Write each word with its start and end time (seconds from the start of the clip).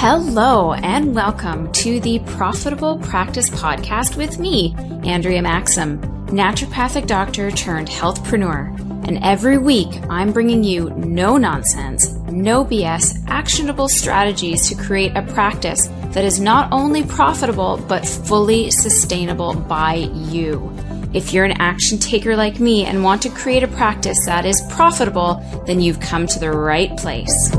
Hello, 0.00 0.74
and 0.74 1.12
welcome 1.12 1.72
to 1.72 1.98
the 1.98 2.20
Profitable 2.20 2.98
Practice 2.98 3.50
Podcast 3.50 4.16
with 4.16 4.38
me, 4.38 4.72
Andrea 5.02 5.42
Maxim, 5.42 6.00
naturopathic 6.28 7.08
doctor 7.08 7.50
turned 7.50 7.88
healthpreneur. 7.88 8.78
And 9.08 9.18
every 9.24 9.58
week, 9.58 9.88
I'm 10.08 10.32
bringing 10.32 10.62
you 10.62 10.90
no 10.90 11.36
nonsense, 11.36 12.10
no 12.30 12.64
BS, 12.64 13.24
actionable 13.26 13.88
strategies 13.88 14.68
to 14.68 14.76
create 14.76 15.16
a 15.16 15.22
practice 15.22 15.88
that 16.12 16.24
is 16.24 16.38
not 16.38 16.70
only 16.70 17.02
profitable, 17.02 17.84
but 17.88 18.06
fully 18.06 18.70
sustainable 18.70 19.52
by 19.54 19.94
you. 20.14 20.72
If 21.12 21.32
you're 21.32 21.44
an 21.44 21.60
action 21.60 21.98
taker 21.98 22.36
like 22.36 22.60
me 22.60 22.84
and 22.84 23.02
want 23.02 23.20
to 23.22 23.30
create 23.30 23.64
a 23.64 23.68
practice 23.68 24.26
that 24.26 24.46
is 24.46 24.64
profitable, 24.70 25.42
then 25.66 25.80
you've 25.80 25.98
come 25.98 26.28
to 26.28 26.38
the 26.38 26.52
right 26.52 26.96
place. 26.96 27.50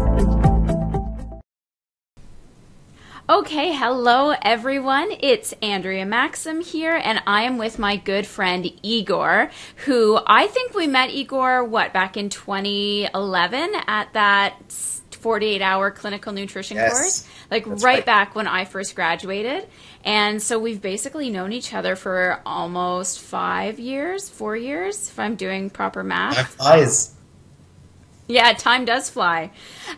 Okay, 3.30 3.72
hello 3.72 4.34
everyone. 4.42 5.12
It's 5.20 5.54
Andrea 5.62 6.04
Maxim 6.04 6.62
here, 6.62 6.96
and 6.96 7.22
I 7.28 7.44
am 7.44 7.60
with 7.60 7.78
my 7.78 7.96
good 7.96 8.26
friend 8.26 8.68
Igor, 8.82 9.52
who 9.86 10.20
I 10.26 10.48
think 10.48 10.74
we 10.74 10.88
met 10.88 11.12
Igor, 11.12 11.64
what, 11.64 11.94
back 11.94 12.18
in 12.18 12.30
2011 12.30 13.70
at 13.86 14.14
that 14.14 14.56
48 15.12 15.62
hour 15.62 15.92
clinical 15.92 16.34
nutrition 16.34 16.78
yes, 16.78 16.92
course? 16.92 17.28
Like 17.52 17.68
right, 17.68 17.84
right 17.84 18.06
back 18.06 18.34
when 18.34 18.48
I 18.48 18.66
first 18.66 18.96
graduated. 18.96 19.68
And 20.04 20.42
so 20.42 20.58
we've 20.58 20.82
basically 20.82 21.30
known 21.30 21.54
each 21.54 21.72
other 21.72 21.96
for 21.96 22.42
almost 22.48 23.20
five 23.20 23.78
years, 23.78 24.28
four 24.28 24.58
years, 24.58 25.08
if 25.08 25.20
I'm 25.20 25.36
doing 25.36 25.70
proper 25.70 26.04
math. 26.04 26.36
Time 26.36 26.46
flies. 26.46 27.14
Yeah, 28.32 28.54
time 28.54 28.86
does 28.86 29.10
fly. 29.10 29.50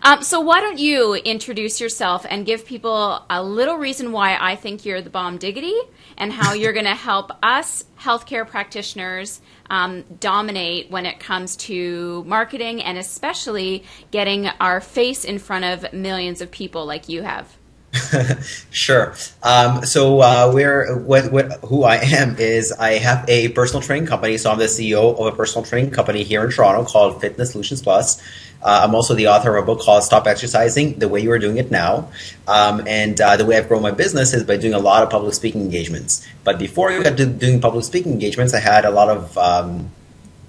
Um, 0.04 0.24
so 0.24 0.40
why 0.40 0.62
don't 0.62 0.80
you 0.80 1.16
introduce 1.16 1.82
yourself 1.82 2.26
and 2.30 2.46
give 2.46 2.66
people 2.66 3.26
a 3.30 3.44
little 3.44 3.76
reason 3.76 4.14
why 4.14 4.38
I 4.40 4.56
think 4.56 4.86
you're 4.86 5.02
the 5.02 5.10
bomb 5.10 5.38
diggity 5.38 5.76
and 6.16 6.32
how 6.32 6.54
you're 6.62 6.72
going 6.72 6.86
to 6.86 6.96
help 6.96 7.32
us 7.44 7.84
healthcare 8.00 8.48
practitioners 8.48 9.42
um, 9.70 10.06
dominate 10.22 10.90
when 10.90 11.06
it 11.06 11.20
comes 11.20 11.58
to 11.58 12.24
marketing 12.26 12.82
and 12.82 12.98
especially 12.98 13.84
getting 14.12 14.48
our 14.62 14.80
face 14.80 15.26
in 15.26 15.38
front 15.38 15.66
of 15.66 15.92
millions 15.92 16.40
of 16.40 16.50
people 16.52 16.86
like 16.86 17.10
you 17.10 17.24
have. 17.24 17.58
sure. 18.72 19.14
Um, 19.44 19.86
so 19.86 20.22
uh, 20.22 20.52
where 20.52 20.96
what, 20.96 21.32
what 21.32 21.52
who 21.66 21.84
I 21.84 21.98
am 21.98 22.38
is 22.38 22.72
I 22.72 22.94
have 22.94 23.26
a 23.28 23.50
personal 23.50 23.82
training 23.82 24.08
company. 24.08 24.38
So 24.38 24.52
I'm 24.52 24.60
the 24.60 24.66
CEO 24.66 25.20
of 25.20 25.26
a 25.26 25.36
personal 25.36 25.66
training 25.66 25.92
company 25.92 26.24
here 26.24 26.44
in 26.44 26.52
Toronto 26.52 26.86
called 26.86 27.20
Fitness 27.20 27.52
Solutions 27.52 27.82
Plus. 27.82 28.22
Uh, 28.64 28.82
I'm 28.84 28.96
also 28.96 29.16
the 29.16 29.28
author 29.28 29.58
of 29.58 29.64
a 29.64 29.66
book 29.66 29.82
called 29.82 30.04
Stop 30.04 30.28
Exercising: 30.28 31.00
The 31.00 31.10
Way 31.10 31.22
You 31.22 31.32
Are 31.32 31.40
Doing 31.40 31.58
It 31.58 31.72
Now. 31.72 32.10
Um, 32.48 32.88
and 32.88 33.20
uh, 33.20 33.36
the 33.36 33.46
way 33.46 33.58
I've 33.58 33.68
grown 33.68 33.82
my 33.82 33.92
business 33.92 34.34
is 34.34 34.44
by 34.44 34.58
doing 34.58 34.74
a 34.74 34.80
lot 34.80 35.04
of 35.04 35.10
public 35.10 35.34
speaking 35.34 35.62
engagements. 35.62 36.26
But 36.44 36.60
before 36.60 36.92
I 36.92 37.02
got 37.04 37.18
to 37.18 37.26
doing 37.26 37.60
public 37.60 37.84
speaking 37.84 38.14
engagements, 38.14 38.54
I 38.54 38.60
had 38.60 38.86
a 38.86 38.92
lot 38.92 39.10
of 39.10 39.38
um, 39.38 39.92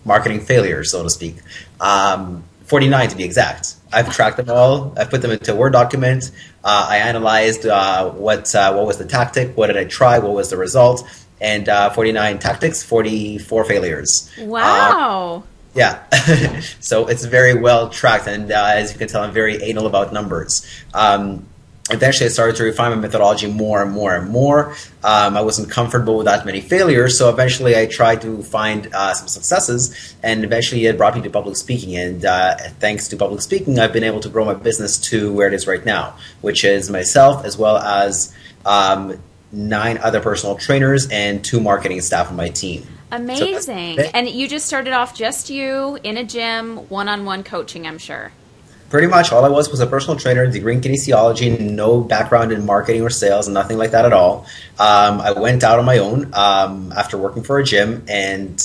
marketing 0.04 0.40
failures, 0.40 0.92
so 0.92 1.02
to 1.02 1.10
speak. 1.10 1.36
Um, 1.80 2.44
49 2.72 3.10
to 3.10 3.16
be 3.16 3.24
exact. 3.24 3.74
I've 3.92 4.10
tracked 4.14 4.38
them 4.38 4.48
all. 4.48 4.94
I've 4.96 5.10
put 5.10 5.20
them 5.20 5.30
into 5.30 5.52
a 5.52 5.54
Word 5.54 5.74
document. 5.74 6.30
Uh, 6.64 6.86
I 6.88 6.96
analyzed 6.96 7.66
uh, 7.66 8.08
what 8.12 8.54
uh, 8.54 8.72
what 8.72 8.86
was 8.86 8.96
the 8.96 9.04
tactic, 9.04 9.54
what 9.58 9.66
did 9.66 9.76
I 9.76 9.84
try, 9.84 10.18
what 10.20 10.32
was 10.32 10.48
the 10.48 10.56
result, 10.56 11.06
and 11.38 11.68
uh, 11.68 11.90
49 11.90 12.38
tactics, 12.38 12.82
44 12.82 13.66
failures. 13.66 14.30
Wow. 14.38 15.44
yeah, 15.74 16.08
so 16.80 17.08
it's 17.08 17.26
very 17.26 17.52
well 17.52 17.90
tracked, 17.90 18.26
and 18.26 18.50
uh, 18.50 18.70
as 18.72 18.90
you 18.90 18.98
can 18.98 19.06
tell, 19.06 19.22
I'm 19.22 19.34
very 19.34 19.62
anal 19.62 19.86
about 19.86 20.14
numbers. 20.14 20.66
Um, 20.94 21.44
eventually 21.90 22.26
I 22.26 22.30
started 22.30 22.56
to 22.56 22.64
refine 22.64 22.90
my 22.90 22.96
methodology 22.96 23.50
more 23.50 23.82
and 23.82 23.90
more 23.90 24.14
and 24.14 24.30
more. 24.30 24.74
Um, 25.02 25.36
I 25.36 25.42
wasn't 25.42 25.70
comfortable 25.70 26.16
with 26.16 26.26
that 26.26 26.46
many 26.46 26.60
failures, 26.60 27.18
so 27.18 27.28
eventually 27.28 27.76
I 27.76 27.86
tried 27.86 28.22
to 28.22 28.42
find 28.42 28.88
uh, 28.94 29.14
some 29.14 29.28
successes, 29.28 30.14
and 30.22 30.44
eventually 30.44 30.86
it 30.86 30.96
brought 30.96 31.16
me 31.16 31.22
to 31.22 31.30
public 31.30 31.56
speaking. 31.56 31.96
And 31.96 32.24
uh, 32.24 32.56
thanks 32.78 33.08
to 33.08 33.16
public 33.16 33.40
speaking, 33.40 33.78
I've 33.78 33.92
been 33.92 34.04
able 34.04 34.20
to 34.20 34.28
grow 34.28 34.44
my 34.44 34.54
business 34.54 34.98
to 35.10 35.32
where 35.32 35.48
it 35.48 35.54
is 35.54 35.66
right 35.66 35.84
now, 35.84 36.16
which 36.40 36.64
is 36.64 36.88
myself 36.88 37.44
as 37.44 37.58
well 37.58 37.78
as 37.78 38.34
um, 38.64 39.20
nine 39.50 39.98
other 39.98 40.20
personal 40.20 40.56
trainers 40.56 41.08
and 41.10 41.44
two 41.44 41.60
marketing 41.60 42.00
staff 42.00 42.30
on 42.30 42.36
my 42.36 42.48
team. 42.48 42.86
Amazing. 43.10 43.98
So 43.98 44.10
and 44.14 44.28
you 44.28 44.48
just 44.48 44.66
started 44.66 44.94
off 44.94 45.14
just 45.14 45.50
you 45.50 45.98
in 46.02 46.16
a 46.16 46.24
gym, 46.24 46.76
one 46.88 47.08
on 47.08 47.24
one 47.24 47.44
coaching, 47.44 47.86
I'm 47.86 47.98
sure 47.98 48.32
pretty 48.92 49.06
much 49.06 49.32
all 49.32 49.42
I 49.42 49.48
was 49.48 49.70
was 49.70 49.80
a 49.80 49.86
personal 49.86 50.18
trainer, 50.18 50.46
degree 50.46 50.74
in 50.74 50.82
kinesiology, 50.82 51.58
no 51.58 52.02
background 52.02 52.52
in 52.52 52.66
marketing 52.66 53.00
or 53.00 53.08
sales, 53.08 53.46
and 53.46 53.54
nothing 53.54 53.78
like 53.78 53.92
that 53.92 54.04
at 54.04 54.12
all. 54.12 54.44
Um, 54.78 55.18
I 55.18 55.32
went 55.32 55.64
out 55.64 55.78
on 55.78 55.86
my 55.86 55.96
own 55.96 56.30
um, 56.34 56.92
after 56.92 57.16
working 57.16 57.42
for 57.42 57.58
a 57.58 57.64
gym, 57.64 58.04
and 58.06 58.58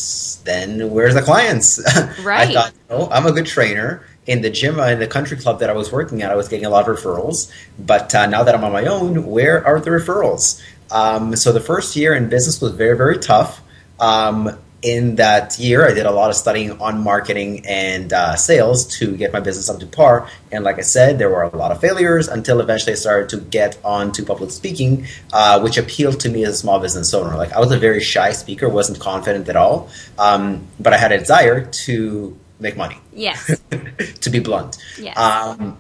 then 0.44 0.92
where's 0.92 1.14
the 1.14 1.22
clients? 1.22 1.82
Right. 2.22 2.50
I 2.50 2.54
thought, 2.54 2.74
oh, 2.90 3.10
I'm 3.10 3.26
a 3.26 3.32
good 3.32 3.46
trainer. 3.46 4.06
In 4.26 4.42
the 4.42 4.50
gym, 4.50 4.80
uh, 4.80 4.88
in 4.88 5.00
the 5.00 5.08
country 5.08 5.38
club 5.38 5.60
that 5.62 5.70
I 5.70 5.74
was 5.74 5.94
working 5.94 6.22
at, 6.22 6.30
I 6.30 6.36
was 6.36 6.50
getting 6.50 6.66
a 6.66 6.70
lot 6.70 6.90
of 6.90 6.98
referrals. 6.98 7.50
But 7.80 8.14
uh, 8.14 8.26
now 8.26 8.44
that 8.44 8.54
I'm 8.54 8.66
on 8.66 8.74
my 8.74 8.86
own, 8.86 9.26
where 9.26 9.66
are 9.66 9.80
the 9.80 9.92
referrals? 9.92 10.62
Um, 10.92 11.38
so 11.38 11.54
the 11.54 11.62
first 11.62 11.96
year 11.96 12.14
in 12.14 12.28
business 12.28 12.60
was 12.60 12.74
very, 12.74 12.98
very 12.98 13.18
tough. 13.18 13.62
Um, 14.00 14.58
in 14.82 15.16
that 15.16 15.58
year, 15.58 15.88
I 15.88 15.94
did 15.94 16.06
a 16.06 16.12
lot 16.12 16.30
of 16.30 16.36
studying 16.36 16.80
on 16.80 17.04
marketing 17.04 17.66
and 17.66 18.14
uh, 18.14 18.36
sales 18.36 18.86
to 18.98 19.18
get 19.18 19.34
my 19.34 19.40
business 19.40 19.70
up 19.70 19.80
to 19.80 19.88
par. 19.88 20.30
And 20.52 20.64
like 20.64 20.78
I 20.78 20.82
said, 20.82 21.18
there 21.18 21.30
were 21.30 21.44
a 21.44 21.56
lot 21.56 21.72
of 21.72 21.82
failures 21.82 22.28
until 22.28 22.60
eventually 22.60 22.94
I 22.94 22.96
started 22.96 23.30
to 23.30 23.42
get 23.42 23.80
onto 23.84 24.24
public 24.24 24.52
speaking, 24.52 25.08
uh, 25.34 25.60
which 25.62 25.78
appealed 25.78 26.20
to 26.22 26.30
me 26.30 26.46
as 26.46 26.56
a 26.56 26.58
small 26.58 26.80
business 26.80 27.14
owner. 27.14 27.36
Like 27.36 27.54
I 27.54 27.60
was 27.60 27.72
a 27.72 27.80
very 27.80 28.02
shy 28.02 28.32
speaker, 28.34 28.70
wasn't 28.70 29.00
confident 29.00 29.50
at 29.50 29.56
all, 29.56 29.90
um, 30.20 30.68
but 30.80 30.94
I 30.94 30.98
had 30.98 31.12
a 31.12 31.18
desire 31.18 31.66
to 31.66 32.38
make 32.60 32.78
money. 32.78 33.00
Yes. 33.14 33.60
to 34.22 34.30
be 34.30 34.40
blunt. 34.40 34.78
Yes. 35.00 35.18
Um, 35.18 35.78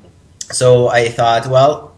so 0.51 0.87
I 0.87 1.09
thought, 1.09 1.47
well, 1.47 1.95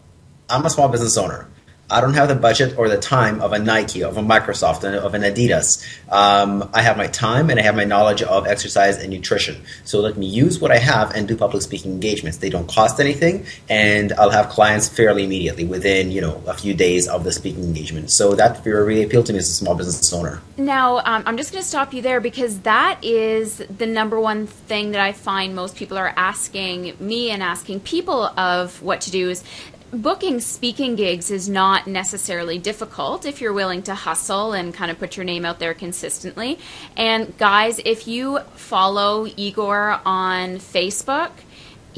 I'm 0.49 0.65
a 0.65 0.69
small 0.69 0.89
business 0.89 1.17
owner. 1.17 1.47
I 1.91 2.01
don't 2.01 2.13
have 2.13 2.27
the 2.27 2.35
budget 2.35 2.77
or 2.77 2.87
the 2.87 2.97
time 2.97 3.41
of 3.41 3.51
a 3.51 3.59
Nike, 3.59 4.03
of 4.03 4.17
a 4.17 4.21
Microsoft, 4.21 4.83
of 4.83 5.13
an 5.13 5.23
Adidas. 5.23 5.83
Um, 6.11 6.69
I 6.73 6.81
have 6.81 6.97
my 6.97 7.07
time 7.07 7.49
and 7.49 7.59
I 7.59 7.63
have 7.63 7.75
my 7.75 7.83
knowledge 7.83 8.21
of 8.21 8.45
exercise 8.45 8.97
and 8.97 9.09
nutrition. 9.09 9.63
So 9.85 9.99
let 9.99 10.15
me 10.15 10.27
use 10.27 10.59
what 10.59 10.71
I 10.71 10.77
have 10.77 11.15
and 11.15 11.27
do 11.27 11.35
public 11.35 11.63
speaking 11.63 11.91
engagements. 11.91 12.37
They 12.37 12.49
don't 12.49 12.67
cost 12.67 12.99
anything, 12.99 13.45
and 13.69 14.13
I'll 14.13 14.29
have 14.29 14.49
clients 14.49 14.87
fairly 14.87 15.23
immediately 15.23 15.65
within 15.65 16.11
you 16.11 16.21
know 16.21 16.41
a 16.45 16.53
few 16.53 16.73
days 16.73 17.07
of 17.07 17.23
the 17.23 17.31
speaking 17.31 17.63
engagement. 17.63 18.11
So 18.11 18.35
that 18.35 18.63
really 18.65 19.03
appealed 19.03 19.25
to 19.27 19.33
me 19.33 19.39
as 19.39 19.49
a 19.49 19.53
small 19.53 19.75
business 19.75 20.13
owner. 20.13 20.41
Now 20.57 20.97
um, 20.99 21.23
I'm 21.25 21.37
just 21.37 21.51
going 21.51 21.63
to 21.63 21.67
stop 21.67 21.93
you 21.93 22.01
there 22.01 22.19
because 22.19 22.59
that 22.61 23.03
is 23.03 23.57
the 23.57 23.85
number 23.85 24.19
one 24.19 24.47
thing 24.47 24.91
that 24.91 25.01
I 25.01 25.13
find 25.13 25.55
most 25.55 25.75
people 25.75 25.97
are 25.97 26.13
asking 26.15 26.95
me 26.99 27.31
and 27.31 27.41
asking 27.41 27.81
people 27.81 28.25
of 28.37 28.81
what 28.81 29.01
to 29.01 29.11
do 29.11 29.29
is 29.29 29.43
booking 29.91 30.39
speaking 30.39 30.95
gigs 30.95 31.31
is 31.31 31.49
not 31.49 31.87
necessarily 31.87 32.57
difficult 32.57 33.25
if 33.25 33.41
you're 33.41 33.53
willing 33.53 33.81
to 33.83 33.95
hustle 33.95 34.53
and 34.53 34.73
kind 34.73 34.91
of 34.91 34.99
put 34.99 35.17
your 35.17 35.23
name 35.23 35.45
out 35.45 35.59
there 35.59 35.73
consistently. 35.73 36.59
And 36.95 37.37
guys, 37.37 37.79
if 37.85 38.07
you 38.07 38.39
follow 38.55 39.27
Igor 39.35 39.99
on 40.05 40.57
Facebook, 40.57 41.31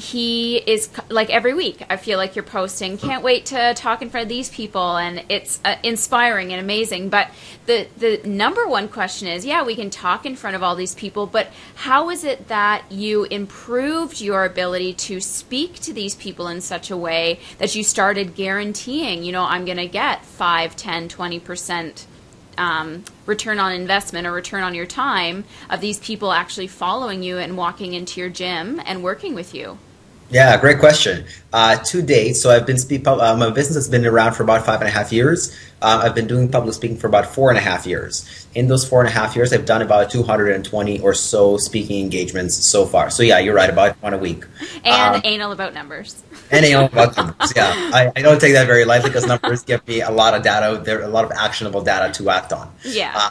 he 0.01 0.57
is 0.57 0.89
like 1.09 1.29
every 1.29 1.53
week 1.53 1.83
i 1.87 1.95
feel 1.95 2.17
like 2.17 2.35
you're 2.35 2.43
posting 2.43 2.97
can't 2.97 3.23
wait 3.23 3.45
to 3.45 3.73
talk 3.75 4.01
in 4.01 4.09
front 4.09 4.23
of 4.23 4.29
these 4.29 4.49
people 4.49 4.97
and 4.97 5.23
it's 5.29 5.59
uh, 5.63 5.75
inspiring 5.83 6.51
and 6.51 6.59
amazing 6.59 7.07
but 7.07 7.29
the 7.67 7.87
the 7.97 8.19
number 8.27 8.67
one 8.67 8.87
question 8.87 9.27
is 9.27 9.45
yeah 9.45 9.63
we 9.63 9.75
can 9.75 9.91
talk 9.91 10.25
in 10.25 10.35
front 10.35 10.55
of 10.55 10.63
all 10.63 10.75
these 10.75 10.95
people 10.95 11.27
but 11.27 11.51
how 11.75 12.09
is 12.09 12.23
it 12.23 12.47
that 12.47 12.83
you 12.91 13.25
improved 13.25 14.19
your 14.19 14.43
ability 14.43 14.91
to 14.91 15.21
speak 15.21 15.75
to 15.75 15.93
these 15.93 16.15
people 16.15 16.47
in 16.47 16.59
such 16.59 16.89
a 16.89 16.97
way 16.97 17.39
that 17.59 17.75
you 17.75 17.83
started 17.83 18.33
guaranteeing 18.33 19.23
you 19.23 19.31
know 19.31 19.43
i'm 19.43 19.65
going 19.65 19.77
to 19.77 19.87
get 19.87 20.25
5 20.25 20.75
10 20.75 21.09
20% 21.09 22.05
um, 22.57 23.03
return 23.25 23.59
on 23.59 23.71
investment 23.71 24.27
or 24.27 24.31
return 24.31 24.63
on 24.63 24.73
your 24.73 24.85
time 24.85 25.45
of 25.69 25.79
these 25.79 25.99
people 25.99 26.31
actually 26.31 26.67
following 26.67 27.23
you 27.23 27.37
and 27.37 27.55
walking 27.55 27.93
into 27.93 28.19
your 28.19 28.29
gym 28.29 28.81
and 28.85 29.03
working 29.03 29.35
with 29.35 29.53
you? 29.53 29.77
Yeah, 30.31 30.57
great 30.61 30.79
question. 30.79 31.25
Uh, 31.51 31.75
to 31.75 32.01
date, 32.01 32.33
so 32.33 32.49
I've 32.49 32.65
been 32.65 32.77
speak. 32.77 33.05
Uh, 33.05 33.35
my 33.35 33.49
business 33.49 33.75
has 33.75 33.89
been 33.89 34.05
around 34.05 34.33
for 34.33 34.43
about 34.43 34.65
five 34.65 34.79
and 34.79 34.87
a 34.87 34.91
half 34.91 35.11
years. 35.11 35.53
Uh, 35.81 36.01
I've 36.03 36.15
been 36.15 36.27
doing 36.27 36.49
public 36.49 36.73
speaking 36.73 36.95
for 36.95 37.07
about 37.07 37.25
four 37.25 37.49
and 37.49 37.57
a 37.57 37.61
half 37.61 37.85
years. 37.85 38.47
In 38.55 38.69
those 38.69 38.87
four 38.87 39.01
and 39.01 39.09
a 39.09 39.11
half 39.11 39.35
years, 39.35 39.51
I've 39.51 39.65
done 39.65 39.81
about 39.81 40.09
220 40.09 40.99
or 41.01 41.13
so 41.13 41.57
speaking 41.57 42.01
engagements 42.01 42.55
so 42.55 42.85
far. 42.85 43.09
So 43.09 43.23
yeah, 43.23 43.39
you're 43.39 43.55
right, 43.55 43.69
about 43.69 44.01
one 44.01 44.13
a 44.13 44.17
week. 44.17 44.45
And 44.85 45.15
um, 45.15 45.21
anal 45.25 45.51
about 45.51 45.73
numbers. 45.73 46.23
And 46.49 46.65
anal 46.65 46.85
about 46.85 47.17
numbers. 47.17 47.53
Yeah, 47.53 47.73
I, 47.75 48.11
I, 48.15 48.21
don't 48.21 48.39
take 48.39 48.53
that 48.53 48.67
very 48.67 48.85
lightly 48.85 49.09
because 49.09 49.25
numbers 49.25 49.63
give 49.63 49.85
me 49.85 50.01
a 50.01 50.11
lot 50.11 50.33
of 50.33 50.43
data. 50.43 50.81
There, 50.81 51.01
a 51.01 51.09
lot 51.09 51.25
of 51.25 51.31
actionable 51.31 51.81
data 51.81 52.13
to 52.23 52.29
act 52.29 52.53
on. 52.53 52.73
Yeah. 52.85 53.11
Uh, 53.13 53.29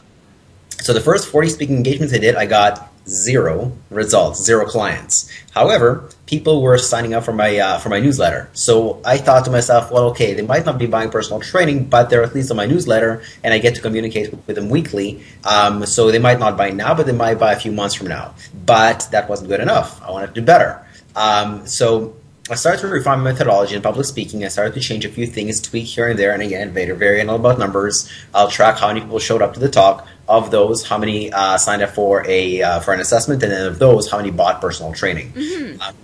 so 0.82 0.92
the 0.92 1.00
first 1.00 1.28
40 1.28 1.48
speaking 1.48 1.76
engagements 1.76 2.12
I 2.12 2.18
did, 2.18 2.34
I 2.34 2.44
got 2.44 2.89
zero 3.06 3.72
results, 3.90 4.42
zero 4.42 4.66
clients. 4.66 5.30
However, 5.52 6.08
people 6.26 6.62
were 6.62 6.78
signing 6.78 7.12
up 7.12 7.24
for 7.24 7.32
my 7.32 7.58
uh, 7.58 7.78
for 7.78 7.88
my 7.88 8.00
newsletter. 8.00 8.48
So 8.52 9.00
I 9.04 9.18
thought 9.18 9.44
to 9.46 9.50
myself, 9.50 9.90
well, 9.90 10.10
okay, 10.10 10.34
they 10.34 10.42
might 10.42 10.64
not 10.64 10.78
be 10.78 10.86
buying 10.86 11.10
personal 11.10 11.40
training, 11.40 11.88
but 11.88 12.08
they're 12.08 12.22
at 12.22 12.34
least 12.34 12.50
on 12.50 12.56
my 12.56 12.66
newsletter, 12.66 13.22
and 13.42 13.52
I 13.52 13.58
get 13.58 13.74
to 13.74 13.80
communicate 13.80 14.32
with, 14.46 14.56
them 14.56 14.68
weekly. 14.68 15.22
Um, 15.44 15.86
so 15.86 16.10
they 16.10 16.18
might 16.18 16.38
not 16.38 16.56
buy 16.56 16.70
now, 16.70 16.94
but 16.94 17.06
they 17.06 17.12
might 17.12 17.38
buy 17.38 17.52
a 17.52 17.58
few 17.58 17.72
months 17.72 17.94
from 17.94 18.08
now. 18.08 18.34
But 18.66 19.08
that 19.10 19.28
wasn't 19.28 19.48
good 19.48 19.60
enough. 19.60 20.00
I 20.02 20.10
wanted 20.10 20.28
to 20.28 20.40
do 20.40 20.42
better. 20.42 20.84
Um, 21.16 21.66
so 21.66 22.16
I 22.50 22.56
started 22.56 22.80
to 22.80 22.88
refine 22.88 23.20
my 23.20 23.30
methodology 23.30 23.76
in 23.76 23.82
public 23.82 24.06
speaking. 24.06 24.44
I 24.44 24.48
started 24.48 24.74
to 24.74 24.80
change 24.80 25.04
a 25.04 25.08
few 25.08 25.24
things, 25.24 25.60
tweak 25.60 25.86
here 25.86 26.08
and 26.08 26.18
there, 26.18 26.32
and 26.32 26.42
again, 26.42 26.72
very, 26.72 26.96
very 26.96 27.22
all 27.22 27.36
about 27.36 27.60
numbers. 27.60 28.10
I'll 28.34 28.50
track 28.50 28.78
how 28.78 28.88
many 28.88 29.00
people 29.00 29.20
showed 29.20 29.40
up 29.40 29.54
to 29.54 29.60
the 29.60 29.68
talk. 29.68 30.06
Of 30.30 30.50
those, 30.50 30.86
how 30.86 30.96
many 30.98 31.32
uh, 31.32 31.58
signed 31.58 31.82
up 31.82 31.90
for 31.90 32.24
a 32.28 32.62
uh, 32.62 32.80
for 32.80 32.94
an 32.94 33.00
assessment, 33.00 33.42
and 33.42 33.50
then 33.52 33.66
of 33.66 33.78
those, 33.78 34.10
how 34.10 34.16
many 34.18 34.30
bought 34.30 34.60
personal 34.60 34.92
training. 34.92 35.32
Mm-hmm. 35.32 35.80
Um, 35.82 35.94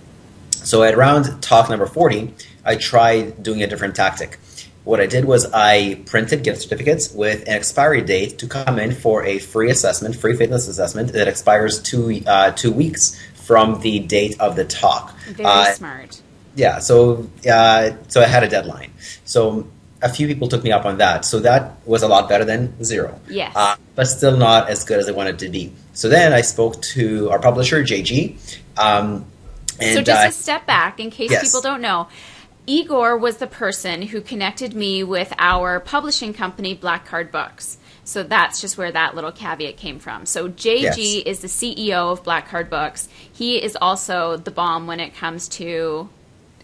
so 0.51 0.83
at 0.83 0.97
round 0.97 1.41
talk 1.41 1.69
number 1.69 1.85
40, 1.85 2.33
I 2.65 2.75
tried 2.75 3.41
doing 3.41 3.63
a 3.63 3.67
different 3.67 3.95
tactic. 3.95 4.37
What 4.83 4.99
I 4.99 5.05
did 5.05 5.25
was 5.25 5.45
I 5.53 6.01
printed 6.05 6.43
gift 6.43 6.61
certificates 6.61 7.11
with 7.11 7.41
an 7.47 7.53
expiry 7.55 8.01
date 8.01 8.37
to 8.39 8.47
come 8.47 8.79
in 8.79 8.91
for 8.93 9.23
a 9.25 9.39
free 9.39 9.69
assessment, 9.69 10.15
free 10.15 10.35
fitness 10.35 10.67
assessment 10.67 11.13
that 11.13 11.27
expires 11.27 11.81
two 11.81 12.21
uh, 12.27 12.51
two 12.51 12.71
weeks 12.71 13.17
from 13.35 13.79
the 13.81 13.99
date 13.99 14.35
of 14.41 14.55
the 14.57 14.65
talk. 14.65 15.17
Very 15.37 15.45
Uh, 15.47 15.73
smart. 15.73 16.21
yeah, 16.55 16.79
so 16.79 17.29
uh, 17.49 17.91
so 18.09 18.21
I 18.21 18.27
had 18.27 18.43
a 18.43 18.49
deadline. 18.49 18.91
So 19.23 19.67
a 20.01 20.09
few 20.09 20.27
people 20.27 20.47
took 20.47 20.63
me 20.63 20.71
up 20.71 20.85
on 20.85 20.97
that. 20.97 21.25
So 21.25 21.39
that 21.39 21.75
was 21.85 22.03
a 22.03 22.07
lot 22.07 22.29
better 22.29 22.45
than 22.45 22.83
zero. 22.83 23.19
Yes. 23.27 23.53
Uh, 23.55 23.75
but 23.95 24.05
still 24.05 24.37
not 24.37 24.69
as 24.69 24.83
good 24.83 24.99
as 24.99 25.09
I 25.09 25.11
wanted 25.11 25.39
to 25.39 25.49
be. 25.49 25.73
So 25.93 26.09
then 26.09 26.33
I 26.33 26.41
spoke 26.41 26.81
to 26.93 27.29
our 27.31 27.39
publisher, 27.39 27.83
JG. 27.83 28.37
Um, 28.77 29.25
and 29.79 29.95
so 29.95 30.01
just 30.01 30.25
uh, 30.25 30.29
a 30.29 30.31
step 30.31 30.67
back 30.67 30.99
in 30.99 31.09
case 31.09 31.31
yes. 31.31 31.43
people 31.43 31.61
don't 31.61 31.81
know. 31.81 32.07
Igor 32.67 33.17
was 33.17 33.37
the 33.37 33.47
person 33.47 34.01
who 34.01 34.19
connected 34.21 34.75
me 34.75 35.03
with 35.03 35.33
our 35.37 35.79
publishing 35.79 36.33
company, 36.33 36.73
Black 36.73 37.05
Card 37.05 37.31
Books. 37.31 37.77
So 38.03 38.23
that's 38.23 38.61
just 38.61 38.77
where 38.77 38.91
that 38.91 39.15
little 39.15 39.31
caveat 39.31 39.77
came 39.77 39.99
from. 39.99 40.25
So 40.25 40.49
JG 40.49 40.81
Yes. 40.81 40.97
is 40.97 41.39
the 41.39 41.47
CEO 41.47 42.11
of 42.11 42.23
Black 42.23 42.49
Card 42.49 42.69
Books. 42.69 43.07
He 43.31 43.61
is 43.61 43.77
also 43.81 44.37
the 44.37 44.51
bomb 44.51 44.87
when 44.87 44.99
it 44.99 45.15
comes 45.15 45.47
to 45.49 46.09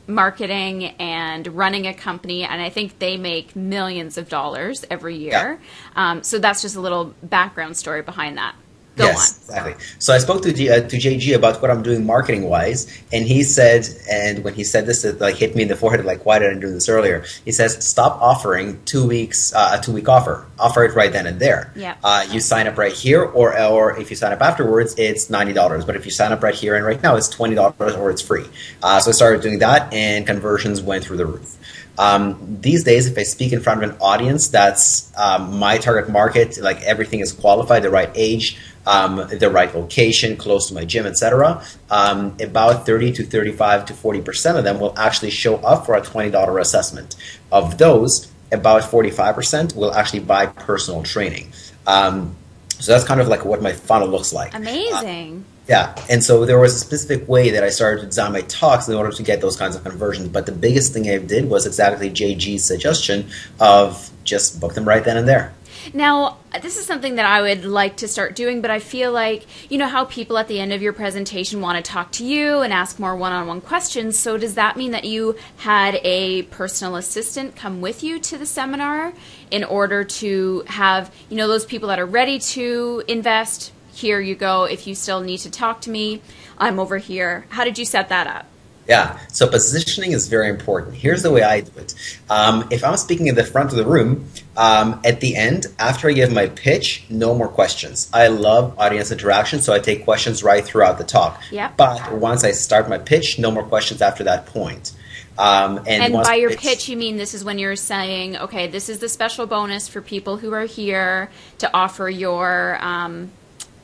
marketing 0.08 0.86
and 1.00 1.48
running 1.48 1.88
a 1.88 1.94
company, 1.94 2.44
and 2.44 2.62
I 2.62 2.70
think 2.70 3.00
they 3.00 3.18
make 3.18 3.56
millions 3.56 4.18
of 4.18 4.30
dollars 4.30 4.86
every 4.90 5.16
year. 5.16 5.60
Um, 5.96 6.24
so 6.24 6.40
that's 6.40 6.62
just 6.62 6.76
a 6.76 6.82
little 6.82 7.14
background 7.24 7.78
story 7.78 8.02
behind 8.02 8.38
that. 8.38 8.56
Go 8.96 9.06
yes, 9.06 9.40
exactly. 9.46 9.74
So 9.98 10.14
I 10.14 10.20
spoke 10.20 10.44
to 10.44 10.50
uh, 10.50 10.88
to 10.88 10.98
JG 10.98 11.36
about 11.36 11.62
what 11.64 11.72
I'm 11.72 11.82
doing 11.82 12.06
marketing 12.06 12.44
wise, 12.44 12.86
and 13.12 13.26
he 13.26 13.44
said, 13.44 13.88
and 14.10 14.44
when 14.44 14.54
he 14.54 14.64
said 14.64 14.86
this, 14.86 15.04
it 15.04 15.20
like 15.20 15.36
hit 15.36 15.56
me 15.56 15.64
in 15.64 15.68
the 15.68 15.76
forehead, 15.76 16.06
like 16.06 16.28
why 16.28 16.38
didn't 16.38 16.58
I 16.58 16.62
do 16.62 16.72
this 16.72 16.88
earlier? 16.88 17.26
He 17.44 17.52
says, 17.52 17.84
stop 17.84 18.22
offering 18.22 18.84
two 18.86 19.08
weeks 19.08 19.52
uh, 19.54 19.78
a 19.80 19.84
two 19.84 19.94
week 19.94 20.08
offer. 20.08 20.46
Offer 20.60 20.84
it 20.86 20.96
right 20.96 21.12
then 21.12 21.26
and 21.26 21.40
there. 21.40 21.72
Yeah. 21.76 21.96
Uh, 22.04 22.28
you 22.30 22.40
sign 22.40 22.68
up 22.68 22.78
right 22.78 22.94
here, 22.94 23.24
or 23.24 23.60
or 23.60 24.00
if 24.00 24.12
you 24.12 24.16
sign 24.16 24.32
up 24.32 24.42
afterwards, 24.42 24.94
it's 25.00 25.28
ninety 25.28 25.54
dollars. 25.54 25.86
But 25.86 25.96
if 25.96 26.06
you 26.06 26.12
sign 26.12 26.32
up 26.32 26.44
right 26.44 26.54
here 26.54 26.76
and 26.76 26.86
right 26.86 27.02
now, 27.02 27.16
it's 27.16 27.30
twenty 27.30 27.56
dollars 27.56 27.96
or 27.96 28.12
it's 28.12 28.22
free. 28.22 28.46
Uh, 28.84 29.00
so 29.00 29.10
I 29.10 29.14
started 29.14 29.42
doing 29.42 29.58
that, 29.60 29.92
and 29.92 30.28
conversions 30.28 30.84
went 30.84 31.04
through 31.04 31.18
the 31.18 31.26
roof. 31.26 31.58
Um, 31.98 32.58
these 32.62 32.84
days, 32.84 33.08
if 33.08 33.18
I 33.18 33.24
speak 33.24 33.54
in 33.54 33.60
front 33.60 33.84
of 33.84 33.90
an 33.92 33.98
audience 34.02 34.48
that's 34.48 35.12
um, 35.18 35.60
my 35.60 35.78
target 35.78 36.12
market, 36.12 36.58
like 36.60 36.82
everything 36.82 37.20
is 37.20 37.32
qualified, 37.32 37.84
the 37.84 37.92
right 37.92 38.10
age, 38.16 38.60
um, 38.86 39.28
the 39.28 39.50
right 39.50 39.74
location, 39.74 40.38
close 40.38 40.68
to 40.68 40.74
my 40.74 40.86
gym, 40.86 41.06
etc., 41.06 41.64
um, 41.90 42.36
about 42.40 42.86
30 42.86 43.14
to 43.14 43.24
35 43.26 43.86
to 43.86 43.94
40 43.94 44.22
percent 44.22 44.58
of 44.58 44.64
them 44.64 44.80
will 44.80 44.98
actually 44.98 45.32
show 45.32 45.56
up 45.58 45.86
for 45.86 45.96
a 45.96 46.02
$20 46.02 46.62
assessment. 46.62 47.16
Of 47.52 47.78
those, 47.78 48.32
about 48.52 48.84
45 48.84 49.36
percent 49.36 49.76
will 49.76 49.94
actually 49.94 50.22
buy 50.22 50.48
personal 50.48 51.04
training. 51.04 51.52
Um, 51.88 52.36
so 52.80 52.92
that's 52.92 53.06
kind 53.06 53.22
of 53.22 53.28
like 53.28 53.46
what 53.46 53.62
my 53.62 53.72
funnel 53.72 54.08
looks 54.08 54.34
like. 54.34 54.54
Amazing. 54.54 55.46
Yeah, 55.68 55.96
and 56.10 56.22
so 56.22 56.44
there 56.44 56.60
was 56.60 56.76
a 56.76 56.80
specific 56.80 57.28
way 57.30 57.52
that 57.52 57.64
I 57.64 57.70
started 57.70 58.02
to 58.02 58.08
design 58.08 58.34
my 58.34 58.42
talks 58.42 58.90
in 58.90 58.96
order 58.96 59.12
to 59.12 59.24
get 59.24 59.40
those 59.40 59.56
kinds 59.56 59.78
of 59.78 59.84
conversions. 59.84 60.28
But 60.28 60.46
the 60.46 60.52
biggest 60.52 60.92
thing 60.92 61.10
I 61.10 61.20
did 61.20 61.50
was 61.50 61.66
exactly 61.66 62.10
JG's 62.10 62.66
suggestion 62.66 63.30
of 63.62 64.12
just 64.26 64.60
book 64.60 64.74
them 64.74 64.86
right 64.86 65.04
then 65.04 65.16
and 65.16 65.28
there. 65.28 65.54
Now, 65.94 66.38
this 66.62 66.78
is 66.78 66.86
something 66.86 67.16
that 67.16 67.26
I 67.26 67.42
would 67.42 67.66
like 67.66 67.98
to 67.98 68.08
start 68.08 68.36
doing, 68.36 68.62
but 68.62 68.72
I 68.72 68.80
feel 68.80 69.12
like, 69.12 69.46
you 69.70 69.78
know, 69.78 69.88
how 69.88 70.06
people 70.06 70.38
at 70.38 70.48
the 70.48 70.60
end 70.60 70.72
of 70.72 70.82
your 70.82 70.94
presentation 70.94 71.62
want 71.62 71.84
to 71.84 71.92
talk 71.92 72.12
to 72.14 72.26
you 72.26 72.62
and 72.62 72.72
ask 72.72 73.00
more 73.00 73.16
one 73.16 73.32
on 73.32 73.48
one 73.48 73.62
questions. 73.62 74.18
So, 74.18 74.38
does 74.38 74.56
that 74.56 74.78
mean 74.78 74.92
that 74.92 75.04
you 75.04 75.36
had 75.58 76.00
a 76.04 76.44
personal 76.44 76.96
assistant 76.96 77.56
come 77.56 77.82
with 77.82 78.04
you 78.04 78.20
to 78.20 78.38
the 78.38 78.46
seminar 78.46 79.14
in 79.52 79.64
order 79.64 80.04
to 80.04 80.64
have, 80.68 81.14
you 81.30 81.38
know, 81.38 81.48
those 81.48 81.66
people 81.66 81.90
that 81.90 82.00
are 82.00 82.06
ready 82.06 82.40
to 82.40 83.04
invest? 83.08 83.72
Here 83.94 84.20
you 84.20 84.36
go. 84.36 84.64
If 84.64 84.88
you 84.88 84.96
still 84.96 85.22
need 85.22 85.40
to 85.40 85.52
talk 85.52 85.82
to 85.82 85.90
me, 85.90 86.22
I'm 86.58 86.80
over 86.80 86.98
here. 86.98 87.46
How 87.50 87.64
did 87.64 87.78
you 87.78 87.86
set 87.86 88.10
that 88.10 88.28
up? 88.28 88.46
Yeah, 88.88 89.18
so 89.30 89.48
positioning 89.48 90.12
is 90.12 90.28
very 90.28 90.50
important. 90.50 90.96
Here's 90.96 91.24
the 91.24 91.32
way 91.32 91.42
I 91.42 91.62
do 91.62 91.72
it. 91.78 91.96
Um, 92.30 92.68
if 92.70 92.84
I'm 92.84 92.98
speaking 92.98 93.28
in 93.28 93.36
the 93.36 93.46
front 93.46 93.72
of 93.72 93.78
the 93.78 93.86
room, 93.86 94.28
um, 94.58 95.00
at 95.06 95.22
the 95.22 95.36
end, 95.36 95.68
after 95.80 96.10
I 96.10 96.14
give 96.14 96.34
my 96.34 96.48
pitch, 96.48 97.06
no 97.10 97.34
more 97.34 97.48
questions. 97.48 98.10
I 98.14 98.28
love 98.28 98.78
audience 98.78 99.12
interaction, 99.12 99.62
so 99.62 99.74
I 99.74 99.80
take 99.80 100.04
questions 100.04 100.44
right 100.44 100.64
throughout 100.66 100.98
the 100.98 101.06
talk. 101.06 101.42
Yep. 101.52 101.78
But 101.78 102.14
once 102.14 102.44
I 102.44 102.52
start 102.52 102.90
my 102.90 102.98
pitch, 102.98 103.40
no 103.40 103.52
more 103.52 103.64
questions 103.64 104.02
after 104.02 104.24
that 104.26 104.48
point. 104.48 104.92
Um, 105.38 105.78
and 105.88 106.04
And 106.04 106.14
by 106.14 106.36
your 106.36 106.52
pitch, 106.52 106.90
you 106.90 106.98
mean 106.98 107.18
this 107.18 107.34
is 107.34 107.44
when 107.44 107.58
you're 107.58 107.76
saying, 107.76 108.38
okay, 108.38 108.68
this 108.68 108.90
is 108.90 109.00
the 109.00 109.10
special 109.10 109.48
bonus 109.48 109.88
for 109.88 110.02
people 110.02 110.38
who 110.38 110.54
are 110.54 110.66
here 110.66 111.32
to 111.60 111.70
offer 111.74 112.10
your 112.10 112.78
um, 112.82 113.32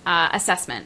uh, 0.05 0.29
assessment. 0.33 0.85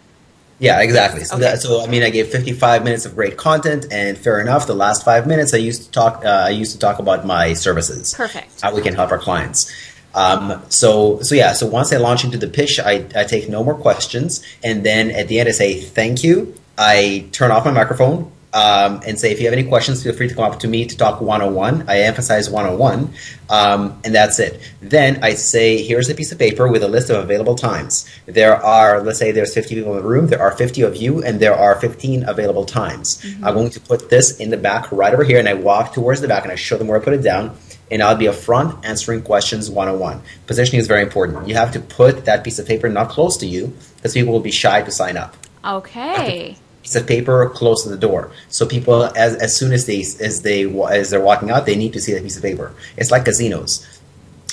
Yeah, 0.64 0.80
exactly. 0.80 1.26
So, 1.26 1.36
Okay. 1.36 1.44
that, 1.44 1.62
so 1.62 1.84
I 1.84 1.88
mean, 1.88 2.04
I 2.04 2.10
gave 2.10 2.30
55 2.30 2.86
minutes 2.86 3.06
of 3.06 3.16
great 3.16 3.36
content, 3.36 3.86
and 3.92 4.18
fair 4.18 4.40
enough. 4.40 4.66
The 4.66 4.74
last 4.86 5.04
five 5.04 5.28
minutes, 5.28 5.54
I 5.54 5.58
used 5.58 5.84
to 5.84 5.92
talk. 5.92 6.24
Uh, 6.24 6.30
I 6.30 6.50
used 6.62 6.72
to 6.72 6.80
talk 6.80 7.00
about 7.00 7.26
my 7.26 7.52
services, 7.54 8.14
Perfect. 8.14 8.62
how 8.62 8.74
we 8.74 8.82
can 8.82 8.94
help 8.96 9.12
our 9.12 9.18
clients. 9.20 9.70
Um, 10.16 10.62
so, 10.70 11.20
so 11.22 11.36
yeah. 11.36 11.52
So 11.54 11.66
once 11.68 11.92
I 11.92 11.98
launch 11.98 12.24
into 12.24 12.38
the 12.38 12.48
pitch, 12.48 12.80
I, 12.80 13.06
I 13.16 13.24
take 13.26 13.50
no 13.50 13.62
more 13.64 13.76
questions, 13.76 14.42
and 14.64 14.86
then 14.86 15.12
at 15.12 15.28
the 15.28 15.40
end, 15.42 15.50
I 15.50 15.52
say 15.52 15.82
thank 15.82 16.24
you. 16.24 16.56
I 16.78 17.26
turn 17.34 17.52
off 17.52 17.66
my 17.66 17.72
microphone 17.72 18.32
um, 18.54 19.02
and 19.06 19.20
say, 19.20 19.32
if 19.32 19.40
you 19.40 19.46
have 19.46 19.54
any 19.54 19.64
questions, 19.64 20.04
feel 20.04 20.14
free 20.14 20.28
to 20.28 20.36
come 20.36 20.44
up 20.44 20.60
to 20.60 20.68
me 20.68 20.86
to 20.86 20.96
talk 20.96 21.22
101. 21.22 21.90
I 21.90 22.02
emphasize 22.02 22.50
101, 22.50 23.14
um, 23.50 24.00
and 24.04 24.14
that's 24.14 24.40
it. 24.40 24.62
Then 24.82 25.24
I 25.24 25.34
say, 25.34 25.82
here's 25.82 26.10
a 26.10 26.16
piece 26.16 26.32
of 26.32 26.40
paper 26.40 26.68
with 26.68 26.84
a 26.84 26.88
list 26.88 27.10
of 27.10 27.24
available 27.24 27.56
times. 27.56 28.08
There 28.26 28.56
are, 28.56 29.02
let's 29.02 29.20
say 29.20 29.32
there's 29.32 29.54
50 29.54 29.76
people 29.76 29.98
in 29.98 30.04
the 30.04 30.08
room, 30.08 30.28
there 30.28 30.42
are 30.42 30.52
50 30.52 30.84
of 30.84 30.96
you, 30.96 31.24
and 31.24 31.40
there 31.40 31.56
are 31.56 31.80
15 31.80 32.30
available 32.30 32.66
times. 32.66 33.26
I'm 33.44 33.56
going 33.56 33.72
to 33.72 33.80
put 33.80 34.10
this 34.10 34.38
in 34.38 34.52
the 34.52 34.58
back 34.58 34.92
right 34.92 35.14
over 35.14 35.24
here, 35.24 35.40
and 35.40 35.50
I 35.50 35.56
walk 35.56 35.94
towards 35.94 36.22
the 36.22 36.28
back 36.28 36.44
and 36.44 36.52
I 36.52 36.56
show 36.56 36.78
them 36.78 36.88
where 36.88 37.00
I 37.00 37.04
put 37.04 37.14
it 37.14 37.24
down. 37.24 37.58
And 37.92 38.02
I'll 38.02 38.16
be 38.16 38.28
up 38.28 38.36
front 38.36 38.84
answering 38.86 39.22
questions 39.22 39.70
one 39.70 39.88
on 39.88 40.00
one. 40.00 40.22
Positioning 40.48 40.80
is 40.80 40.88
very 40.88 41.04
important. 41.04 41.48
You 41.48 41.54
have 41.56 41.74
to 41.74 41.80
put 41.80 42.26
that 42.26 42.44
piece 42.44 42.58
of 42.58 42.66
paper 42.66 42.90
not 42.90 43.10
close 43.10 43.38
to 43.38 43.46
you 43.46 43.76
because 43.98 44.14
people 44.14 44.34
will 44.34 44.40
be 44.40 44.52
shy 44.52 44.82
to 44.82 44.90
sign 44.90 45.16
up 45.16 45.36
Okay. 45.66 46.58
Piece 46.84 46.96
of 46.96 47.08
paper 47.08 47.50
close 47.50 47.84
to 47.84 47.90
the 47.90 47.98
door. 47.98 48.30
So 48.50 48.66
people, 48.66 49.06
as, 49.18 49.36
as 49.38 49.56
soon 49.56 49.72
as 49.72 49.86
they 49.86 50.02
as 50.02 50.42
they 50.42 50.66
as 50.92 51.10
they're 51.10 51.22
walking 51.22 51.50
out, 51.50 51.66
they 51.66 51.76
need 51.76 51.94
to 51.94 52.02
see 52.02 52.14
that 52.14 52.24
piece 52.24 52.36
of 52.38 52.44
paper. 52.44 52.76
It's 52.98 53.10
like 53.10 53.24
casinos. 53.26 53.88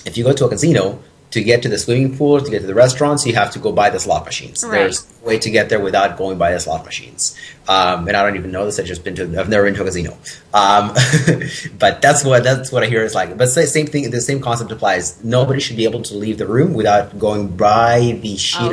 If 0.06 0.16
you 0.16 0.24
go 0.24 0.32
to 0.32 0.46
a 0.46 0.48
casino 0.48 1.02
to 1.32 1.42
get 1.42 1.62
to 1.62 1.68
the 1.68 1.78
swimming 1.78 2.16
pool, 2.16 2.40
to 2.40 2.50
get 2.50 2.60
to 2.60 2.66
the 2.66 2.74
restaurants, 2.74 3.24
you 3.26 3.34
have 3.34 3.50
to 3.52 3.58
go 3.58 3.70
by 3.72 3.88
the 3.90 4.00
slot 4.00 4.24
machines. 4.24 4.64
Right. 4.64 4.72
There's 4.78 5.06
no 5.20 5.26
way 5.28 5.38
to 5.38 5.50
get 5.50 5.68
there 5.68 5.78
without 5.78 6.16
going 6.16 6.38
by 6.38 6.52
the 6.52 6.58
slot 6.60 6.84
machines. 6.84 7.36
Um, 7.68 8.08
and 8.08 8.16
I 8.16 8.22
don't 8.24 8.36
even 8.36 8.50
know 8.50 8.64
this. 8.64 8.80
I've 8.80 8.86
just 8.86 9.04
been 9.04 9.14
to. 9.16 9.22
I've 9.38 9.48
never 9.48 9.64
been 9.64 9.74
to 9.74 9.82
a 9.82 9.84
casino. 9.84 10.16
Um, 10.54 10.92
but 11.78 12.02
that's 12.02 12.24
what 12.24 12.42
that's 12.42 12.72
what 12.72 12.82
I 12.82 12.86
hear 12.86 13.04
is 13.04 13.14
like. 13.14 13.36
But 13.36 13.48
sa- 13.48 13.60
same 13.62 13.86
thing. 13.86 14.10
The 14.10 14.20
same 14.20 14.40
concept 14.40 14.72
applies. 14.72 15.22
Nobody 15.22 15.60
should 15.60 15.76
be 15.76 15.84
able 15.84 16.02
to 16.02 16.14
leave 16.14 16.38
the 16.38 16.46
room 16.46 16.74
without 16.74 17.18
going 17.18 17.48
by 17.56 18.18
the 18.22 18.36
sheet 18.36 18.72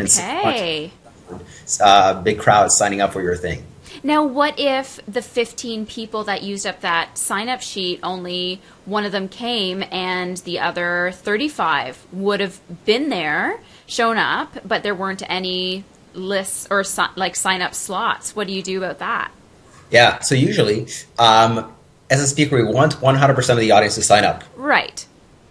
Okay. 0.56 0.92
Uh, 1.82 2.22
big 2.22 2.40
crowd 2.40 2.72
signing 2.72 3.02
up 3.02 3.14
for 3.14 3.22
your 3.22 3.36
thing. 3.36 3.64
Now, 4.04 4.24
what 4.24 4.60
if 4.60 5.00
the 5.08 5.22
15 5.22 5.86
people 5.86 6.24
that 6.26 6.44
used 6.44 6.66
up 6.68 6.82
that 6.82 7.18
sign 7.18 7.50
up 7.50 7.62
sheet, 7.62 8.00
only 8.04 8.62
one 8.86 9.06
of 9.06 9.12
them 9.12 9.28
came 9.28 9.84
and 9.92 10.38
the 10.38 10.60
other 10.60 11.12
35 11.14 12.06
would 12.12 12.40
have 12.40 12.60
been 12.86 13.10
there, 13.10 13.60
shown 13.86 14.18
up, 14.18 14.58
but 14.66 14.84
there 14.84 14.94
weren't 14.94 15.24
any 15.30 15.84
lists 16.14 16.68
or 16.70 16.84
like 17.16 17.36
sign 17.36 17.62
up 17.62 17.74
slots? 17.74 18.36
What 18.36 18.48
do 18.48 18.54
you 18.54 18.62
do 18.62 18.78
about 18.78 19.00
that? 19.00 19.32
Yeah. 19.90 20.20
So 20.20 20.36
usually, 20.36 20.88
um, 21.18 21.74
as 22.10 22.22
a 22.22 22.28
speaker, 22.28 22.56
we 22.56 22.64
want 22.64 22.96
100% 22.96 23.50
of 23.50 23.58
the 23.58 23.72
audience 23.72 23.96
to 23.96 24.04
sign 24.04 24.24
up, 24.26 24.44
Right. 24.56 25.06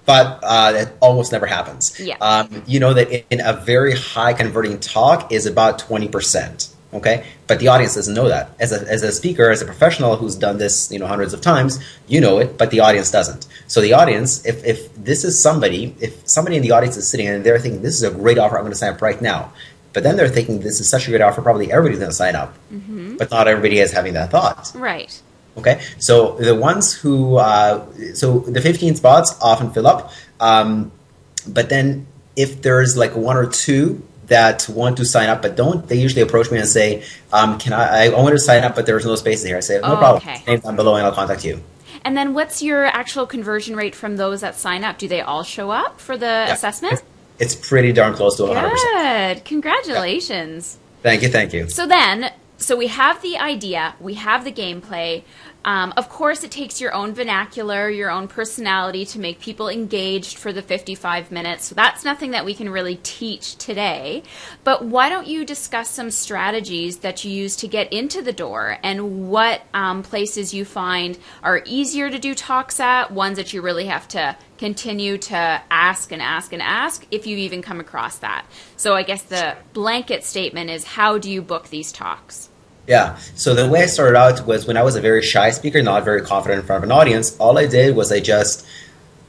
But 0.07 0.39
uh, 0.43 0.73
that 0.73 0.93
almost 1.01 1.33
never 1.33 1.47
happens. 1.47 1.99
Yeah. 2.01 2.17
Um, 2.21 2.63
you 2.67 2.81
know 2.81 2.95
that 2.95 3.27
in 3.31 3.41
a 3.41 3.53
very 3.53 3.95
high 3.95 4.33
converting 4.33 4.79
talk 4.81 5.33
is 5.33 5.47
about 5.47 5.81
20%. 5.81 6.73
Okay, 6.95 7.27
but 7.47 7.59
the 7.59 7.69
audience 7.69 7.97
doesn't 7.97 8.15
know 8.15 8.29
that. 8.29 8.51
As 8.59 8.73
a, 8.73 8.81
as 8.89 9.03
a 9.03 9.13
speaker, 9.13 9.51
as 9.51 9.61
a 9.61 9.67
professional 9.67 10.17
who's 10.17 10.37
done 10.37 10.57
this, 10.57 10.91
you 10.91 10.99
know, 10.99 11.07
hundreds 11.07 11.35
of 11.35 11.41
times, 11.41 11.79
you 12.07 12.21
know 12.21 12.39
it, 12.39 12.57
but 12.57 12.71
the 12.71 12.81
audience 12.81 13.11
doesn't. 13.11 13.47
So 13.67 13.81
the 13.81 13.93
audience, 13.93 14.47
if, 14.47 14.65
if 14.65 14.95
this 14.95 15.25
is 15.25 15.39
somebody, 15.39 15.95
if 16.01 16.27
somebody 16.27 16.57
in 16.57 16.63
the 16.63 16.71
audience 16.71 16.97
is 16.97 17.07
sitting 17.07 17.27
and 17.27 17.45
they're 17.45 17.59
thinking, 17.59 17.83
this 17.83 17.95
is 17.97 18.03
a 18.05 18.11
great 18.11 18.39
offer, 18.39 18.57
I'm 18.57 18.63
going 18.63 18.73
to 18.73 18.79
sign 18.79 18.95
up 18.95 19.03
right 19.03 19.21
now. 19.21 19.53
But 19.93 20.05
then 20.05 20.17
they're 20.17 20.29
thinking, 20.29 20.61
this 20.61 20.81
is 20.81 20.89
such 20.89 21.07
a 21.07 21.11
great 21.11 21.23
offer, 21.23 21.43
probably 21.43 21.73
everybody's 21.73 21.99
going 21.99 22.11
to 22.11 22.17
sign 22.17 22.37
up. 22.37 22.55
Mm-hmm. 22.73 23.17
But 23.17 23.31
not 23.31 23.49
everybody 23.49 23.81
is 23.81 23.93
having 23.93 24.15
that 24.15 24.31
thought. 24.31 24.71
Right. 24.75 25.21
Okay, 25.59 25.81
so 25.99 26.37
the 26.37 26.55
ones 26.55 26.93
who, 26.93 27.37
uh, 27.37 27.85
so 28.15 28.41
the 28.41 28.61
15 28.61 28.95
spots 28.97 29.35
often 29.41 29.71
fill 29.71 29.87
up, 29.87 30.13
um, 30.39 30.93
but 31.49 31.69
then 31.71 32.07
if 32.37 32.61
there's 32.63 32.97
like 32.97 33.17
one 33.17 33.37
or 33.39 33.47
two 33.47 34.03
that 34.27 34.69
want 34.69 34.97
to 34.99 35.05
sign 35.05 35.29
up 35.29 35.41
but 35.41 35.57
don't, 35.57 35.89
they 35.89 35.97
usually 35.97 36.21
approach 36.23 36.51
me 36.51 36.59
and 36.59 36.69
say, 36.69 37.03
um, 37.33 37.59
"Can 37.59 37.73
I? 37.73 38.07
I 38.07 38.09
want 38.11 38.33
to 38.33 38.39
sign 38.39 38.65
up, 38.65 38.75
but 38.75 38.85
there's 38.85 39.07
no 39.07 39.15
space 39.15 39.43
here." 39.45 39.57
I 39.57 39.61
say, 39.61 39.79
"No 39.81 39.95
Oh, 39.95 39.97
problem. 39.97 40.17
okay. 40.23 40.43
Name 40.47 40.61
down 40.61 40.77
below, 40.77 40.97
and 40.97 41.07
I'll 41.07 41.13
contact 41.13 41.45
you." 41.45 41.61
And 42.05 42.17
then 42.17 42.35
what's 42.35 42.63
your 42.63 42.85
actual 42.87 43.27
conversion 43.27 43.75
rate 43.77 43.95
from 43.95 44.17
those 44.17 44.41
that 44.43 44.57
sign 44.57 44.85
up? 44.85 44.99
Do 44.99 45.09
they 45.09 45.21
all 45.23 45.43
show 45.43 45.71
up 45.71 46.01
for 46.01 46.17
the 46.19 46.47
assessment? 46.53 47.03
It's, 47.39 47.55
pretty 47.55 47.93
darn 47.93 48.15
close 48.15 48.37
to 48.37 48.45
100. 48.45 48.71
percent 48.71 49.39
Good. 49.39 49.45
Congratulations. 49.45 50.79
Thank 51.03 51.23
you, 51.23 51.29
thank 51.29 51.53
you. 51.53 51.69
So 51.69 51.87
then, 51.87 52.31
so 52.59 52.77
we 52.77 52.87
have 52.87 53.23
the 53.23 53.37
idea, 53.37 53.95
we 54.01 54.15
have 54.15 54.45
the 54.45 54.53
gameplay. 54.53 55.23
Um, 55.67 55.93
of 55.97 56.09
course, 56.09 56.45
it 56.45 56.53
takes 56.53 56.81
your 56.81 56.95
own 56.95 57.13
vernacular, 57.13 57.91
your 57.91 58.09
own 58.09 58.29
personality 58.29 59.05
to 59.07 59.19
make 59.19 59.41
people 59.41 59.69
engaged 59.69 60.39
for 60.39 60.53
the 60.53 60.63
55 60.63 61.33
minutes. 61.33 61.65
So 61.65 61.75
that's 61.75 62.05
nothing 62.05 62.31
that 62.31 62.45
we 62.45 62.55
can 62.55 62.71
really 62.71 63.01
teach 63.03 63.57
today. 63.57 64.23
But 64.63 64.85
why 64.85 65.09
don't 65.09 65.27
you 65.27 65.45
discuss 65.45 65.91
some 65.91 66.13
strategies 66.13 66.99
that 66.99 67.25
you 67.25 67.33
use 67.33 67.57
to 67.57 67.69
get 67.69 67.93
into 67.93 68.23
the 68.23 68.33
door 68.33 68.79
and 68.85 69.29
what 69.29 69.63
um, 69.75 70.05
places 70.05 70.55
you 70.55 70.65
find 70.65 71.19
are 71.43 71.63
easier 71.67 72.11
to 72.11 72.19
do 72.19 72.33
talks 72.33 72.79
at, 72.79 73.11
ones 73.11 73.37
that 73.37 73.53
you 73.53 73.61
really 73.61 73.87
have 73.87 74.07
to 74.09 74.37
continue 74.59 75.19
to 75.19 75.37
ask 75.37 76.13
and 76.13 76.23
ask 76.23 76.53
and 76.53 76.63
ask 76.63 77.05
if 77.11 77.27
you've 77.27 77.41
even 77.41 77.61
come 77.61 77.81
across 77.81 78.19
that. 78.19 78.47
So 78.77 78.95
I 78.95 79.03
guess 79.03 79.23
the 79.23 79.57
blanket 79.73 80.23
statement 80.23 80.71
is 80.71 80.85
how 80.85 81.19
do 81.19 81.29
you 81.29 81.43
book 81.43 81.71
these 81.71 81.91
talks? 81.91 82.51
Yeah. 82.87 83.16
So 83.35 83.55
the 83.55 83.69
way 83.69 83.83
I 83.83 83.87
started 83.87 84.16
out 84.16 84.47
was 84.47 84.66
when 84.66 84.76
I 84.76 84.83
was 84.83 84.97
a 84.97 85.00
very 85.00 85.23
shy 85.23 85.50
speaker, 85.50 85.83
not 85.83 86.05
very 86.05 86.23
confident 86.23 86.61
in 86.61 86.66
front 86.66 86.85
of 86.85 86.90
an 86.90 86.97
audience. 86.97 87.37
All 87.38 87.59
I 87.59 87.66
did 87.66 87.97
was 87.97 88.12
I 88.12 88.21
just 88.21 88.66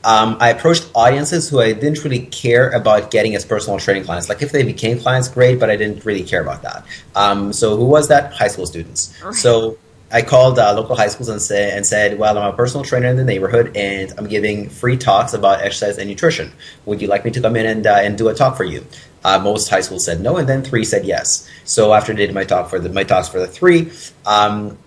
um, 0.03 0.37
I 0.39 0.49
approached 0.49 0.89
audiences 0.95 1.49
who 1.49 1.59
I 1.59 1.73
didn't 1.73 2.03
really 2.03 2.27
care 2.27 2.69
about 2.69 3.11
getting 3.11 3.35
as 3.35 3.43
personal 3.43 3.79
training 3.79 4.05
clients. 4.05 4.29
Like 4.29 4.41
if 4.41 4.51
they 4.51 4.63
became 4.63 4.99
clients, 4.99 5.27
great, 5.27 5.59
but 5.59 5.69
I 5.69 5.75
didn't 5.75 6.05
really 6.05 6.23
care 6.23 6.41
about 6.41 6.61
that. 6.61 6.85
Um, 7.15 7.51
so 7.51 7.75
who 7.75 7.85
was 7.85 8.07
that? 8.07 8.33
High 8.33 8.47
school 8.47 8.65
students. 8.65 9.13
Right. 9.21 9.33
So 9.33 9.77
I 10.09 10.21
called 10.21 10.59
uh, 10.59 10.73
local 10.73 10.95
high 10.95 11.09
schools 11.09 11.27
and 11.27 11.41
said, 11.41 11.75
and 11.75 11.85
said, 11.85 12.17
well, 12.17 12.37
I'm 12.37 12.53
a 12.53 12.55
personal 12.55 12.85
trainer 12.85 13.07
in 13.07 13.17
the 13.17 13.25
neighborhood, 13.25 13.75
and 13.75 14.13
I'm 14.17 14.27
giving 14.27 14.69
free 14.69 14.95
talks 14.95 15.33
about 15.33 15.59
exercise 15.61 15.97
and 15.97 16.09
nutrition. 16.09 16.53
Would 16.85 17.01
you 17.01 17.07
like 17.07 17.25
me 17.25 17.31
to 17.31 17.41
come 17.41 17.57
in 17.57 17.65
and 17.65 17.85
uh, 17.85 17.95
and 17.95 18.17
do 18.17 18.29
a 18.29 18.33
talk 18.33 18.55
for 18.55 18.63
you? 18.63 18.85
Uh, 19.23 19.39
most 19.39 19.69
high 19.69 19.81
schools 19.81 20.05
said 20.05 20.21
no, 20.21 20.37
and 20.37 20.47
then 20.47 20.63
three 20.63 20.85
said 20.85 21.05
yes. 21.05 21.47
So 21.65 21.93
after 21.93 22.13
I 22.13 22.15
did 22.15 22.33
my 22.33 22.43
talk 22.43 22.69
for 22.69 22.79
the 22.79 22.89
my 22.89 23.03
talks 23.03 23.27
for 23.27 23.39
the 23.39 23.47
three, 23.47 23.91
um, 24.25 24.77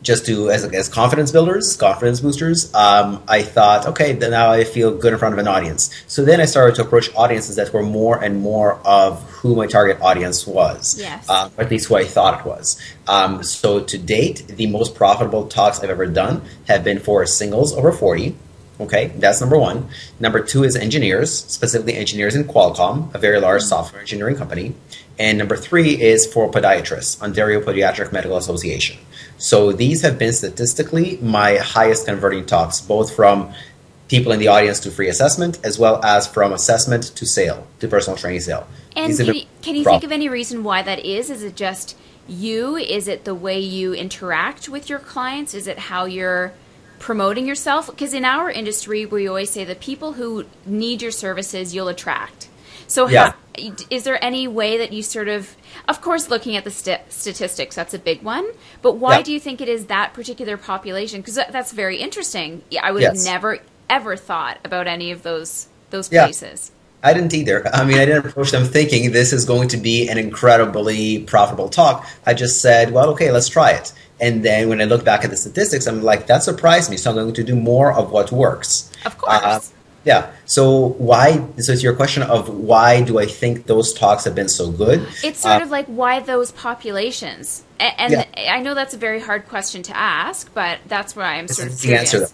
just 0.00 0.26
to 0.26 0.48
as, 0.50 0.64
as 0.64 0.88
confidence 0.88 1.32
builders, 1.32 1.76
confidence 1.76 2.20
boosters, 2.20 2.72
um, 2.72 3.20
I 3.26 3.42
thought, 3.42 3.86
okay, 3.86 4.12
then 4.12 4.30
now 4.30 4.52
I 4.52 4.62
feel 4.62 4.96
good 4.96 5.12
in 5.12 5.18
front 5.18 5.32
of 5.32 5.40
an 5.40 5.48
audience. 5.48 5.90
So 6.06 6.24
then 6.24 6.40
I 6.40 6.44
started 6.44 6.76
to 6.76 6.82
approach 6.82 7.12
audiences 7.16 7.56
that 7.56 7.72
were 7.72 7.82
more 7.82 8.22
and 8.22 8.40
more 8.40 8.78
of 8.84 9.20
who 9.24 9.56
my 9.56 9.66
target 9.66 10.00
audience 10.00 10.46
was, 10.46 10.96
Yes. 11.00 11.28
uh, 11.28 11.50
or 11.58 11.64
at 11.64 11.70
least 11.70 11.88
who 11.88 11.96
I 11.96 12.04
thought 12.04 12.40
it 12.40 12.46
was. 12.46 12.80
Um, 13.08 13.42
so 13.42 13.80
to 13.80 13.98
date, 13.98 14.46
the 14.46 14.68
most 14.68 14.94
profitable 14.94 15.48
talks 15.48 15.80
I've 15.80 15.90
ever 15.90 16.06
done 16.06 16.42
have 16.68 16.84
been 16.84 17.00
for 17.00 17.26
singles 17.26 17.72
over 17.72 17.90
forty. 17.90 18.36
Okay, 18.80 19.08
that's 19.16 19.40
number 19.40 19.58
one. 19.58 19.88
Number 20.20 20.40
two 20.40 20.62
is 20.62 20.76
engineers, 20.76 21.32
specifically 21.34 21.94
engineers 21.94 22.36
in 22.36 22.44
Qualcomm, 22.44 23.12
a 23.14 23.18
very 23.18 23.40
large 23.40 23.62
mm-hmm. 23.62 23.68
software 23.68 24.00
engineering 24.00 24.36
company. 24.36 24.74
And 25.18 25.36
number 25.36 25.56
three 25.56 26.00
is 26.00 26.32
for 26.32 26.48
podiatrists, 26.48 27.20
Ontario 27.20 27.60
Podiatric 27.60 28.12
Medical 28.12 28.36
Association. 28.36 28.98
So 29.36 29.72
these 29.72 30.02
have 30.02 30.18
been 30.18 30.32
statistically 30.32 31.18
my 31.20 31.56
highest 31.56 32.06
converting 32.06 32.46
talks, 32.46 32.80
both 32.80 33.14
from 33.14 33.52
people 34.06 34.32
in 34.32 34.38
the 34.38 34.48
audience 34.48 34.80
to 34.80 34.90
free 34.90 35.08
assessment, 35.08 35.58
as 35.64 35.78
well 35.78 36.02
as 36.04 36.26
from 36.26 36.52
assessment 36.52 37.04
to 37.16 37.26
sale, 37.26 37.66
to 37.80 37.88
personal 37.88 38.16
training 38.16 38.40
sale. 38.40 38.66
And 38.96 39.16
can 39.16 39.34
you, 39.34 39.42
can 39.60 39.76
you 39.76 39.84
think 39.84 40.04
of 40.04 40.12
any 40.12 40.28
reason 40.28 40.62
why 40.64 40.82
that 40.82 41.04
is? 41.04 41.30
Is 41.30 41.42
it 41.42 41.56
just 41.56 41.96
you? 42.28 42.76
Is 42.76 43.08
it 43.08 43.24
the 43.24 43.34
way 43.34 43.58
you 43.58 43.92
interact 43.92 44.68
with 44.68 44.88
your 44.88 44.98
clients? 44.98 45.52
Is 45.52 45.66
it 45.66 45.78
how 45.78 46.04
you're 46.04 46.52
promoting 46.98 47.46
yourself? 47.46 47.86
Because 47.88 48.14
in 48.14 48.24
our 48.24 48.50
industry, 48.50 49.06
we 49.06 49.28
always 49.28 49.50
say 49.50 49.64
the 49.64 49.74
people 49.74 50.14
who 50.14 50.46
need 50.66 51.02
your 51.02 51.10
services, 51.10 51.74
you'll 51.74 51.88
attract. 51.88 52.48
So, 52.86 53.08
Yeah. 53.08 53.32
how, 53.56 53.72
is 53.90 54.04
there 54.04 54.22
any 54.24 54.48
way 54.48 54.78
that 54.78 54.92
you 54.92 55.02
sort 55.02 55.28
of, 55.28 55.54
of 55.88 56.00
course, 56.00 56.30
looking 56.30 56.56
at 56.56 56.64
the 56.64 56.70
st- 56.70 57.00
statistics, 57.10 57.74
that's 57.74 57.92
a 57.92 57.98
big 57.98 58.22
one. 58.22 58.46
But 58.82 58.92
why 58.96 59.18
Yeah. 59.18 59.22
do 59.22 59.32
you 59.32 59.40
think 59.40 59.60
it 59.60 59.68
is 59.68 59.86
that 59.86 60.14
particular 60.14 60.56
population? 60.56 61.20
Because 61.20 61.34
that, 61.34 61.52
that's 61.52 61.72
very 61.72 61.98
interesting. 61.98 62.62
I 62.82 62.92
would 62.92 63.02
Yes. 63.02 63.24
have 63.24 63.34
never 63.34 63.58
ever 63.90 64.16
thought 64.16 64.58
about 64.64 64.86
any 64.86 65.10
of 65.10 65.22
those 65.22 65.66
those 65.90 66.10
Yeah. 66.12 66.24
places. 66.24 66.70
I 67.02 67.14
didn't 67.14 67.32
either. 67.32 67.66
I 67.74 67.84
mean, 67.84 67.98
I 67.98 68.04
didn't 68.04 68.26
approach 68.26 68.50
them 68.50 68.64
thinking 68.66 69.12
this 69.12 69.32
is 69.32 69.44
going 69.46 69.68
to 69.68 69.76
be 69.76 70.08
an 70.08 70.18
incredibly 70.18 71.20
profitable 71.20 71.68
talk. 71.68 72.04
I 72.26 72.34
just 72.34 72.60
said, 72.60 72.92
well, 72.92 73.10
okay, 73.10 73.30
let's 73.30 73.48
try 73.48 73.70
it. 73.70 73.92
And 74.20 74.44
then 74.44 74.68
when 74.68 74.80
I 74.80 74.84
look 74.84 75.04
back 75.04 75.24
at 75.24 75.30
the 75.30 75.36
statistics, 75.36 75.86
I'm 75.86 76.02
like, 76.02 76.26
that 76.26 76.42
surprised 76.42 76.90
me. 76.90 76.96
So 76.96 77.10
I'm 77.10 77.16
going 77.16 77.32
to 77.34 77.44
do 77.44 77.54
more 77.54 77.92
of 77.92 78.10
what 78.10 78.32
works. 78.32 78.90
Of 79.06 79.16
course. 79.18 79.32
Uh, 79.42 79.60
yeah. 80.04 80.30
So 80.46 80.94
why? 80.98 81.44
So 81.58 81.72
it's 81.72 81.82
your 81.82 81.94
question 81.94 82.22
of 82.22 82.48
why 82.48 83.02
do 83.02 83.18
I 83.18 83.26
think 83.26 83.66
those 83.66 83.92
talks 83.92 84.24
have 84.24 84.34
been 84.34 84.48
so 84.48 84.70
good? 84.70 85.06
It's 85.22 85.40
sort 85.40 85.60
Uh, 85.60 85.64
of 85.64 85.70
like 85.70 85.86
why 85.86 86.20
those 86.20 86.50
populations, 86.52 87.62
and 87.78 88.12
Yeah. 88.12 88.24
I 88.50 88.60
know 88.60 88.74
that's 88.74 88.94
a 88.94 88.96
very 88.96 89.20
hard 89.20 89.48
question 89.48 89.82
to 89.84 89.96
ask, 89.96 90.50
but 90.54 90.78
that's 90.88 91.14
where 91.14 91.26
I'm 91.26 91.44
It's 91.44 91.56
sort 91.56 91.68
of 91.68 91.78
curious. 91.80 92.14
answer. 92.14 92.28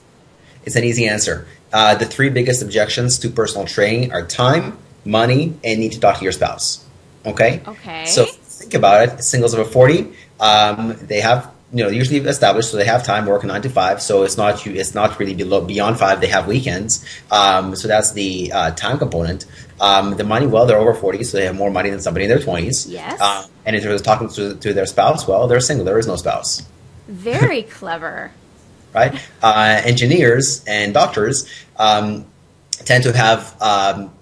It's 0.64 0.76
an 0.76 0.84
easy 0.84 1.06
answer. 1.08 1.46
Uh, 1.72 1.94
the 1.96 2.06
three 2.06 2.28
biggest 2.30 2.62
objections 2.62 3.18
to 3.18 3.28
personal 3.28 3.66
training 3.66 4.12
are 4.12 4.24
time, 4.24 4.78
money, 5.04 5.54
and 5.64 5.80
need 5.80 5.92
to 5.92 6.00
talk 6.00 6.18
to 6.18 6.22
your 6.22 6.32
spouse. 6.32 6.84
Okay. 7.26 7.60
Okay. 7.66 8.06
So 8.06 8.24
think 8.26 8.74
about 8.74 9.08
it. 9.08 9.24
Singles 9.24 9.52
over 9.54 9.64
forty, 9.68 10.12
um, 10.38 10.96
they 11.02 11.20
have 11.20 11.50
you 11.76 11.82
know 11.82 11.90
usually 11.90 12.20
established, 12.20 12.70
so 12.70 12.76
they 12.76 12.84
have 12.86 13.02
time 13.04 13.26
working 13.26 13.48
nine 13.48 13.62
to 13.62 13.68
five. 13.68 14.00
So 14.00 14.22
it's 14.22 14.36
not 14.36 14.64
you. 14.64 14.72
It's 14.74 14.94
not 14.94 15.18
really 15.18 15.34
below 15.34 15.60
beyond 15.60 15.98
five. 15.98 16.20
They 16.20 16.28
have 16.28 16.46
weekends. 16.46 17.04
Um, 17.30 17.74
so 17.76 17.88
that's 17.88 18.12
the 18.12 18.52
uh, 18.52 18.70
time 18.72 18.98
component. 18.98 19.44
Um, 19.80 20.16
the 20.16 20.24
money, 20.24 20.46
well, 20.46 20.66
they're 20.66 20.78
over 20.78 20.94
forty, 20.94 21.24
so 21.24 21.36
they 21.38 21.46
have 21.46 21.56
more 21.56 21.70
money 21.70 21.90
than 21.90 22.00
somebody 22.00 22.24
in 22.26 22.30
their 22.30 22.38
twenties. 22.40 22.86
Yes. 22.86 23.20
Uh, 23.20 23.46
and 23.66 23.74
in 23.76 23.82
terms 23.82 24.00
of 24.00 24.04
talking 24.06 24.28
to, 24.28 24.54
to 24.56 24.72
their 24.72 24.86
spouse, 24.86 25.26
well, 25.26 25.48
they're 25.48 25.60
single. 25.60 25.84
There 25.84 25.98
is 25.98 26.06
no 26.06 26.16
spouse 26.16 26.62
Very 27.08 27.62
clever. 27.78 28.30
right? 28.94 29.12
Uh, 29.42 29.80
engineers 29.84 30.62
and 30.68 30.94
doctors 30.94 31.48
um, 31.76 32.24
tend 32.84 33.02
to 33.04 33.12
have 33.16 33.56
um, 33.60 34.12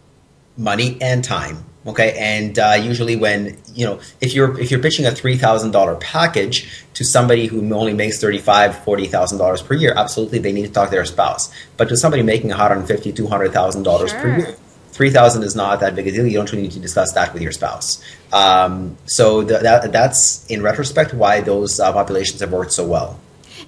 money 0.57 0.97
and 1.03 1.23
time. 1.25 1.65
Okay, 1.85 2.15
and 2.17 2.57
uh, 2.59 2.79
usually 2.81 3.17
when 3.17 3.59
you 3.75 3.85
know 3.87 4.01
if 4.21 4.35
you're 4.35 4.59
if 4.61 4.71
you're 4.71 4.81
pitching 4.81 5.05
a 5.05 5.11
three 5.11 5.37
thousand 5.37 5.73
dollar 5.73 5.97
package 5.97 6.85
to 6.95 7.05
somebody 7.05 7.47
who 7.47 7.59
only 7.75 7.93
makes 7.93 8.21
thirty 8.21 8.39
five 8.39 8.79
forty 8.85 9.07
thousand 9.07 9.39
dollars 9.39 9.63
per 9.63 9.75
year, 9.75 9.93
absolutely 9.97 10.39
they 10.39 10.53
need 10.53 10.67
to 10.67 10.73
talk 10.73 10.91
to 10.91 10.95
their 10.95 11.05
spouse. 11.05 11.53
But 11.77 11.89
to 11.89 11.97
somebody 11.97 12.23
making 12.23 12.51
one 12.51 12.59
hundred 12.59 12.87
fifty 12.87 13.13
two 13.13 13.27
hundred 13.27 13.53
thousand 13.53 13.83
dollars 13.83 14.13
per 14.13 14.21
Sure. 14.21 14.39
year, 14.39 14.57
three 14.93 15.11
thousand 15.11 15.43
is 15.43 15.57
not 15.57 15.81
that 15.81 15.97
big 15.97 16.07
a 16.07 16.13
deal. 16.13 16.25
You 16.25 16.35
don't 16.39 16.51
really 16.53 16.63
need 16.63 16.73
to 16.73 16.81
discuss 16.81 17.13
that 17.15 17.33
with 17.33 17.43
your 17.43 17.53
spouse. 17.53 18.01
Um, 18.33 18.97
so 19.07 19.43
th- 19.43 19.63
that 19.63 19.91
that's 19.91 20.47
in 20.47 20.63
retrospect 20.63 21.13
why 21.15 21.41
those 21.41 21.81
uh, 21.81 21.93
populations 21.93 22.41
have 22.41 22.53
worked 22.53 22.73
so 22.73 22.87
well. 22.87 23.19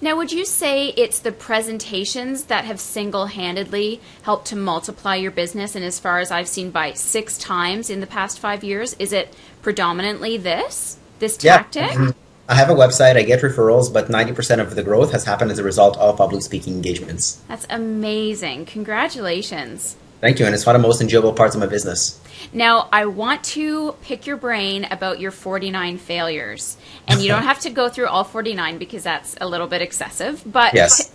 Now, 0.01 0.17
would 0.17 0.33
you 0.33 0.45
say 0.45 0.89
it's 0.89 1.19
the 1.19 1.33
presentations 1.33 2.45
that 2.45 2.65
have 2.65 2.81
single 2.81 3.27
handedly 3.27 4.01
helped 4.23 4.47
to 4.49 4.57
multiply 4.57 5.17
your 5.17 5.31
business? 5.31 5.75
And 5.75 5.85
as 5.85 5.99
far 5.99 6.19
as 6.19 6.31
I've 6.31 6.49
seen 6.49 6.71
by 6.71 6.93
six 6.93 7.39
times 7.39 7.91
in 7.91 8.01
the 8.01 8.07
past 8.07 8.39
five 8.39 8.65
years, 8.65 8.95
is 8.99 9.13
it 9.13 9.35
predominantly 9.63 10.37
this? 10.37 10.97
This 11.19 11.37
tactic? 11.37 11.91
Mhm. 11.91 12.15
I 12.49 12.57
have 12.57 12.69
a 12.69 12.75
website. 12.75 13.17
I 13.17 13.23
get 13.23 13.41
referrals, 13.41 13.91
but 13.91 14.11
ninety 14.11 14.33
percent 14.33 14.61
of 14.61 14.75
the 14.75 14.83
growth 14.83 15.13
has 15.13 15.25
happened 15.25 15.51
as 15.51 15.59
a 15.59 15.63
result 15.63 15.97
of 15.97 16.19
public 16.19 16.43
speaking 16.43 16.75
engagements. 16.75 17.39
That's 17.49 17.67
amazing. 17.71 18.67
Congratulations. 18.67 19.97
Thank 20.25 20.38
you, 20.38 20.47
and 20.47 20.54
it's 20.54 20.64
one 20.64 20.75
of 20.75 20.81
the 20.81 20.88
most 20.88 21.02
enjoyable 21.02 21.35
parts 21.35 21.54
of 21.54 21.61
my 21.61 21.66
business. 21.66 22.19
Now, 22.50 22.88
I 22.90 23.04
want 23.04 23.45
to 23.45 23.95
pick 24.00 24.26
your 24.26 24.38
brain 24.38 24.87
about 24.90 25.21
your 25.21 25.31
49 25.31 25.99
failures. 25.99 26.78
And 27.07 27.21
you 27.21 27.28
don't 27.28 27.43
have 27.52 27.61
to 27.61 27.69
go 27.69 27.90
through 27.90 28.07
all 28.07 28.25
49 28.25 28.78
because 28.78 29.02
that's 29.02 29.37
a 29.38 29.47
little 29.47 29.66
bit 29.66 29.83
excessive. 29.83 30.43
But 30.47 30.73
Yes. 30.73 31.11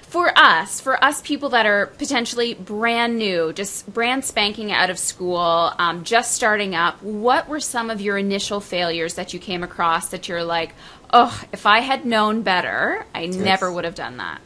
for 0.04 0.32
us, 0.38 0.80
for 0.80 1.04
us 1.04 1.20
people 1.20 1.50
that 1.50 1.66
are 1.66 1.88
potentially 1.98 2.54
brand 2.54 3.18
new, 3.18 3.52
just 3.52 3.92
brand 3.92 4.24
spanking 4.24 4.72
out 4.72 4.88
of 4.88 4.98
school, 4.98 5.74
um, 5.78 6.02
just 6.02 6.32
starting 6.32 6.74
up, 6.74 7.02
what 7.02 7.46
were 7.46 7.60
some 7.60 7.90
of 7.90 8.00
your 8.00 8.16
initial 8.16 8.62
failures 8.62 9.16
that 9.16 9.34
you 9.34 9.38
came 9.38 9.62
across 9.62 10.08
that 10.08 10.28
you're 10.28 10.44
like, 10.44 10.74
oh, 11.12 11.38
if 11.52 11.66
I 11.66 11.80
had 11.80 12.06
known 12.06 12.40
better, 12.40 13.04
I 13.14 13.26
never 13.26 13.70
would 13.70 13.84
have 13.84 13.94
done 13.94 14.16
that? 14.16 14.40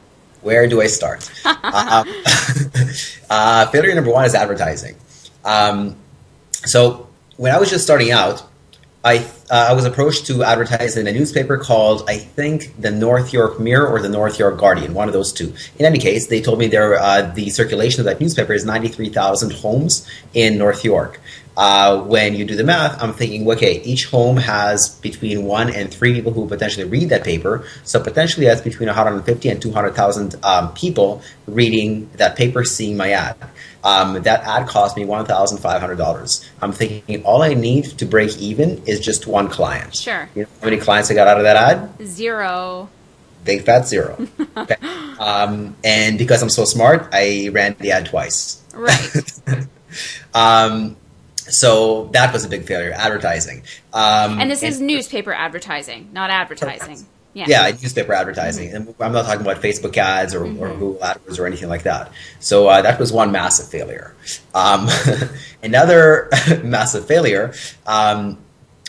Where 0.44 0.68
do 0.68 0.80
I 0.82 0.86
start? 0.86 1.28
um, 1.44 1.54
uh, 3.30 3.66
failure 3.68 3.94
number 3.94 4.10
one 4.10 4.26
is 4.26 4.34
advertising. 4.34 4.94
Um, 5.44 5.96
so 6.52 7.08
when 7.38 7.52
I 7.52 7.58
was 7.58 7.70
just 7.70 7.82
starting 7.82 8.10
out, 8.10 8.46
I 9.02 9.18
uh, 9.50 9.68
I 9.68 9.72
was 9.74 9.84
approached 9.84 10.26
to 10.26 10.44
advertise 10.44 10.96
in 10.96 11.06
a 11.06 11.12
newspaper 11.12 11.58
called 11.58 12.04
I 12.08 12.16
think 12.18 12.80
the 12.80 12.90
North 12.90 13.32
York 13.32 13.60
Mirror 13.60 13.88
or 13.88 14.00
the 14.00 14.08
North 14.08 14.38
York 14.38 14.58
Guardian, 14.58 14.94
one 14.94 15.08
of 15.08 15.14
those 15.14 15.32
two. 15.32 15.54
In 15.78 15.84
any 15.84 15.98
case, 15.98 16.26
they 16.26 16.40
told 16.40 16.58
me 16.58 16.68
there 16.68 16.98
uh, 16.98 17.22
the 17.34 17.50
circulation 17.50 18.00
of 18.00 18.06
that 18.06 18.20
newspaper 18.20 18.52
is 18.52 18.64
ninety 18.64 18.88
three 18.88 19.10
thousand 19.10 19.52
homes 19.52 20.08
in 20.32 20.56
North 20.56 20.84
York. 20.84 21.20
Uh, 21.56 22.00
when 22.02 22.34
you 22.34 22.44
do 22.44 22.56
the 22.56 22.64
math, 22.64 23.00
I'm 23.02 23.12
thinking, 23.12 23.48
okay, 23.48 23.80
each 23.82 24.06
home 24.06 24.36
has 24.38 24.88
between 24.88 25.44
one 25.44 25.70
and 25.70 25.92
three 25.92 26.12
people 26.12 26.32
who 26.32 26.48
potentially 26.48 26.84
read 26.84 27.10
that 27.10 27.22
paper. 27.22 27.64
So 27.84 28.02
potentially 28.02 28.46
that's 28.46 28.60
between 28.60 28.88
150 28.88 29.48
and 29.48 29.62
200,000 29.62 30.34
um, 30.42 30.72
people 30.74 31.22
reading 31.46 32.10
that 32.14 32.36
paper, 32.36 32.64
seeing 32.64 32.96
my 32.96 33.12
ad. 33.12 33.36
Um, 33.84 34.22
that 34.22 34.42
ad 34.44 34.66
cost 34.66 34.96
me 34.96 35.04
$1,500. 35.04 36.50
I'm 36.60 36.72
thinking 36.72 37.22
all 37.24 37.42
I 37.42 37.54
need 37.54 37.84
to 37.98 38.04
break 38.04 38.36
even 38.38 38.82
is 38.86 38.98
just 38.98 39.26
one 39.26 39.48
client. 39.48 39.94
Sure. 39.94 40.28
You 40.34 40.42
know 40.42 40.48
how 40.60 40.64
many 40.64 40.78
clients 40.78 41.10
I 41.10 41.14
got 41.14 41.28
out 41.28 41.36
of 41.36 41.44
that 41.44 41.56
ad? 41.56 42.06
Zero. 42.06 42.88
Big 43.44 43.62
fat 43.62 43.86
zero. 43.86 44.26
okay. 44.56 44.76
um, 45.20 45.76
and 45.84 46.18
because 46.18 46.42
I'm 46.42 46.48
so 46.48 46.64
smart, 46.64 47.10
I 47.12 47.50
ran 47.52 47.76
the 47.78 47.92
ad 47.92 48.06
twice. 48.06 48.62
Right. 48.72 49.32
Um, 50.34 50.96
so 51.50 52.06
that 52.12 52.32
was 52.32 52.44
a 52.44 52.48
big 52.48 52.64
failure, 52.64 52.92
advertising. 52.92 53.62
Um, 53.92 54.40
And 54.40 54.50
this 54.50 54.62
is 54.62 54.80
newspaper 54.80 55.32
advertising, 55.32 56.10
not 56.12 56.30
advertising. 56.30 57.06
Yeah. 57.34 57.46
Yeah, 57.48 57.70
newspaper 57.70 58.12
advertising. 58.12 58.72
And 58.72 58.94
I'm 59.00 59.12
not 59.12 59.26
talking 59.26 59.40
about 59.40 59.60
Facebook 59.60 59.96
ads 59.96 60.34
or, 60.34 60.44
or 60.44 60.68
Google 60.70 60.98
AdWords 61.02 61.40
or 61.40 61.46
anything 61.46 61.68
like 61.68 61.82
that. 61.82 62.12
So 62.38 62.68
uh, 62.68 62.82
that 62.82 63.00
was 63.00 63.12
one 63.12 63.32
massive 63.32 63.68
failure. 63.68 64.14
Um, 64.54 64.88
another 65.62 66.30
massive 66.62 67.06
failure, 67.06 67.52
um, 67.86 68.38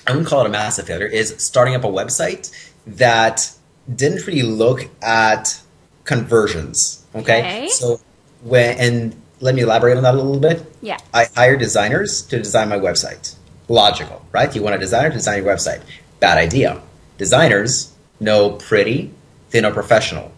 I 0.05 0.12
wouldn't 0.12 0.27
call 0.27 0.41
it 0.41 0.45
a 0.45 0.50
massive 0.50 0.85
failure, 0.85 1.07
is 1.07 1.35
starting 1.39 1.74
up 1.74 1.83
a 1.83 1.88
website 1.88 2.51
that 2.85 3.51
didn't 3.93 4.27
really 4.27 4.43
look 4.43 4.89
at 5.01 5.59
conversions. 6.03 7.03
Okay. 7.15 7.39
Okay. 7.39 7.67
So 7.69 8.00
when, 8.43 8.77
and 8.77 9.21
let 9.45 9.53
me 9.53 9.61
elaborate 9.61 9.95
on 9.95 10.03
that 10.03 10.15
a 10.15 10.17
little 10.17 10.39
bit. 10.39 10.65
Yeah. 10.81 10.97
I 11.13 11.27
hire 11.35 11.55
designers 11.55 12.23
to 12.23 12.39
design 12.39 12.67
my 12.67 12.79
website. 12.79 13.35
Logical, 13.69 14.25
right? 14.31 14.53
You 14.53 14.63
want 14.63 14.75
a 14.75 14.79
designer 14.79 15.09
to 15.09 15.15
design 15.15 15.43
your 15.43 15.55
website. 15.55 15.83
Bad 16.19 16.39
idea. 16.39 16.81
Designers 17.17 17.93
know 18.19 18.51
pretty, 18.51 19.13
they 19.51 19.61
know 19.61 19.71
professional. 19.71 20.31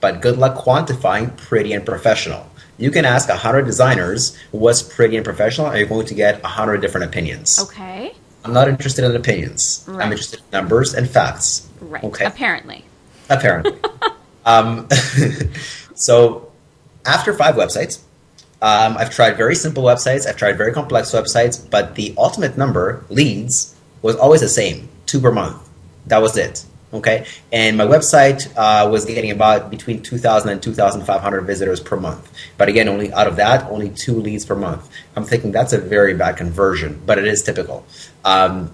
But 0.00 0.22
good 0.22 0.38
luck 0.38 0.56
quantifying 0.56 1.36
pretty 1.36 1.72
and 1.72 1.84
professional. 1.84 2.48
You 2.78 2.90
can 2.90 3.04
ask 3.04 3.28
100 3.28 3.62
designers 3.62 4.36
what's 4.52 4.82
pretty 4.82 5.16
and 5.16 5.24
professional, 5.24 5.66
and 5.66 5.78
you're 5.78 5.88
going 5.88 6.06
to 6.06 6.14
get 6.14 6.42
100 6.42 6.80
different 6.80 7.06
opinions. 7.06 7.58
Okay. 7.58 8.14
I'm 8.44 8.52
not 8.52 8.68
interested 8.68 9.04
in 9.04 9.16
opinions. 9.16 9.84
Right. 9.88 10.04
I'm 10.04 10.12
interested 10.12 10.40
in 10.40 10.44
numbers 10.52 10.94
and 10.94 11.08
facts. 11.08 11.68
Right. 11.80 12.04
Okay. 12.04 12.24
Apparently. 12.24 12.84
Apparently. 13.28 13.78
um, 14.44 14.88
so 15.94 16.52
after 17.04 17.32
five 17.34 17.54
websites, 17.54 18.03
um, 18.64 18.96
I've 18.96 19.10
tried 19.10 19.36
very 19.36 19.54
simple 19.54 19.82
websites, 19.82 20.26
I've 20.26 20.38
tried 20.38 20.56
very 20.56 20.72
complex 20.72 21.12
websites, 21.12 21.60
but 21.68 21.96
the 21.96 22.14
ultimate 22.16 22.56
number, 22.56 23.04
leads, 23.10 23.76
was 24.00 24.16
always 24.16 24.40
the 24.40 24.48
same 24.48 24.88
two 25.04 25.20
per 25.20 25.30
month. 25.30 25.60
That 26.06 26.22
was 26.22 26.38
it. 26.38 26.64
Okay. 26.94 27.26
And 27.52 27.76
my 27.76 27.84
website 27.84 28.50
uh, 28.56 28.88
was 28.88 29.04
getting 29.04 29.30
about 29.30 29.68
between 29.68 30.00
2,000 30.00 30.48
and 30.48 30.62
2,500 30.62 31.40
visitors 31.42 31.80
per 31.80 31.96
month. 31.96 32.32
But 32.56 32.70
again, 32.70 32.88
only 32.88 33.12
out 33.12 33.26
of 33.26 33.36
that, 33.36 33.68
only 33.70 33.90
two 33.90 34.14
leads 34.14 34.46
per 34.46 34.54
month. 34.54 34.88
I'm 35.14 35.24
thinking 35.24 35.52
that's 35.52 35.74
a 35.74 35.78
very 35.78 36.14
bad 36.14 36.38
conversion, 36.38 37.02
but 37.04 37.18
it 37.18 37.26
is 37.26 37.42
typical. 37.42 37.84
Um, 38.24 38.72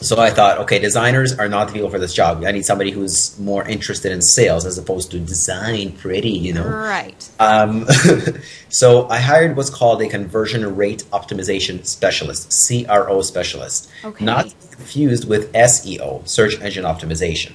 so 0.00 0.20
I 0.20 0.30
thought, 0.30 0.58
okay, 0.58 0.78
designers 0.78 1.38
are 1.38 1.48
not 1.48 1.68
the 1.68 1.72
people 1.72 1.88
for 1.88 1.98
this 1.98 2.12
job. 2.12 2.44
I 2.44 2.52
need 2.52 2.66
somebody 2.66 2.90
who's 2.90 3.38
more 3.38 3.66
interested 3.66 4.12
in 4.12 4.20
sales 4.20 4.66
as 4.66 4.76
opposed 4.76 5.10
to 5.12 5.18
design 5.18 5.92
pretty, 5.92 6.30
you 6.30 6.52
know. 6.52 6.68
Right. 6.68 7.30
Um, 7.38 7.86
so 8.68 9.08
I 9.08 9.18
hired 9.20 9.56
what's 9.56 9.70
called 9.70 10.02
a 10.02 10.08
conversion 10.08 10.76
rate 10.76 11.04
optimization 11.12 11.86
specialist, 11.86 12.68
CRO 12.68 13.22
specialist. 13.22 13.90
Okay. 14.04 14.24
Not 14.24 14.54
confused 14.70 15.28
with 15.28 15.50
SEO, 15.52 16.28
search 16.28 16.60
engine 16.60 16.84
optimization. 16.84 17.54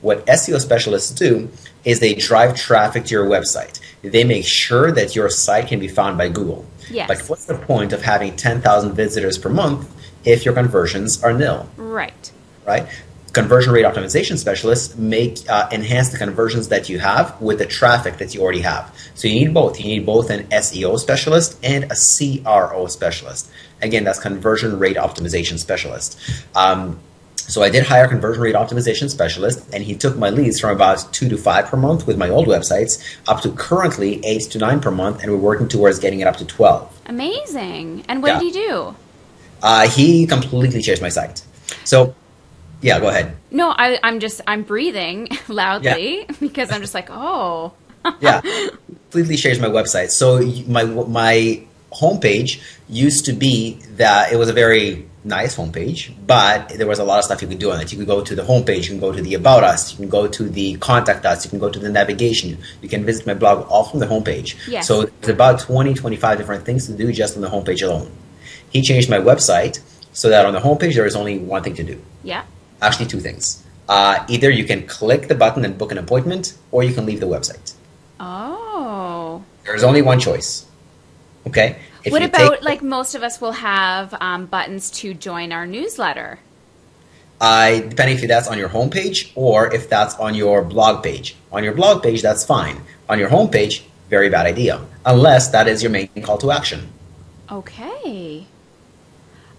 What 0.00 0.26
SEO 0.26 0.60
specialists 0.60 1.10
do 1.10 1.50
is 1.84 2.00
they 2.00 2.14
drive 2.14 2.56
traffic 2.56 3.04
to 3.04 3.14
your 3.14 3.26
website. 3.26 3.80
They 4.02 4.24
make 4.24 4.46
sure 4.46 4.90
that 4.92 5.14
your 5.14 5.28
site 5.28 5.68
can 5.68 5.78
be 5.78 5.88
found 5.88 6.16
by 6.16 6.28
Google. 6.28 6.64
Yes. 6.90 7.06
But 7.06 7.28
what's 7.28 7.44
the 7.44 7.56
point 7.56 7.92
of 7.92 8.02
having 8.02 8.34
10,000 8.34 8.94
visitors 8.94 9.38
per 9.38 9.48
month 9.48 9.88
if 10.24 10.44
your 10.44 10.54
conversions 10.54 11.22
are 11.22 11.32
nil? 11.32 11.68
Right. 11.76 12.32
right? 12.66 12.86
Conversion 13.32 13.72
rate 13.72 13.86
optimization 13.86 14.36
specialists 14.36 14.94
make 14.98 15.38
uh, 15.48 15.66
enhance 15.72 16.10
the 16.10 16.18
conversions 16.18 16.68
that 16.68 16.90
you 16.90 16.98
have 16.98 17.40
with 17.40 17.58
the 17.58 17.66
traffic 17.66 18.18
that 18.18 18.34
you 18.34 18.42
already 18.42 18.60
have. 18.60 18.94
So 19.14 19.26
you 19.26 19.34
need 19.34 19.54
both. 19.54 19.80
You 19.80 19.86
need 19.86 20.04
both 20.04 20.28
an 20.28 20.44
SEO 20.48 20.98
specialist 20.98 21.58
and 21.64 21.84
a 21.90 21.94
CRO 21.96 22.86
specialist. 22.88 23.50
Again, 23.80 24.04
that's 24.04 24.18
conversion 24.20 24.78
rate 24.78 24.96
optimization 24.96 25.58
specialist. 25.58 26.18
Um, 26.54 26.98
so 27.36 27.62
I 27.62 27.70
did 27.70 27.84
hire 27.86 28.04
a 28.04 28.08
conversion 28.08 28.42
rate 28.42 28.54
optimization 28.54 29.10
specialist, 29.10 29.66
and 29.72 29.82
he 29.82 29.94
took 29.96 30.16
my 30.16 30.28
leads 30.30 30.60
from 30.60 30.70
about 30.70 31.12
two 31.12 31.28
to 31.30 31.36
five 31.38 31.66
per 31.66 31.76
month 31.76 32.06
with 32.06 32.16
my 32.18 32.28
old 32.28 32.46
websites 32.46 33.02
up 33.26 33.40
to 33.42 33.50
currently 33.52 34.24
eight 34.24 34.42
to 34.52 34.58
nine 34.58 34.80
per 34.80 34.90
month, 34.90 35.22
and 35.22 35.32
we're 35.32 35.38
working 35.38 35.68
towards 35.68 35.98
getting 35.98 36.20
it 36.20 36.26
up 36.26 36.36
to 36.36 36.44
twelve. 36.44 37.00
Amazing. 37.06 38.04
And 38.08 38.22
what 38.22 38.28
Yeah. 38.34 38.38
did 38.40 38.44
he 38.44 38.52
do? 38.52 38.94
Uh, 39.62 39.88
he 39.88 40.26
completely 40.26 40.82
changed 40.82 41.00
my 41.00 41.08
site. 41.08 41.42
So, 41.84 42.14
yeah, 42.80 42.98
go 42.98 43.08
ahead. 43.08 43.36
No, 43.50 43.70
I, 43.70 43.98
I'm 44.02 44.20
just 44.20 44.40
I'm 44.46 44.62
breathing 44.62 45.28
loudly 45.48 46.26
because 46.40 46.70
I'm 46.72 46.80
just 46.80 46.94
like, 46.94 47.08
oh, 47.10 47.72
yeah, 48.20 48.40
completely 48.40 49.36
changed 49.36 49.60
my 49.60 49.68
website. 49.68 50.10
So 50.10 50.40
my 50.66 50.84
my 50.84 51.62
homepage 51.92 52.60
used 52.88 53.26
to 53.26 53.32
be 53.32 53.74
that 53.96 54.32
it 54.32 54.36
was 54.36 54.48
a 54.48 54.52
very 54.52 55.06
nice 55.24 55.56
homepage, 55.56 56.12
but 56.26 56.70
there 56.70 56.86
was 56.86 56.98
a 56.98 57.04
lot 57.04 57.18
of 57.18 57.24
stuff 57.24 57.40
you 57.42 57.48
could 57.48 57.58
do 57.58 57.70
on 57.70 57.80
it. 57.80 57.92
You 57.92 57.98
could 57.98 58.08
go 58.08 58.22
to 58.22 58.34
the 58.34 58.42
homepage, 58.42 58.84
you 58.84 58.90
can 58.90 59.00
go 59.00 59.12
to 59.12 59.22
the 59.22 59.34
about 59.34 59.62
us, 59.62 59.92
you 59.92 59.98
can 59.98 60.08
go 60.08 60.26
to 60.26 60.48
the 60.48 60.74
contact 60.78 61.24
us, 61.24 61.44
you 61.44 61.50
can 61.50 61.60
go 61.60 61.70
to 61.70 61.78
the 61.78 61.88
navigation, 61.88 62.58
you 62.80 62.88
can 62.88 63.04
visit 63.04 63.26
my 63.26 63.34
blog 63.34 63.68
all 63.68 63.84
from 63.84 64.00
the 64.00 64.06
homepage. 64.06 64.56
Yes. 64.66 64.88
So 64.88 65.04
there's 65.04 65.28
about 65.28 65.60
20, 65.60 65.94
25 65.94 66.38
different 66.38 66.64
things 66.64 66.86
to 66.86 66.94
do 66.94 67.12
just 67.12 67.36
on 67.36 67.42
the 67.42 67.48
homepage 67.48 67.82
alone. 67.82 68.10
He 68.72 68.82
changed 68.82 69.10
my 69.10 69.18
website 69.18 69.80
so 70.12 70.28
that 70.28 70.46
on 70.46 70.52
the 70.52 70.60
homepage 70.60 70.94
there 70.94 71.06
is 71.06 71.16
only 71.16 71.38
one 71.38 71.62
thing 71.62 71.74
to 71.74 71.82
do 71.82 72.02
yeah. 72.22 72.44
actually 72.80 73.06
two 73.06 73.20
things. 73.20 73.62
Uh, 73.88 74.24
either 74.28 74.50
you 74.50 74.64
can 74.64 74.86
click 74.86 75.28
the 75.28 75.34
button 75.34 75.64
and 75.64 75.76
book 75.76 75.92
an 75.92 75.98
appointment, 75.98 76.54
or 76.70 76.82
you 76.82 76.94
can 76.94 77.04
leave 77.04 77.20
the 77.20 77.26
website. 77.26 77.74
Oh. 78.20 79.42
There's 79.64 79.82
only 79.82 80.02
one 80.02 80.20
choice. 80.20 80.66
Okay. 81.46 81.76
If 82.04 82.12
what 82.12 82.22
about 82.22 82.54
take- 82.54 82.62
like 82.62 82.82
most 82.82 83.14
of 83.14 83.22
us 83.22 83.40
will 83.40 83.52
have 83.52 84.14
um, 84.20 84.46
buttons 84.46 84.90
to 85.02 85.14
join 85.14 85.52
our 85.52 85.66
newsletter? 85.66 86.38
Uh, 87.40 87.80
depending 87.80 88.16
if 88.16 88.28
that's 88.28 88.46
on 88.46 88.56
your 88.56 88.68
homepage 88.68 89.32
or 89.34 89.72
if 89.74 89.88
that's 89.88 90.14
on 90.16 90.34
your 90.34 90.62
blog 90.62 91.02
page. 91.02 91.34
On 91.50 91.64
your 91.64 91.72
blog 91.72 92.02
page, 92.02 92.22
that's 92.22 92.44
fine. 92.44 92.80
On 93.08 93.18
your 93.18 93.28
homepage, 93.28 93.82
very 94.08 94.28
bad 94.28 94.46
idea. 94.46 94.80
Unless 95.04 95.48
that 95.48 95.66
is 95.66 95.82
your 95.82 95.90
main 95.90 96.08
call 96.22 96.38
to 96.38 96.52
action. 96.52 96.92
Okay. 97.50 98.46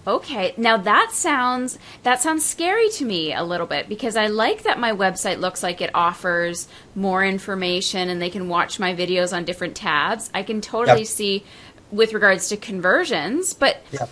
Okay. 0.05 0.53
Now 0.57 0.77
that 0.77 1.11
sounds 1.13 1.77
that 2.03 2.21
sounds 2.21 2.43
scary 2.43 2.89
to 2.91 3.05
me 3.05 3.33
a 3.33 3.43
little 3.43 3.67
bit 3.67 3.87
because 3.87 4.15
I 4.15 4.27
like 4.27 4.63
that 4.63 4.79
my 4.79 4.91
website 4.91 5.39
looks 5.39 5.63
like 5.63 5.79
it 5.81 5.91
offers 5.93 6.67
more 6.95 7.23
information 7.23 8.09
and 8.09 8.21
they 8.21 8.29
can 8.29 8.49
watch 8.49 8.79
my 8.79 8.93
videos 8.93 9.35
on 9.35 9.45
different 9.45 9.75
tabs. 9.75 10.29
I 10.33 10.43
can 10.43 10.59
totally 10.61 10.99
Yep. 11.01 11.07
see 11.07 11.43
with 11.91 12.13
regards 12.13 12.49
to 12.49 12.57
conversions, 12.57 13.53
but 13.53 13.81
Yep. 13.91 14.09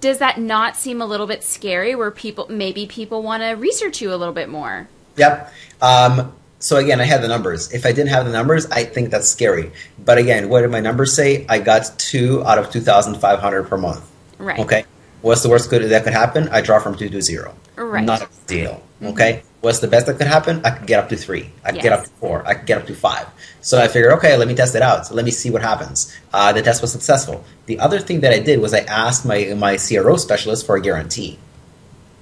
does 0.00 0.18
that 0.18 0.38
not 0.38 0.76
seem 0.76 1.02
a 1.02 1.06
little 1.06 1.26
bit 1.26 1.42
scary 1.44 1.94
where 1.94 2.10
people 2.10 2.46
maybe 2.48 2.86
people 2.86 3.22
want 3.22 3.42
to 3.42 3.50
research 3.50 4.00
you 4.00 4.14
a 4.14 4.16
little 4.16 4.34
bit 4.34 4.48
more? 4.48 4.88
Yep. 5.16 5.52
Um, 5.82 6.32
so 6.58 6.76
again, 6.76 7.00
I 7.00 7.04
had 7.04 7.20
the 7.20 7.28
numbers. 7.28 7.70
If 7.72 7.84
I 7.84 7.92
didn't 7.92 8.08
have 8.08 8.24
the 8.24 8.32
numbers, 8.32 8.64
I 8.70 8.84
think 8.84 9.10
that's 9.10 9.28
scary. 9.28 9.72
But 10.02 10.16
again, 10.16 10.48
what 10.48 10.62
did 10.62 10.70
my 10.70 10.80
numbers 10.80 11.12
say? 11.14 11.44
I 11.50 11.58
got 11.58 11.98
two 11.98 12.42
out 12.46 12.58
of 12.58 12.70
two 12.70 12.80
thousand 12.80 13.16
five 13.16 13.40
hundred 13.40 13.64
per 13.64 13.76
month. 13.76 14.02
Right. 14.38 14.58
Okay. 14.58 14.84
What's 15.24 15.42
the 15.42 15.48
worst 15.48 15.70
could 15.70 15.82
that 15.82 16.04
could 16.04 16.12
happen? 16.12 16.48
I 16.50 16.60
draw 16.60 16.78
from 16.78 16.98
two 16.98 17.08
to 17.08 17.22
zero. 17.22 17.54
Right. 17.76 18.04
Not 18.04 18.20
a 18.20 18.26
big 18.26 18.46
deal. 18.46 18.82
Okay. 19.02 19.42
What's 19.62 19.78
the 19.78 19.88
best 19.88 20.04
that 20.06 20.18
could 20.18 20.26
happen? 20.26 20.60
I 20.66 20.70
could 20.70 20.86
get 20.86 20.98
up 21.00 21.08
to 21.08 21.16
three. 21.16 21.50
I 21.64 21.72
could 21.72 21.80
get 21.80 21.92
up 21.94 22.04
to 22.04 22.10
four. 22.10 22.46
I 22.46 22.52
could 22.52 22.66
get 22.66 22.76
up 22.76 22.86
to 22.88 22.94
five. 22.94 23.26
So 23.62 23.80
I 23.80 23.88
figured, 23.88 24.12
okay, 24.18 24.36
let 24.36 24.48
me 24.48 24.54
test 24.54 24.74
it 24.74 24.82
out. 24.82 25.06
So 25.06 25.14
let 25.14 25.24
me 25.24 25.30
see 25.30 25.48
what 25.48 25.62
happens. 25.62 26.14
Uh, 26.30 26.52
the 26.52 26.60
test 26.60 26.82
was 26.82 26.92
successful. 26.92 27.42
The 27.64 27.80
other 27.80 28.00
thing 28.00 28.20
that 28.20 28.34
I 28.34 28.40
did 28.40 28.60
was 28.60 28.74
I 28.74 28.80
asked 28.80 29.24
my 29.24 29.54
my 29.56 29.78
CRO 29.78 30.16
specialist 30.18 30.66
for 30.66 30.76
a 30.76 30.82
guarantee. 30.82 31.38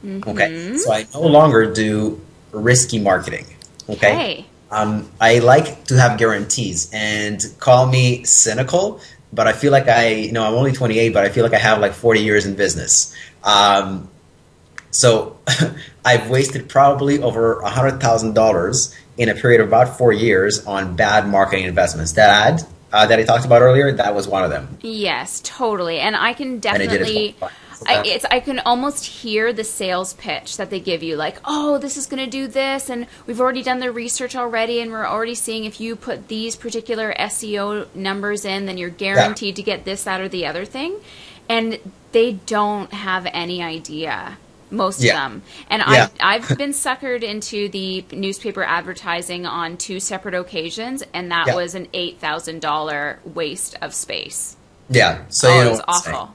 Okay. 0.05 0.77
So 0.77 0.93
I 0.93 1.05
no 1.13 1.23
longer 1.23 1.73
do 1.73 2.21
risky 2.53 3.01
marketing. 3.01 3.47
Okay. 3.89 4.15
Okay. 4.15 4.47
Um, 4.71 5.11
I 5.21 5.41
like 5.41 5.85
to 5.87 5.99
have 5.99 6.19
guarantees 6.19 6.89
and 6.95 7.45
call 7.59 7.87
me 7.87 8.25
cynical, 8.25 9.01
but 9.33 9.47
I 9.47 9.53
feel 9.53 9.73
like 9.73 9.89
I, 9.89 10.09
you 10.09 10.33
know, 10.33 10.45
I'm 10.45 10.55
only 10.55 10.73
28, 10.73 11.11
but 11.11 11.25
I 11.25 11.29
feel 11.31 11.45
like 11.45 11.55
I 11.55 11.59
have 11.59 11.81
like 11.81 11.93
40 11.93 12.21
years 12.21 12.47
in 12.47 12.55
business. 12.55 13.15
Um, 13.43 14.11
so 14.91 15.39
I've 16.05 16.29
wasted 16.29 16.69
probably 16.69 17.23
over 17.23 17.63
$100,000 17.65 18.97
in 19.17 19.29
a 19.29 19.35
period 19.35 19.61
of 19.61 19.69
about 19.69 19.97
four 19.97 20.13
years 20.13 20.65
on 20.67 20.97
bad 20.97 21.27
marketing 21.29 21.65
investments. 21.65 22.13
That 22.13 22.53
ad 22.53 22.67
uh, 22.93 23.07
that 23.07 23.19
I 23.19 23.23
talked 23.25 23.47
about 23.47 23.63
earlier, 23.63 23.91
that 23.93 24.15
was 24.15 24.29
one 24.29 24.45
of 24.45 24.51
them. 24.51 24.79
Yes, 24.83 25.41
totally. 25.45 25.99
And 25.99 26.15
I 26.15 26.35
can 26.35 26.55
And 26.55 26.67
I 26.67 26.79
did 26.79 26.83
it 26.83 26.99
definitely. 26.99 27.33
twice. 27.39 27.53
I, 27.87 28.03
it's, 28.05 28.25
I 28.25 28.41
can 28.41 28.59
almost 28.61 29.05
hear 29.05 29.53
the 29.53 29.65
sales 29.65 30.15
pitch 30.15 30.57
that 30.57 30.71
they 30.71 30.81
give 30.81 31.03
you, 31.03 31.17
like, 31.17 31.39
oh, 31.45 31.79
this 31.79 31.97
is 31.97 32.07
going 32.07 32.25
to 32.25 32.31
do 32.31 32.47
this, 32.47 32.89
and 32.91 33.07
we've 33.27 33.41
already 33.41 33.63
done 33.63 33.79
the 33.81 33.91
research 33.93 34.37
already, 34.37 34.81
and 34.81 34.91
we're 34.91 35.07
already 35.07 35.35
seeing 35.35 35.65
if 35.65 35.81
you 35.81 35.97
put 35.97 36.29
these 36.29 36.57
particular 36.57 37.15
SEO 37.19 37.87
numbers 37.95 38.45
in, 38.45 38.67
then 38.67 38.79
you're 38.79 38.91
guaranteed 38.91 39.57
to 39.57 39.63
get 39.63 39.85
this, 39.85 40.05
that, 40.05 40.21
or 40.21 40.29
the 40.29 40.47
other 40.47 40.65
thing. 40.65 40.97
And 41.49 41.79
they 42.13 42.33
don't 42.33 42.93
have 42.93 43.27
any 43.33 43.63
idea, 43.63 44.39
most 44.71 45.01
Yeah. 45.01 45.13
of 45.27 45.33
them. 45.33 45.43
And 45.69 45.83
Yeah. 45.87 46.09
I've, 46.21 46.49
I've 46.51 46.59
been 46.59 46.71
suckered 46.73 47.23
into 47.23 47.69
the 47.69 48.05
newspaper 48.13 48.63
advertising 48.63 49.45
on 49.47 49.77
two 49.77 50.01
separate 50.01 50.35
occasions, 50.35 51.03
and 51.13 51.31
that 51.31 51.49
Yeah. 51.49 51.55
was 51.57 51.75
an 51.75 51.89
$8,000 51.93 53.19
waste 53.25 53.77
of 53.83 53.95
space. 53.95 54.57
Yeah. 54.89 55.23
So 55.29 55.49
oh, 55.51 55.61
you 55.63 55.67
it 55.67 55.71
was 55.71 55.81
awful. 55.89 56.35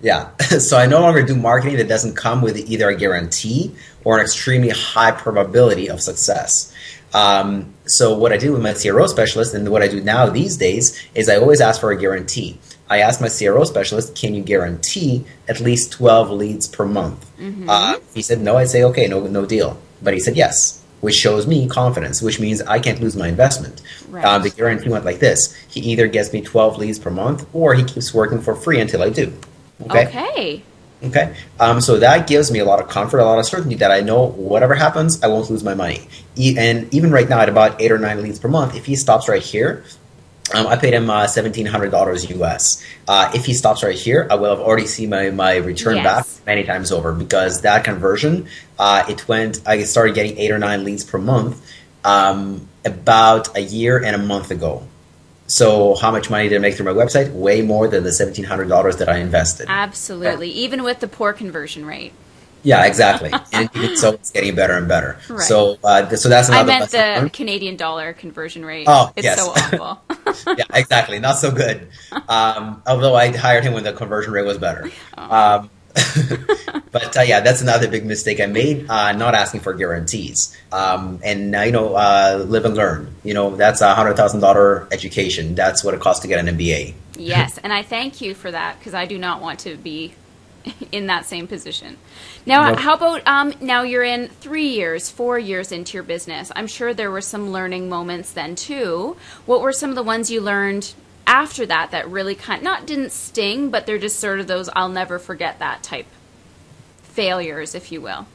Yeah. 0.00 0.36
so 0.58 0.76
I 0.76 0.86
no 0.86 1.00
longer 1.00 1.22
do 1.22 1.34
marketing 1.34 1.78
that 1.78 1.88
doesn't 1.88 2.16
come 2.16 2.42
with 2.42 2.56
either 2.56 2.88
a 2.88 2.96
guarantee 2.96 3.74
or 4.04 4.18
an 4.18 4.22
extremely 4.22 4.70
high 4.70 5.12
probability 5.12 5.88
of 5.88 6.00
success. 6.00 6.72
Um, 7.14 7.74
so 7.86 8.16
what 8.16 8.32
I 8.32 8.36
do 8.36 8.52
with 8.52 8.62
my 8.62 8.74
CRO 8.74 9.06
specialist 9.06 9.54
and 9.54 9.70
what 9.70 9.82
I 9.82 9.88
do 9.88 10.02
now 10.02 10.28
these 10.28 10.56
days 10.56 11.00
is 11.14 11.28
I 11.28 11.36
always 11.36 11.60
ask 11.60 11.80
for 11.80 11.90
a 11.90 11.98
guarantee. 11.98 12.58
I 12.88 12.98
ask 13.00 13.20
my 13.20 13.28
CRO 13.28 13.64
specialist, 13.64 14.14
can 14.14 14.34
you 14.34 14.42
guarantee 14.42 15.24
at 15.48 15.60
least 15.60 15.92
12 15.92 16.30
leads 16.30 16.68
per 16.68 16.84
month? 16.84 17.26
Uh, 17.68 17.98
he 18.14 18.22
said 18.22 18.40
no. 18.40 18.56
I'd 18.58 18.68
say, 18.68 18.84
okay, 18.84 19.06
no, 19.06 19.26
no 19.26 19.46
deal. 19.46 19.78
But 20.02 20.14
he 20.14 20.20
said 20.20 20.36
yes, 20.36 20.82
which 21.00 21.14
shows 21.14 21.46
me 21.46 21.68
confidence, 21.68 22.22
which 22.22 22.38
means 22.38 22.60
I 22.62 22.78
can't 22.78 23.00
lose 23.00 23.16
my 23.16 23.28
investment. 23.28 23.82
Right. 24.08 24.24
Um, 24.24 24.42
the 24.42 24.50
guarantee 24.50 24.90
went 24.90 25.04
like 25.04 25.18
this. 25.18 25.54
He 25.68 25.80
either 25.80 26.06
gets 26.06 26.32
me 26.32 26.42
12 26.42 26.78
leads 26.78 26.98
per 26.98 27.10
month 27.10 27.46
or 27.52 27.74
he 27.74 27.82
keeps 27.82 28.14
working 28.14 28.40
for 28.40 28.54
free 28.54 28.80
until 28.80 29.02
I 29.02 29.10
do. 29.10 29.32
Okay. 29.84 30.06
Okay. 30.06 30.62
Okay. 31.04 31.36
Um, 31.60 31.80
so 31.82 31.98
that 31.98 32.26
gives 32.26 32.50
me 32.50 32.58
a 32.58 32.64
lot 32.64 32.80
of 32.80 32.88
comfort, 32.88 33.18
a 33.18 33.24
lot 33.24 33.38
of 33.38 33.44
certainty 33.46 33.76
that 33.76 33.90
I 33.90 34.00
know 34.00 34.24
whatever 34.28 34.74
happens, 34.74 35.22
I 35.22 35.26
won't 35.28 35.50
lose 35.50 35.62
my 35.62 35.74
money. 35.74 36.08
E- 36.36 36.56
and 36.58 36.92
even 36.94 37.10
right 37.10 37.28
now, 37.28 37.40
at 37.40 37.48
about 37.50 37.80
eight 37.80 37.92
or 37.92 37.98
nine 37.98 38.22
leads 38.22 38.38
per 38.38 38.48
month, 38.48 38.74
if 38.74 38.86
he 38.86 38.96
stops 38.96 39.28
right 39.28 39.42
here, 39.42 39.84
um, 40.54 40.66
I 40.66 40.76
paid 40.76 40.94
him 40.94 41.10
uh, 41.10 41.26
seventeen 41.26 41.66
hundred 41.66 41.90
dollars 41.90 42.30
US. 42.30 42.82
Uh, 43.06 43.30
if 43.34 43.44
he 43.44 43.52
stops 43.52 43.82
right 43.82 43.94
here, 43.96 44.26
I 44.30 44.36
will 44.36 44.50
have 44.56 44.60
already 44.64 44.86
seen 44.86 45.10
my, 45.10 45.28
my 45.30 45.56
return 45.56 45.96
Yes. 45.96 46.04
back 46.38 46.46
many 46.46 46.62
times 46.64 46.90
over 46.92 47.12
because 47.12 47.60
that 47.62 47.84
conversion, 47.84 48.46
uh, 48.78 49.04
it 49.08 49.26
went. 49.28 49.60
I 49.66 49.82
started 49.82 50.14
getting 50.14 50.38
eight 50.38 50.50
or 50.50 50.58
nine 50.58 50.84
leads 50.84 51.04
per 51.04 51.18
month 51.18 51.60
um, 52.04 52.68
about 52.84 53.54
a 53.56 53.60
year 53.60 54.02
and 54.02 54.14
a 54.16 54.18
month 54.18 54.50
ago. 54.50 54.86
So 55.46 55.94
how 55.94 56.10
much 56.10 56.28
money 56.30 56.48
did 56.48 56.56
I 56.56 56.58
make 56.58 56.74
through 56.74 56.86
my 56.86 57.04
website? 57.04 57.32
Way 57.32 57.62
more 57.62 57.88
than 57.88 58.04
the 58.04 58.12
seventeen 58.12 58.44
hundred 58.44 58.68
dollars 58.68 58.96
that 58.96 59.08
I 59.08 59.18
invested. 59.18 59.66
Absolutely. 59.68 60.50
Even 60.50 60.82
with 60.82 61.00
the 61.00 61.08
poor 61.08 61.32
conversion 61.32 61.86
rate. 61.86 62.12
Yeah, 62.62 62.84
exactly. 62.84 63.30
and 63.52 63.70
even 63.76 63.96
so 63.96 64.14
it's 64.14 64.32
getting 64.32 64.56
better 64.56 64.72
and 64.72 64.88
better. 64.88 65.18
Right. 65.28 65.40
So, 65.40 65.78
uh, 65.84 66.08
so 66.16 66.28
that's 66.28 66.50
I 66.50 66.62
another. 66.62 66.66
meant 66.66 66.90
the 66.90 66.98
learned. 66.98 67.32
Canadian 67.32 67.76
dollar 67.76 68.12
conversion 68.12 68.64
rate. 68.64 68.86
Oh, 68.88 69.12
it's 69.14 69.24
yes. 69.24 69.38
so 69.38 69.50
awful. 69.56 70.54
yeah, 70.58 70.64
exactly. 70.74 71.20
Not 71.20 71.38
so 71.38 71.52
good. 71.52 71.88
Um, 72.28 72.82
although 72.86 73.14
I 73.14 73.34
hired 73.36 73.62
him 73.62 73.72
when 73.72 73.84
the 73.84 73.92
conversion 73.92 74.32
rate 74.32 74.46
was 74.46 74.58
better. 74.58 74.90
Oh. 75.16 75.36
Um, 75.36 75.70
but 76.92 77.16
uh, 77.16 77.20
yeah, 77.22 77.40
that's 77.40 77.60
another 77.62 77.88
big 77.88 78.04
mistake 78.04 78.40
I 78.40 78.46
made. 78.46 78.88
Uh, 78.88 79.12
not 79.12 79.34
asking 79.34 79.60
for 79.60 79.74
guarantees. 79.74 80.56
Um, 80.72 81.20
and 81.24 81.54
uh, 81.54 81.60
you 81.60 81.72
know, 81.72 81.94
uh, 81.94 82.44
live 82.46 82.64
and 82.64 82.74
learn. 82.74 83.14
You 83.24 83.34
know, 83.34 83.56
that's 83.56 83.80
a 83.80 83.94
hundred 83.94 84.16
thousand 84.16 84.40
dollar 84.40 84.86
education. 84.92 85.54
That's 85.54 85.82
what 85.84 85.94
it 85.94 86.00
costs 86.00 86.22
to 86.22 86.28
get 86.28 86.44
an 86.46 86.56
MBA. 86.56 86.94
yes, 87.16 87.58
and 87.58 87.72
I 87.72 87.82
thank 87.82 88.20
you 88.20 88.34
for 88.34 88.50
that 88.50 88.78
because 88.78 88.94
I 88.94 89.06
do 89.06 89.18
not 89.18 89.40
want 89.40 89.60
to 89.60 89.76
be 89.76 90.14
in 90.92 91.06
that 91.06 91.26
same 91.26 91.46
position. 91.46 91.96
Now, 92.44 92.70
Nope. 92.70 92.78
how 92.80 92.94
about 92.94 93.26
um, 93.26 93.52
now 93.60 93.82
you're 93.82 94.04
in 94.04 94.28
three 94.28 94.68
years, 94.68 95.10
four 95.10 95.38
years 95.38 95.72
into 95.72 95.94
your 95.94 96.02
business? 96.04 96.52
I'm 96.54 96.66
sure 96.68 96.94
there 96.94 97.10
were 97.10 97.20
some 97.20 97.50
learning 97.50 97.88
moments 97.88 98.32
then 98.32 98.54
too. 98.54 99.16
What 99.46 99.60
were 99.60 99.72
some 99.72 99.90
of 99.90 99.96
the 99.96 100.02
ones 100.02 100.30
you 100.30 100.40
learned 100.40 100.94
after 101.26 101.66
that 101.66 101.90
that 101.90 102.08
really 102.08 102.34
kind 102.34 102.62
not 102.62 102.86
didn't 102.86 103.12
sting, 103.12 103.70
but 103.70 103.86
they're 103.86 103.98
just 103.98 104.18
sort 104.20 104.40
of 104.40 104.46
those 104.46 104.68
I'll 104.74 104.88
never 104.88 105.18
forget 105.18 105.58
that 105.58 105.82
type 105.82 106.06
failures, 107.02 107.74
if 107.74 107.90
you 107.90 108.00
will. 108.00 108.26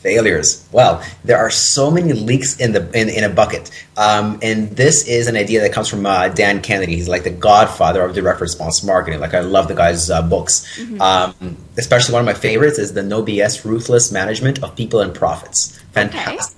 failures. 0.00 0.66
Well, 0.70 1.02
there 1.24 1.38
are 1.38 1.50
so 1.50 1.90
many 1.90 2.12
leaks 2.12 2.58
in 2.60 2.72
the 2.72 2.88
in, 2.98 3.08
in 3.08 3.24
a 3.24 3.28
bucket, 3.28 3.70
um, 3.96 4.38
and 4.42 4.70
this 4.70 5.06
is 5.06 5.26
an 5.26 5.36
idea 5.36 5.60
that 5.60 5.72
comes 5.72 5.88
from 5.88 6.06
uh, 6.06 6.28
Dan 6.28 6.62
Kennedy. 6.62 6.94
He's 6.96 7.08
like 7.08 7.24
the 7.24 7.30
godfather 7.30 8.02
of 8.02 8.14
direct 8.14 8.40
response 8.40 8.82
marketing. 8.84 9.20
Like 9.20 9.34
I 9.34 9.40
love 9.40 9.68
the 9.68 9.74
guy's 9.74 10.08
uh, 10.10 10.22
books. 10.22 10.64
Um, 11.00 11.56
especially 11.76 12.12
one 12.12 12.20
of 12.20 12.26
my 12.26 12.34
favorites 12.34 12.78
is 12.78 12.92
the 12.94 13.02
No 13.02 13.22
BS 13.22 13.64
Ruthless 13.64 14.12
Management 14.12 14.62
of 14.62 14.76
People 14.76 15.00
and 15.00 15.14
Profits. 15.14 15.78
Fantastic. 15.92 16.56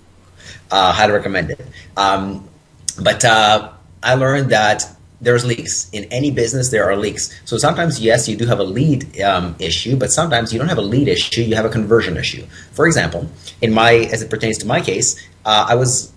Uh, 0.71 0.93
highly 0.93 1.13
recommend 1.15 1.51
it. 1.51 1.67
Um, 1.97 2.49
but 3.03 3.25
uh, 3.25 3.73
I 4.03 4.15
learned 4.15 4.51
that 4.51 4.85
there's 5.21 5.45
leaks 5.45 5.91
in 5.91 6.05
any 6.05 6.31
business. 6.31 6.71
There 6.71 6.89
are 6.91 6.97
leaks. 6.97 7.31
So 7.45 7.59
sometimes, 7.59 8.01
yes, 8.01 8.29
you 8.29 8.37
do 8.37 8.47
have 8.47 8.59
a 8.59 8.65
lead 8.65 9.21
um, 9.21 9.55
issue, 9.59 9.97
but 9.97 10.11
sometimes 10.11 10.53
you 10.53 10.59
don't 10.59 10.69
have 10.69 10.79
a 10.79 10.83
lead 10.83 11.09
issue. 11.09 11.43
You 11.43 11.57
have 11.57 11.65
a 11.65 11.71
conversion 11.71 12.17
issue. 12.17 12.47
For 12.73 12.87
example, 12.87 13.29
in 13.61 13.73
my 13.73 13.93
as 13.93 14.23
it 14.23 14.31
pertains 14.31 14.59
to 14.59 14.67
my 14.67 14.81
case, 14.81 15.21
uh, 15.45 15.67
I 15.69 15.75
was 15.75 16.13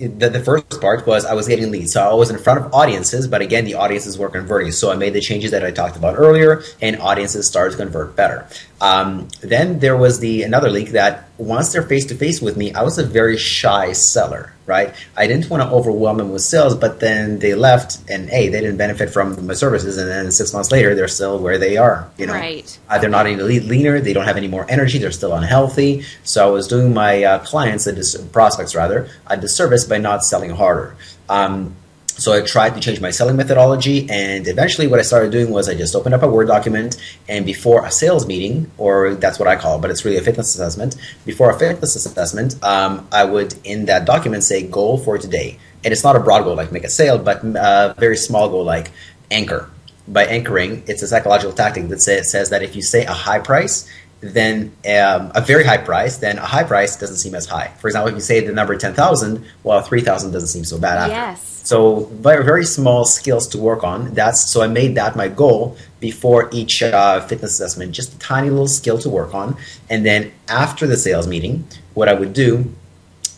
the, 0.00 0.30
the 0.30 0.40
first 0.40 0.80
part 0.80 1.06
was 1.06 1.24
I 1.24 1.34
was 1.34 1.48
getting 1.48 1.70
leads. 1.70 1.92
So 1.92 2.08
I 2.08 2.14
was 2.14 2.30
in 2.30 2.38
front 2.38 2.64
of 2.64 2.72
audiences, 2.72 3.26
but 3.26 3.42
again, 3.42 3.64
the 3.64 3.74
audiences 3.74 4.16
were 4.16 4.28
converting. 4.28 4.70
So 4.72 4.92
I 4.92 4.96
made 4.96 5.12
the 5.12 5.20
changes 5.20 5.50
that 5.50 5.64
I 5.64 5.70
talked 5.70 5.96
about 5.96 6.16
earlier, 6.16 6.62
and 6.80 7.00
audiences 7.00 7.48
started 7.48 7.72
to 7.72 7.76
convert 7.78 8.14
better. 8.14 8.46
Um, 8.80 9.28
then 9.40 9.80
there 9.80 9.96
was 9.96 10.20
the 10.20 10.42
another 10.44 10.70
leak 10.70 10.90
that 10.90 11.28
once 11.36 11.72
they're 11.72 11.82
face 11.82 12.06
to 12.06 12.14
face 12.14 12.40
with 12.40 12.56
me, 12.56 12.72
I 12.72 12.82
was 12.82 12.96
a 12.98 13.04
very 13.04 13.36
shy 13.36 13.92
seller, 13.92 14.52
right? 14.66 14.94
I 15.16 15.26
didn't 15.26 15.50
want 15.50 15.62
to 15.62 15.68
overwhelm 15.68 16.18
them 16.18 16.30
with 16.32 16.42
sales, 16.42 16.76
but 16.76 17.00
then 17.00 17.38
they 17.40 17.54
left, 17.54 17.98
and 18.08 18.28
hey, 18.28 18.48
they 18.48 18.60
didn't 18.60 18.76
benefit 18.76 19.10
from 19.10 19.46
my 19.46 19.54
services, 19.54 19.98
and 19.98 20.08
then 20.08 20.30
six 20.30 20.52
months 20.52 20.70
later, 20.70 20.94
they're 20.94 21.08
still 21.08 21.38
where 21.38 21.58
they 21.58 21.76
are. 21.76 22.08
You 22.18 22.26
know, 22.26 22.34
Right. 22.34 22.78
uh, 22.88 22.98
they're 22.98 23.10
not 23.10 23.26
any 23.26 23.36
le- 23.36 23.66
leaner. 23.66 24.00
They 24.00 24.12
don't 24.12 24.24
have 24.24 24.36
any 24.36 24.48
more 24.48 24.64
energy. 24.68 24.98
They're 24.98 25.10
still 25.12 25.32
unhealthy. 25.34 26.04
So 26.24 26.46
I 26.46 26.50
was 26.50 26.68
doing 26.68 26.94
my 26.94 27.24
uh, 27.24 27.38
clients, 27.40 27.86
a 27.86 27.92
dis- 27.92 28.16
prospects 28.32 28.74
rather, 28.74 29.08
a 29.26 29.36
disservice 29.36 29.84
by 29.84 29.98
not 29.98 30.24
selling 30.24 30.50
harder. 30.50 30.94
Um, 31.28 31.74
so 32.18 32.32
I 32.32 32.42
tried 32.42 32.74
to 32.74 32.80
change 32.80 33.00
my 33.00 33.10
selling 33.10 33.36
methodology, 33.36 34.08
and 34.10 34.46
eventually, 34.46 34.86
what 34.86 34.98
I 34.98 35.02
started 35.02 35.30
doing 35.32 35.50
was 35.50 35.68
I 35.68 35.74
just 35.74 35.94
opened 35.94 36.14
up 36.14 36.22
a 36.22 36.28
Word 36.28 36.48
document, 36.48 36.96
and 37.28 37.46
before 37.46 37.86
a 37.86 37.90
sales 37.90 38.26
meeting, 38.26 38.70
or 38.76 39.14
that's 39.14 39.38
what 39.38 39.48
I 39.48 39.56
call 39.56 39.78
it, 39.78 39.82
but 39.82 39.90
it's 39.90 40.04
really 40.04 40.18
a 40.18 40.22
fitness 40.22 40.54
assessment. 40.54 40.96
Before 41.24 41.50
a 41.50 41.58
fitness 41.58 41.96
assessment, 41.96 42.62
um, 42.62 43.08
I 43.12 43.24
would 43.24 43.54
in 43.64 43.86
that 43.86 44.04
document 44.04 44.44
say 44.44 44.62
goal 44.62 44.98
for 44.98 45.16
today, 45.16 45.58
and 45.84 45.92
it's 45.92 46.04
not 46.04 46.16
a 46.16 46.20
broad 46.20 46.42
goal 46.42 46.56
like 46.56 46.72
make 46.72 46.84
a 46.84 46.90
sale, 46.90 47.18
but 47.18 47.44
a 47.44 47.94
very 47.98 48.16
small 48.16 48.48
goal 48.50 48.64
like 48.64 48.90
anchor 49.30 49.70
by 50.08 50.24
anchoring, 50.24 50.82
it's 50.86 51.02
a 51.02 51.06
psychological 51.06 51.52
tactic 51.52 51.88
that 51.88 52.00
say, 52.00 52.22
says 52.22 52.50
that 52.50 52.62
if 52.62 52.74
you 52.74 52.82
say 52.82 53.04
a 53.04 53.12
high 53.12 53.38
price, 53.38 53.88
then 54.20 54.72
um, 54.86 55.30
a 55.34 55.40
very 55.40 55.64
high 55.64 55.78
price, 55.78 56.18
then 56.18 56.38
a 56.38 56.46
high 56.46 56.64
price 56.64 56.96
doesn't 56.96 57.18
seem 57.18 57.34
as 57.34 57.46
high. 57.46 57.68
For 57.78 57.88
example, 57.88 58.08
if 58.08 58.14
you 58.14 58.20
say 58.20 58.40
the 58.40 58.52
number 58.52 58.76
10,000, 58.76 59.44
well, 59.62 59.80
3,000 59.80 60.32
doesn't 60.32 60.48
seem 60.48 60.64
so 60.64 60.78
bad 60.78 60.98
after. 60.98 61.12
Yes. 61.12 61.48
So 61.64 62.06
very, 62.06 62.44
very 62.44 62.64
small 62.64 63.04
skills 63.04 63.46
to 63.48 63.58
work 63.58 63.84
on. 63.84 64.14
That's 64.14 64.50
so 64.50 64.62
I 64.62 64.68
made 64.68 64.94
that 64.94 65.16
my 65.16 65.28
goal 65.28 65.76
before 66.00 66.48
each 66.50 66.82
uh, 66.82 67.20
fitness 67.20 67.52
assessment, 67.52 67.92
just 67.92 68.14
a 68.14 68.18
tiny 68.18 68.48
little 68.48 68.66
skill 68.66 68.98
to 68.98 69.10
work 69.10 69.34
on. 69.34 69.56
And 69.90 70.04
then 70.04 70.32
after 70.48 70.86
the 70.86 70.96
sales 70.96 71.26
meeting, 71.26 71.68
what 71.92 72.08
I 72.08 72.14
would 72.14 72.32
do 72.32 72.74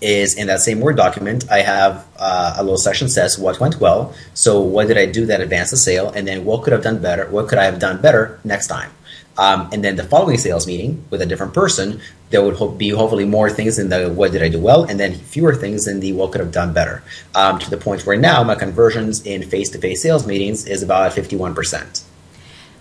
is 0.00 0.36
in 0.38 0.46
that 0.46 0.60
same 0.60 0.80
Word 0.80 0.96
document, 0.96 1.50
I 1.50 1.62
have 1.62 2.06
uh, 2.18 2.54
a 2.56 2.62
little 2.62 2.78
section 2.78 3.08
says 3.08 3.38
what 3.38 3.60
went 3.60 3.80
well. 3.80 4.14
So 4.34 4.60
what 4.60 4.88
did 4.88 4.96
I 4.96 5.06
do 5.06 5.26
that 5.26 5.40
advanced 5.40 5.72
the 5.72 5.76
sale, 5.76 6.10
and 6.10 6.26
then 6.26 6.44
what 6.44 6.62
could 6.62 6.72
I 6.72 6.76
have 6.76 6.84
done 6.84 7.02
better? 7.02 7.26
What 7.30 7.48
could 7.48 7.58
I 7.58 7.64
have 7.64 7.78
done 7.78 8.00
better 8.00 8.38
next 8.44 8.68
time? 8.68 8.92
Um, 9.40 9.70
and 9.72 9.82
then 9.82 9.96
the 9.96 10.04
following 10.04 10.36
sales 10.36 10.66
meeting 10.66 11.02
with 11.08 11.22
a 11.22 11.26
different 11.26 11.54
person, 11.54 12.02
there 12.28 12.44
would 12.44 12.56
ho- 12.56 12.68
be 12.68 12.90
hopefully 12.90 13.24
more 13.24 13.48
things 13.48 13.78
in 13.78 13.88
the 13.88 14.10
what 14.10 14.32
did 14.32 14.42
I 14.42 14.50
do 14.50 14.60
well, 14.60 14.84
and 14.84 15.00
then 15.00 15.14
fewer 15.14 15.54
things 15.54 15.88
in 15.88 16.00
the 16.00 16.12
what 16.12 16.32
could 16.32 16.42
have 16.42 16.52
done 16.52 16.74
better. 16.74 17.02
Um, 17.34 17.58
to 17.58 17.70
the 17.70 17.78
point 17.78 18.04
where 18.04 18.18
now 18.18 18.44
my 18.44 18.54
conversions 18.54 19.24
in 19.24 19.42
face-to-face 19.42 20.02
sales 20.02 20.26
meetings 20.26 20.66
is 20.66 20.82
about 20.82 21.14
fifty-one 21.14 21.54
percent. 21.54 22.04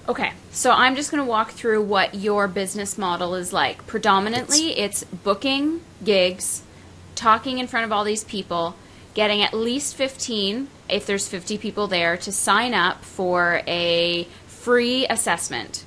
Okay, 0.09 0.33
so 0.51 0.71
I'm 0.71 0.97
just 0.97 1.11
going 1.11 1.23
to 1.23 1.29
walk 1.29 1.51
through 1.51 1.81
what 1.83 2.13
your 2.13 2.49
business 2.49 2.97
model 2.97 3.35
is 3.35 3.53
like. 3.53 3.87
Predominantly, 3.87 4.77
it's 4.77 5.05
booking 5.05 5.79
gigs, 6.03 6.63
talking 7.15 7.59
in 7.59 7.67
front 7.67 7.85
of 7.85 7.93
all 7.93 8.03
these 8.03 8.25
people, 8.25 8.75
getting 9.13 9.41
at 9.43 9.53
least 9.53 9.95
15, 9.95 10.67
if 10.89 11.05
there's 11.05 11.27
50 11.27 11.57
people 11.59 11.87
there, 11.87 12.17
to 12.17 12.31
sign 12.31 12.73
up 12.73 13.05
for 13.05 13.61
a 13.67 14.27
free 14.47 15.05
assessment. 15.07 15.85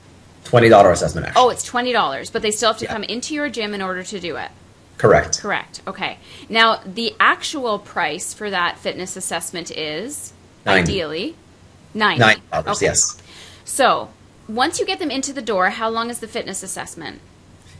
Twenty 0.52 0.68
dollar 0.68 0.90
assessment. 0.92 1.28
Actually. 1.28 1.42
Oh, 1.42 1.48
it's 1.48 1.66
$20, 1.66 2.30
but 2.30 2.42
they 2.42 2.50
still 2.50 2.68
have 2.72 2.78
to 2.80 2.84
Yeah. 2.84 2.92
come 2.92 3.04
into 3.04 3.32
your 3.32 3.48
gym 3.48 3.72
in 3.72 3.80
order 3.80 4.02
to 4.02 4.20
do 4.20 4.36
it. 4.36 4.50
correct. 4.98 5.40
Correct. 5.40 5.80
Okay. 5.86 6.18
Now, 6.50 6.80
the 6.84 7.14
actual 7.18 7.78
price 7.78 8.34
for 8.34 8.50
that 8.50 8.78
fitness 8.78 9.16
assessment 9.16 9.70
is 9.70 10.34
90. 10.66 10.82
ideally 10.82 11.36
90 11.94 12.20
Nine 12.20 12.40
dollars. 12.52 12.76
Okay. 12.76 12.86
Yes. 12.86 13.16
So, 13.64 14.10
once 14.46 14.78
you 14.78 14.84
get 14.84 14.98
them 14.98 15.10
into 15.10 15.32
the 15.32 15.40
door, 15.40 15.70
how 15.70 15.88
long 15.88 16.10
is 16.10 16.18
the 16.18 16.28
fitness 16.28 16.62
assessment? 16.62 17.20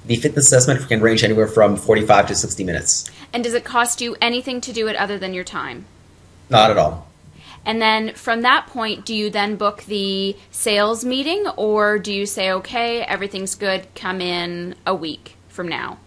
The 0.06 0.16
fitness 0.16 0.46
assessment 0.46 0.88
can 0.88 1.02
range 1.02 1.22
anywhere 1.22 1.46
from 1.46 1.76
forty-five 1.76 2.26
to 2.28 2.35
sixty 2.35 2.64
minutes. 2.64 3.04
And 3.35 3.44
does 3.44 3.52
it 3.52 3.64
cost 3.64 4.00
you 4.00 4.16
anything 4.22 4.62
to 4.62 4.72
do 4.72 4.88
it 4.88 4.96
other 4.96 5.18
than 5.18 5.35
your 5.35 5.44
time? 5.44 5.85
Not 6.48 6.70
at 6.70 6.78
all. 6.78 7.06
And 7.64 7.81
then 7.81 8.14
from 8.14 8.42
that 8.42 8.66
point, 8.66 9.05
do 9.05 9.14
you 9.14 9.31
then 9.31 9.57
book 9.57 9.85
the 9.85 10.37
sales 10.51 11.05
meeting 11.05 11.46
or 11.57 11.98
do 11.98 12.12
you 12.12 12.27
say, 12.27 12.51
okay, 12.53 13.03
everything's 13.03 13.55
good, 13.55 13.87
come 13.94 14.20
in 14.20 14.75
a 14.87 14.94
week 14.94 15.37
from 15.48 15.68
now? 15.68 15.98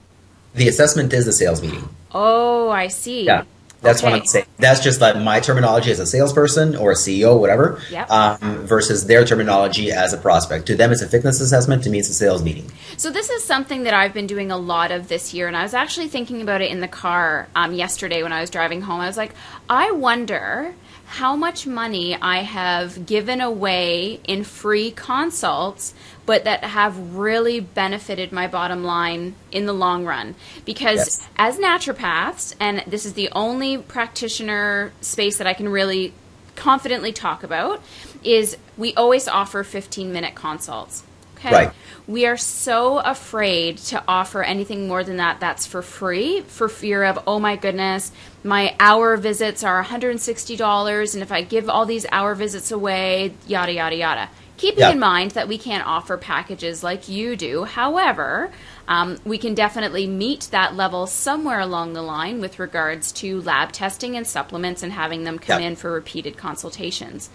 The 0.53 0.67
assessment 0.67 1.13
is 1.13 1.25
the 1.25 1.33
sales 1.33 1.61
meeting. 1.61 1.87
Oh, 2.11 2.69
I 2.69 2.87
see. 2.87 3.25
Yeah. 3.25 3.43
That's 3.85 4.03
what 4.03 4.13
I'm 4.13 4.25
saying. 4.25 4.45
That's 4.57 4.81
just 4.81 4.99
like 5.01 5.15
my 5.17 5.39
terminology 5.39 5.91
as 5.91 5.99
a 5.99 6.05
salesperson 6.05 6.75
or 6.75 6.91
a 6.91 6.95
CEO, 6.95 7.39
whatever, 7.39 7.79
Yep. 7.91 8.09
um, 8.11 8.65
versus 8.65 9.05
their 9.07 9.23
terminology 9.25 9.91
as 9.91 10.13
a 10.13 10.17
prospect. 10.17 10.65
To 10.67 10.75
them, 10.75 10.91
it's 10.91 11.01
a 11.01 11.07
fitness 11.07 11.39
assessment. 11.39 11.83
To 11.83 11.89
me, 11.89 11.99
it's 11.99 12.09
a 12.09 12.13
sales 12.13 12.43
meeting. 12.43 12.71
So 12.97 13.09
this 13.09 13.29
is 13.29 13.43
something 13.43 13.83
that 13.83 13.93
I've 13.93 14.13
been 14.13 14.27
doing 14.27 14.51
a 14.51 14.57
lot 14.57 14.91
of 14.91 15.07
this 15.07 15.33
year, 15.33 15.47
and 15.47 15.55
I 15.55 15.63
was 15.63 15.73
actually 15.73 16.07
thinking 16.07 16.41
about 16.41 16.61
it 16.61 16.71
in 16.71 16.79
the 16.81 16.87
car 16.87 17.47
um, 17.55 17.73
yesterday 17.73 18.23
when 18.23 18.33
I 18.33 18.41
was 18.41 18.49
driving 18.49 18.81
home. 18.81 18.99
I 18.99 19.07
was 19.07 19.17
like, 19.17 19.31
I 19.69 19.91
wonder 19.91 20.73
how 21.07 21.35
much 21.35 21.67
money 21.67 22.15
I 22.15 22.39
have 22.39 23.05
given 23.05 23.39
away 23.39 24.19
in 24.27 24.43
free 24.43 24.89
consults, 24.91 25.93
but 26.25 26.43
that 26.43 26.63
have 26.63 27.15
really 27.15 27.59
benefited 27.59 28.31
my 28.31 28.47
bottom 28.47 28.83
line 28.83 29.35
in 29.51 29.65
the 29.65 29.73
long 29.73 30.05
run. 30.05 30.35
Because 30.65 30.97
Yes. 30.97 31.27
as 31.37 31.57
naturopaths, 31.57 32.55
and 32.59 32.83
this 32.87 33.05
is 33.05 33.13
the 33.13 33.29
only 33.33 33.77
practitioner 33.77 34.91
space 35.01 35.37
that 35.37 35.47
I 35.47 35.53
can 35.53 35.69
really 35.69 36.13
confidently 36.55 37.11
talk 37.11 37.43
about, 37.43 37.81
is 38.23 38.57
we 38.77 38.93
always 38.95 39.27
offer 39.27 39.63
15 39.63 40.11
minute 40.11 40.35
consults. 40.35 41.03
Okay. 41.37 41.51
Right. 41.51 41.71
We 42.07 42.25
are 42.25 42.37
so 42.37 42.99
afraid 42.99 43.77
to 43.89 44.01
offer 44.07 44.41
anything 44.41 44.87
more 44.87 45.03
than 45.03 45.17
that 45.17 45.39
that's 45.39 45.65
for 45.65 45.81
free 45.81 46.41
for 46.41 46.69
fear 46.69 47.03
of, 47.03 47.19
oh 47.27 47.39
my 47.39 47.55
goodness, 47.55 48.11
my 48.43 48.75
hour 48.79 49.17
visits 49.17 49.63
are 49.63 49.83
$160, 49.83 51.13
and 51.13 51.21
if 51.21 51.31
I 51.31 51.41
give 51.41 51.69
all 51.69 51.85
these 51.85 52.05
hour 52.11 52.35
visits 52.35 52.71
away, 52.71 53.33
yada, 53.47 53.73
yada, 53.73 53.95
yada. 53.95 54.29
Keeping 54.57 54.79
Yeah. 54.79 54.91
in 54.91 54.99
mind 54.99 55.31
that 55.31 55.47
we 55.47 55.57
can't 55.57 55.85
offer 55.85 56.15
packages 56.17 56.81
like 56.83 57.09
you 57.09 57.35
do. 57.35 57.65
However, 57.65 58.51
um, 58.87 59.17
we 59.25 59.37
can 59.37 59.53
definitely 59.53 60.07
meet 60.07 60.47
that 60.51 60.75
level 60.75 61.07
somewhere 61.07 61.59
along 61.59 61.93
the 61.93 62.01
line 62.01 62.39
with 62.39 62.57
regards 62.57 63.11
to 63.13 63.41
lab 63.41 63.71
testing 63.73 64.15
and 64.15 64.25
supplements 64.25 64.81
and 64.81 64.93
having 64.93 65.25
them 65.25 65.39
come 65.39 65.61
Yeah. 65.61 65.67
in 65.67 65.75
for 65.75 65.91
repeated 65.91 66.37
consultations. 66.37 67.29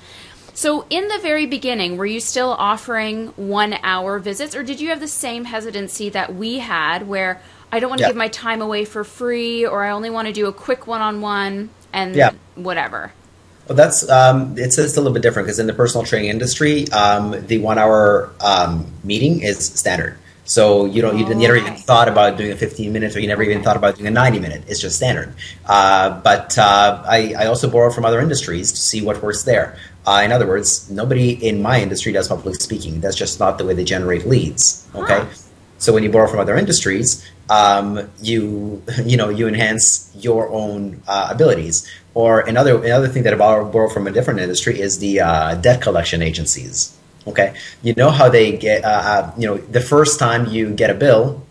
So, 0.55 0.85
in 0.91 1.09
the 1.09 1.19
very 1.19 1.47
beginning, 1.47 1.97
were 1.97 2.07
you 2.07 2.21
still 2.21 2.51
offering 2.59 3.29
one 3.37 3.77
hour 3.83 4.19
visits, 4.19 4.55
or 4.57 4.63
did 4.63 4.81
you 4.81 4.89
have 4.89 5.01
the 5.01 5.07
same 5.09 5.45
hesitancy 5.45 6.09
that 6.11 6.35
we 6.35 6.59
had 6.59 7.07
where 7.07 7.41
I 7.71 7.79
don't 7.81 7.89
want 7.91 7.99
to 8.01 8.05
Yeah. 8.05 8.09
give 8.09 8.17
my 8.17 8.29
time 8.29 8.61
away 8.61 8.85
for 8.85 9.05
free, 9.05 9.65
or 9.65 9.85
I 9.85 9.91
only 9.91 10.11
want 10.11 10.27
to 10.27 10.33
do 10.33 10.47
a 10.47 10.53
quick 10.53 10.87
one 10.87 11.01
on 11.01 11.21
one 11.21 11.71
and 11.93 12.17
whatever? 12.57 13.13
Well, 13.71 13.77
that's 13.77 14.09
um, 14.11 14.57
it's, 14.59 14.79
it's 14.79 14.97
a 14.97 15.01
little 15.01 15.13
bit 15.13 15.23
different 15.23 15.47
because 15.47 15.61
in 15.61 15.69
the 15.69 15.73
personal 15.73 16.05
training 16.05 16.29
industry, 16.29 16.91
um, 16.91 17.47
the 17.47 17.59
one-hour 17.59 18.33
um, 18.41 18.85
meeting 19.05 19.43
is 19.43 19.65
standard. 19.65 20.19
So 20.43 20.87
you 20.87 21.01
don't 21.01 21.17
you 21.17 21.33
never 21.37 21.55
even 21.55 21.77
thought 21.77 22.09
about 22.09 22.37
doing 22.37 22.51
a 22.51 22.57
15 22.57 22.93
minutes, 22.93 23.15
or 23.15 23.21
you 23.21 23.29
never 23.29 23.45
even 23.45 23.63
thought 23.63 23.77
about 23.77 23.95
doing 23.95 24.09
a 24.09 24.11
90 24.11 24.41
minute. 24.41 24.65
It's 24.67 24.81
just 24.81 24.97
standard. 24.97 25.37
Uh, 25.67 26.21
but 26.21 26.59
uh, 26.59 27.05
I, 27.07 27.35
I 27.39 27.47
also 27.47 27.71
borrow 27.71 27.93
from 27.93 28.05
other 28.05 28.19
industries 28.19 28.73
to 28.73 28.79
see 28.79 29.03
what 29.03 29.23
works 29.23 29.45
there. 29.45 29.79
Uh, 30.05 30.23
in 30.25 30.33
other 30.33 30.49
words, 30.49 30.91
nobody 30.91 31.31
in 31.31 31.63
my 31.63 31.81
industry 31.81 32.11
does 32.11 32.27
public 32.27 32.57
speaking. 32.61 33.01
That's 33.01 33.15
just 33.15 33.39
not 33.39 33.57
the 33.59 33.65
way 33.65 33.75
they 33.75 33.85
generate 33.85 34.27
leads. 34.27 34.85
Okay. 34.97 35.21
Huh. 35.21 35.27
So 35.79 35.93
when 35.93 36.03
you 36.03 36.11
borrow 36.11 36.27
from 36.27 36.41
other 36.41 36.57
industries, 36.57 37.25
um, 37.51 38.09
you 38.23 38.83
you 39.05 39.17
know 39.17 39.29
you 39.29 39.49
enhance 39.49 40.11
your 40.15 40.49
own 40.51 41.03
uh, 41.07 41.29
abilities. 41.31 41.89
Or 42.13 42.41
another 42.41 42.83
another 42.83 43.09
thing 43.09 43.23
that 43.25 43.35
I 43.35 43.37
borrow, 43.37 43.89
from 43.89 44.07
a 44.07 44.11
different 44.11 44.41
industry 44.41 44.81
is 44.81 44.99
the 44.99 45.21
uh, 45.21 45.55
debt 45.57 45.81
collection 45.83 46.23
agencies. 46.23 46.97
Okay, 47.27 47.55
you 47.83 47.95
know 47.95 48.11
how 48.11 48.29
they 48.29 48.57
get 48.57 48.85
uh, 48.85 48.89
uh, 48.89 49.35
you 49.37 49.47
know 49.47 49.59
the 49.59 49.81
first 49.81 50.19
time 50.19 50.47
you 50.47 50.71
get 50.71 50.91
a 50.91 50.95
bill 50.95 51.47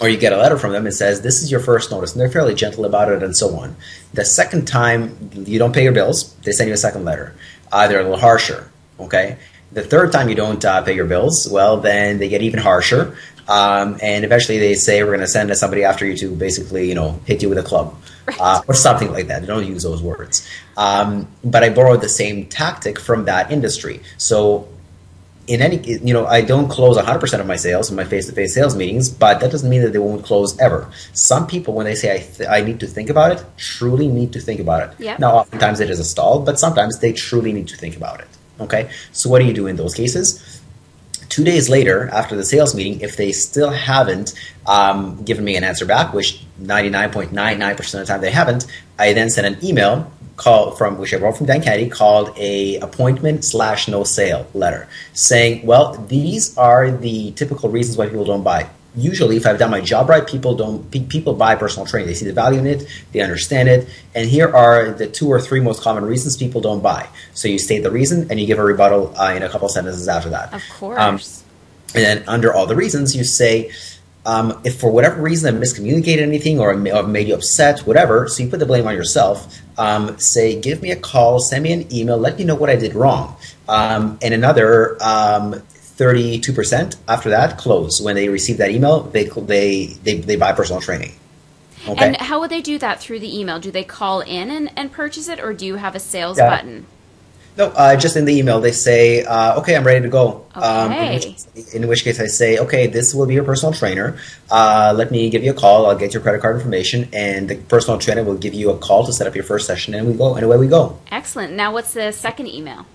or 0.00 0.08
you 0.08 0.16
get 0.16 0.32
a 0.32 0.36
letter 0.36 0.56
from 0.56 0.72
them, 0.72 0.86
it 0.86 0.92
says 0.92 1.22
this 1.22 1.42
is 1.42 1.50
your 1.50 1.60
first 1.60 1.90
notice, 1.90 2.12
and 2.12 2.20
they're 2.20 2.30
fairly 2.30 2.54
gentle 2.54 2.84
about 2.84 3.10
it, 3.10 3.22
and 3.22 3.36
so 3.36 3.56
on. 3.58 3.76
The 4.14 4.24
second 4.24 4.66
time 4.66 5.30
you 5.34 5.58
don't 5.58 5.74
pay 5.74 5.82
your 5.82 5.92
bills, 5.92 6.34
they 6.44 6.52
send 6.52 6.68
you 6.68 6.74
a 6.74 6.78
second 6.78 7.04
letter. 7.04 7.34
Uh, 7.72 7.88
they're 7.88 8.00
a 8.00 8.04
little 8.04 8.18
harsher. 8.18 8.70
Okay. 9.00 9.38
The 9.70 9.82
third 9.82 10.12
time 10.12 10.28
you 10.28 10.34
don't 10.34 10.64
uh, 10.64 10.82
pay 10.82 10.94
your 10.94 11.04
bills, 11.04 11.46
well, 11.48 11.76
then 11.78 12.18
they 12.18 12.28
get 12.28 12.40
even 12.40 12.60
harsher, 12.60 13.18
um, 13.48 13.98
and 14.02 14.24
eventually 14.24 14.58
they 14.58 14.74
say 14.74 15.02
we're 15.02 15.08
going 15.10 15.20
to 15.20 15.26
send 15.26 15.54
somebody 15.56 15.84
after 15.84 16.06
you 16.06 16.16
to 16.18 16.34
basically, 16.34 16.88
you 16.88 16.94
know, 16.94 17.20
hit 17.24 17.42
you 17.42 17.48
with 17.48 17.58
a 17.58 17.62
club. 17.62 17.94
Uh, 18.38 18.60
or 18.68 18.74
something 18.74 19.10
like 19.10 19.28
that. 19.28 19.40
They 19.40 19.46
don't 19.46 19.66
use 19.66 19.82
those 19.84 20.02
words. 20.02 20.46
Um, 20.76 21.28
but 21.42 21.64
I 21.64 21.70
borrowed 21.70 22.02
the 22.02 22.10
same 22.10 22.44
tactic 22.44 23.00
from 23.00 23.24
that 23.24 23.50
industry. 23.50 24.02
So 24.18 24.68
in 25.46 25.62
any 25.62 25.78
you 25.82 26.12
know 26.12 26.26
i 26.26 26.42
don't 26.42 26.68
close 26.68 26.98
100% 26.98 27.40
of 27.40 27.46
my 27.46 27.56
sales 27.56 27.88
in 27.90 27.96
my 27.96 28.04
face-to-face 28.04 28.54
sales 28.54 28.76
meetings 28.76 29.08
but 29.08 29.40
that 29.40 29.50
doesn't 29.50 29.70
mean 29.70 29.80
that 29.80 29.92
they 29.94 29.98
won't 29.98 30.22
close 30.22 30.58
ever 30.60 30.90
some 31.14 31.46
people 31.46 31.72
when 31.72 31.86
they 31.86 31.94
say 31.94 32.14
i, 32.14 32.18
th- 32.18 32.48
I 32.48 32.60
need 32.60 32.80
to 32.80 32.86
think 32.86 33.08
about 33.08 33.32
it 33.32 33.42
truly 33.56 34.08
need 34.08 34.34
to 34.34 34.40
think 34.40 34.60
about 34.60 34.90
it 34.90 35.00
Yep. 35.00 35.18
now 35.20 35.36
oftentimes 35.36 35.80
it 35.80 35.88
is 35.88 35.98
a 35.98 36.04
stall 36.04 36.40
but 36.40 36.58
sometimes 36.60 36.98
they 36.98 37.12
truly 37.14 37.52
need 37.54 37.68
to 37.68 37.76
think 37.78 37.96
about 37.96 38.20
it 38.20 38.28
okay 38.60 38.90
so 39.12 39.30
what 39.30 39.38
do 39.38 39.46
you 39.46 39.54
do 39.54 39.66
in 39.66 39.76
those 39.76 39.94
cases 39.94 40.57
two 41.28 41.44
days 41.44 41.68
later 41.68 42.08
after 42.08 42.36
the 42.36 42.44
sales 42.44 42.74
meeting 42.74 43.00
if 43.00 43.16
they 43.16 43.32
still 43.32 43.70
haven't 43.70 44.34
um, 44.66 45.22
given 45.24 45.44
me 45.44 45.56
an 45.56 45.64
answer 45.64 45.86
back 45.86 46.12
which 46.12 46.44
99.99% 46.60 47.78
of 47.78 47.90
the 47.92 48.04
time 48.04 48.20
they 48.20 48.30
haven't 48.30 48.66
i 48.98 49.12
then 49.12 49.30
send 49.30 49.46
an 49.46 49.64
email 49.64 50.10
call 50.38 50.70
from 50.70 50.96
which 50.98 51.12
I 51.12 51.18
wrote 51.18 51.36
from 51.36 51.46
Dan 51.46 51.60
Kennedy 51.60 51.90
called 51.90 52.32
a 52.38 52.76
appointment 52.76 53.44
slash 53.44 53.88
no 53.88 54.04
sale 54.04 54.46
letter 54.54 54.88
saying, 55.12 55.66
well, 55.66 55.94
these 55.94 56.56
are 56.56 56.90
the 56.90 57.32
typical 57.32 57.68
reasons 57.68 57.98
why 57.98 58.06
people 58.06 58.24
don't 58.24 58.44
buy. 58.44 58.70
Usually, 58.98 59.36
if 59.36 59.46
I've 59.46 59.58
done 59.58 59.70
my 59.70 59.80
job 59.80 60.08
right, 60.08 60.26
people 60.26 60.54
don't 60.54 60.90
people 61.08 61.34
buy 61.34 61.54
personal 61.54 61.86
training. 61.86 62.08
They 62.08 62.14
see 62.14 62.26
the 62.26 62.32
value 62.32 62.58
in 62.58 62.66
it, 62.66 62.86
they 63.12 63.20
understand 63.20 63.68
it, 63.68 63.88
and 64.14 64.28
here 64.28 64.54
are 64.54 64.90
the 64.90 65.06
two 65.06 65.28
or 65.28 65.40
three 65.40 65.60
most 65.60 65.82
common 65.82 66.04
reasons 66.04 66.36
people 66.36 66.60
don't 66.60 66.82
buy. 66.82 67.08
So 67.32 67.48
you 67.48 67.58
state 67.58 67.82
the 67.82 67.90
reason 67.90 68.26
and 68.30 68.40
you 68.40 68.46
give 68.46 68.58
a 68.58 68.64
rebuttal 68.64 69.14
uh, 69.16 69.34
in 69.34 69.42
a 69.42 69.48
couple 69.48 69.68
sentences 69.68 70.08
after 70.08 70.30
that. 70.30 70.52
Of 70.52 70.62
course. 70.70 70.98
Um, 70.98 71.14
and 71.94 72.04
then 72.04 72.24
under 72.26 72.52
all 72.52 72.66
the 72.66 72.76
reasons, 72.76 73.16
you 73.16 73.24
say, 73.24 73.70
um, 74.26 74.60
if 74.64 74.78
for 74.78 74.90
whatever 74.90 75.22
reason 75.22 75.56
I 75.56 75.58
miscommunicated 75.58 76.18
anything 76.18 76.60
or 76.60 76.74
made 76.74 77.28
you 77.28 77.34
upset, 77.34 77.80
whatever, 77.80 78.28
so 78.28 78.42
you 78.42 78.50
put 78.50 78.58
the 78.58 78.66
blame 78.66 78.86
on 78.86 78.94
yourself, 78.94 79.58
um, 79.78 80.18
say, 80.18 80.60
give 80.60 80.82
me 80.82 80.90
a 80.90 80.96
call, 80.96 81.38
send 81.38 81.62
me 81.62 81.72
an 81.72 81.92
email, 81.92 82.18
let 82.18 82.36
me 82.36 82.44
know 82.44 82.54
what 82.54 82.68
I 82.68 82.76
did 82.76 82.94
wrong. 82.94 83.36
Um, 83.68 84.18
and 84.20 84.34
another 84.34 85.02
um, 85.02 85.62
32% 85.98 86.96
after 87.08 87.28
that, 87.30 87.58
close. 87.58 88.00
When 88.00 88.14
they 88.14 88.28
receive 88.28 88.58
that 88.58 88.70
email, 88.70 89.00
they, 89.00 89.24
they, 89.24 89.86
they, 89.86 90.14
they 90.18 90.36
buy 90.36 90.52
personal 90.52 90.80
training. 90.80 91.12
Okay? 91.86 92.06
And 92.06 92.16
how 92.16 92.40
would 92.40 92.50
they 92.50 92.62
do 92.62 92.78
that 92.78 93.00
through 93.00 93.20
the 93.20 93.38
email? 93.38 93.58
Do 93.60 93.70
they 93.70 93.84
call 93.84 94.20
in 94.20 94.50
and, 94.50 94.70
and 94.76 94.92
purchase 94.92 95.28
it, 95.28 95.40
or 95.40 95.52
do 95.52 95.66
you 95.66 95.76
have 95.76 95.94
a 95.94 96.00
sales 96.00 96.38
Yeah. 96.38 96.48
button? 96.50 96.86
No, 97.56 97.66
uh, 97.70 97.96
just 97.96 98.16
in 98.16 98.24
the 98.24 98.38
email 98.38 98.60
they 98.60 98.70
say, 98.70 99.24
uh, 99.24 99.58
"Okay, 99.58 99.74
I'm 99.74 99.82
ready 99.82 100.02
to 100.02 100.08
go." 100.08 100.46
Um, 100.54 100.92
in, 100.92 100.98
Okay. 100.98 101.34
which, 101.56 101.74
in 101.74 101.88
which 101.88 102.04
case 102.04 102.20
I 102.20 102.26
say, 102.26 102.56
"Okay, 102.58 102.86
this 102.86 103.12
will 103.12 103.26
be 103.26 103.34
your 103.34 103.42
personal 103.42 103.72
trainer. 103.74 104.16
Uh, 104.48 104.94
let 104.96 105.10
me 105.10 105.28
give 105.28 105.42
you 105.42 105.50
a 105.50 105.54
call. 105.54 105.86
I'll 105.86 105.96
get 105.96 106.14
your 106.14 106.22
credit 106.22 106.40
card 106.40 106.54
information, 106.54 107.08
and 107.12 107.48
the 107.50 107.56
personal 107.56 107.98
trainer 107.98 108.22
will 108.22 108.36
give 108.36 108.54
you 108.54 108.70
a 108.70 108.78
call 108.78 109.04
to 109.06 109.12
set 109.12 109.26
up 109.26 109.34
your 109.34 109.42
first 109.42 109.66
session, 109.66 109.92
and 109.94 110.06
we 110.06 110.14
go, 110.14 110.36
and 110.36 110.44
away 110.44 110.56
we 110.56 110.68
go." 110.68 111.00
Excellent. 111.10 111.52
Now, 111.52 111.72
what's 111.72 111.94
the 111.94 112.12
second 112.12 112.46
email? 112.46 112.86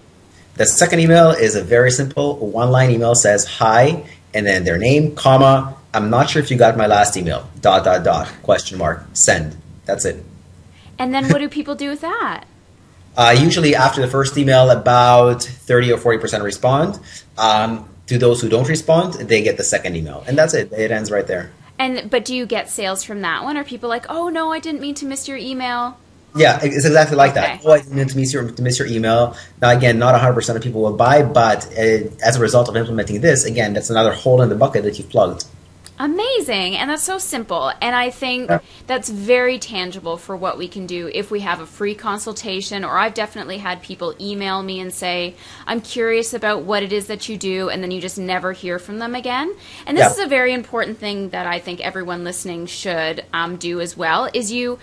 The 0.56 0.66
second 0.66 1.00
email 1.00 1.32
is 1.32 1.56
a 1.56 1.63
very 1.63 1.89
simple 1.89 2.38
one-line 2.38 2.92
email. 2.92 3.16
Says 3.16 3.46
hi, 3.46 4.06
and 4.34 4.46
then 4.46 4.63
their 4.63 4.78
name, 4.78 5.16
comma. 5.16 5.76
I'm 5.94 6.10
not 6.10 6.30
sure 6.30 6.42
if 6.42 6.52
you 6.52 6.58
got 6.58 6.78
my 6.78 6.88
last 6.88 7.18
email. 7.18 7.50
Dot 7.62 7.84
dot 7.84 8.04
dot. 8.04 8.32
Question 8.44 8.78
mark. 8.78 9.06
Send. 9.13 9.56
That's 9.86 10.06
it. 10.06 10.24
And 11.00 11.13
then 11.13 11.30
what 11.30 11.39
do 11.39 11.50
people 11.50 11.76
do 11.76 11.89
with 11.89 12.02
that? 12.02 12.46
Uh, 13.16 13.36
usually, 13.38 13.76
after 13.76 14.02
the 14.02 14.08
first 14.08 14.38
email, 14.38 14.70
about 14.70 15.44
30 15.44 15.92
or 15.92 15.98
40% 15.98 16.44
respond. 16.44 17.00
Um, 17.38 17.89
to 18.08 18.18
those 18.18 18.42
who 18.42 18.50
don't 18.50 18.68
respond, 18.68 19.13
they 19.13 19.42
get 19.42 19.58
the 19.58 19.63
second 19.63 19.96
email. 19.96 20.24
And 20.28 20.38
that's 20.38 20.54
it. 20.54 20.72
It 20.72 20.92
ends 20.92 21.10
right 21.10 21.26
there. 21.26 21.52
And 21.80 22.10
but 22.10 22.26
do 22.26 22.36
you 22.36 22.46
get 22.46 22.70
sales 22.70 23.04
from 23.04 23.22
that 23.22 23.44
one? 23.44 23.58
Are 23.58 23.63
people 23.63 23.89
like, 23.89 24.06
oh 24.10 24.30
no, 24.30 24.52
I 24.52 24.60
didn't 24.60 24.82
mean 24.82 24.96
to 24.96 25.06
miss 25.06 25.28
your 25.28 25.38
email? 25.38 25.98
Yeah, 26.36 26.60
it's 26.63 26.86
exactly 26.86 27.15
like 27.17 27.36
that. 27.36 27.58
Okay. 27.58 27.62
Oh, 27.65 27.72
I 27.74 27.80
didn't 27.80 27.96
mean 27.96 28.08
to 28.08 28.17
miss 28.17 28.34
your, 28.34 28.50
to 28.50 28.62
miss 28.62 28.80
your 28.80 28.88
email. 28.88 29.36
Now, 29.62 29.69
again, 29.69 30.00
not 30.00 30.19
100% 30.19 30.56
of 30.56 30.62
people 30.62 30.82
will 30.82 30.93
buy, 30.98 31.22
but 31.24 31.65
uh, 31.78 32.10
as 32.24 32.36
a 32.38 32.39
result 32.39 32.69
of 32.69 32.76
implementing 32.76 33.22
this, 33.22 33.46
again, 33.46 33.74
that's 33.74 33.89
another 33.89 34.13
hole 34.13 34.41
in 34.41 34.50
the 34.50 34.56
bucket 34.56 34.84
that 34.84 34.98
you've 34.98 35.10
plugged. 35.10 35.46
Amazing. 36.00 36.76
And 36.76 36.89
that's 36.89 37.04
so 37.04 37.19
simple. 37.19 37.72
And 37.80 37.96
I 37.96 38.10
think 38.10 38.50
Yeah. 38.50 38.60
that's 38.88 39.10
very 39.10 39.60
tangible 39.60 40.17
for 40.17 40.36
what 40.36 40.58
we 40.58 40.67
can 40.67 40.88
do 40.88 41.10
if 41.13 41.30
we 41.30 41.41
have 41.41 41.60
a 41.62 41.67
free 41.67 41.93
consultation. 41.93 42.84
Or 42.84 42.98
I've 42.98 43.13
definitely 43.13 43.60
had 43.60 43.84
people 43.84 44.15
email 44.19 44.63
me 44.63 44.80
and 44.80 44.91
say, 44.91 45.36
I'm 45.67 45.82
curious 45.82 46.34
about 46.34 46.63
what 46.63 46.82
it 46.82 46.91
is 46.91 47.08
that 47.08 47.30
you 47.30 47.38
do. 47.38 47.69
And 47.69 47.84
then 47.84 47.91
you 47.91 48.02
just 48.02 48.17
never 48.17 48.54
hear 48.54 48.80
from 48.80 48.98
them 48.98 49.13
again. 49.13 49.54
And 49.86 49.96
this 49.96 50.06
Yeah. 50.06 50.12
is 50.12 50.19
a 50.19 50.28
very 50.28 50.52
important 50.52 50.98
thing 50.98 51.30
that 51.30 51.46
I 51.46 51.60
think 51.60 51.80
everyone 51.80 52.24
listening 52.24 52.65
should 52.65 53.24
um, 53.32 53.58
do 53.58 53.80
as 53.80 53.96
well 53.96 54.28
is 54.34 54.52
you 54.52 54.80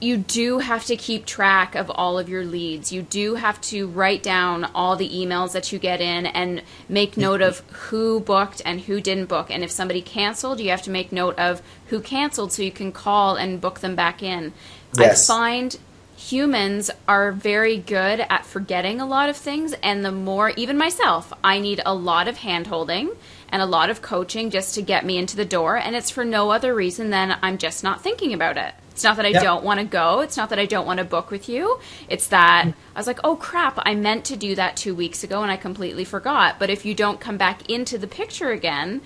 you 0.00 0.16
do 0.16 0.58
have 0.58 0.86
to 0.86 0.96
keep 0.96 1.26
track 1.26 1.74
of 1.74 1.90
all 1.90 2.18
of 2.18 2.28
your 2.28 2.44
leads. 2.44 2.90
You 2.90 3.02
do 3.02 3.34
have 3.34 3.60
to 3.62 3.86
write 3.86 4.22
down 4.22 4.64
all 4.74 4.96
the 4.96 5.08
emails 5.08 5.52
that 5.52 5.72
you 5.72 5.78
get 5.78 6.00
in 6.00 6.26
and 6.26 6.62
make 6.88 7.12
mm-hmm. 7.12 7.20
note 7.20 7.42
of 7.42 7.60
who 7.70 8.20
booked 8.20 8.62
and 8.64 8.80
who 8.80 9.00
didn't 9.00 9.26
book. 9.26 9.50
And 9.50 9.62
if 9.62 9.70
somebody 9.70 10.00
canceled, 10.00 10.60
you 10.60 10.70
have 10.70 10.82
to 10.82 10.90
make 10.90 11.12
note 11.12 11.38
of 11.38 11.60
who 11.86 12.00
canceled 12.00 12.52
so 12.52 12.62
you 12.62 12.72
can 12.72 12.92
call 12.92 13.36
and 13.36 13.60
book 13.60 13.80
them 13.80 13.94
back 13.94 14.22
in. 14.22 14.52
Yes. 14.96 15.28
I 15.28 15.34
find 15.34 15.78
humans 16.16 16.90
are 17.08 17.32
very 17.32 17.78
good 17.78 18.20
at 18.20 18.44
forgetting 18.44 19.00
a 19.00 19.06
lot 19.06 19.30
of 19.30 19.36
things 19.36 19.72
and 19.82 20.04
the 20.04 20.12
more 20.12 20.50
even 20.50 20.76
myself 20.76 21.32
i 21.42 21.58
need 21.58 21.80
a 21.86 21.94
lot 21.94 22.28
of 22.28 22.36
hand 22.36 22.66
holding 22.66 23.10
and 23.48 23.62
a 23.62 23.66
lot 23.66 23.88
of 23.88 24.02
coaching 24.02 24.50
just 24.50 24.74
to 24.74 24.82
get 24.82 25.02
me 25.02 25.16
into 25.16 25.34
the 25.34 25.46
door 25.46 25.78
and 25.78 25.96
it's 25.96 26.10
for 26.10 26.22
no 26.22 26.50
other 26.50 26.74
reason 26.74 27.08
than 27.08 27.38
i'm 27.40 27.56
just 27.56 27.82
not 27.82 28.02
thinking 28.02 28.34
about 28.34 28.58
it 28.58 28.74
it's 29.00 29.04
not 29.04 29.16
that 29.16 29.24
i 29.24 29.30
Yeah. 29.30 29.40
don't 29.40 29.64
want 29.64 29.80
to 29.80 29.86
go 29.86 30.20
it's 30.20 30.36
not 30.36 30.50
that 30.50 30.58
i 30.58 30.66
don't 30.66 30.84
want 30.86 30.98
to 30.98 31.04
book 31.04 31.30
with 31.30 31.48
you 31.48 31.78
it's 32.06 32.26
that 32.26 32.66
i 32.94 32.98
was 32.98 33.06
like 33.06 33.18
oh 33.24 33.34
crap 33.34 33.78
i 33.78 33.94
meant 33.94 34.26
to 34.26 34.36
do 34.36 34.54
that 34.54 34.76
two 34.76 34.94
weeks 34.94 35.24
ago 35.24 35.42
and 35.42 35.50
i 35.50 35.56
completely 35.56 36.04
forgot 36.04 36.58
but 36.58 36.68
if 36.68 36.84
you 36.84 36.94
don't 36.94 37.18
come 37.18 37.38
back 37.38 37.68
into 37.70 37.96
the 37.96 38.06
picture 38.06 38.50
again 38.50 39.00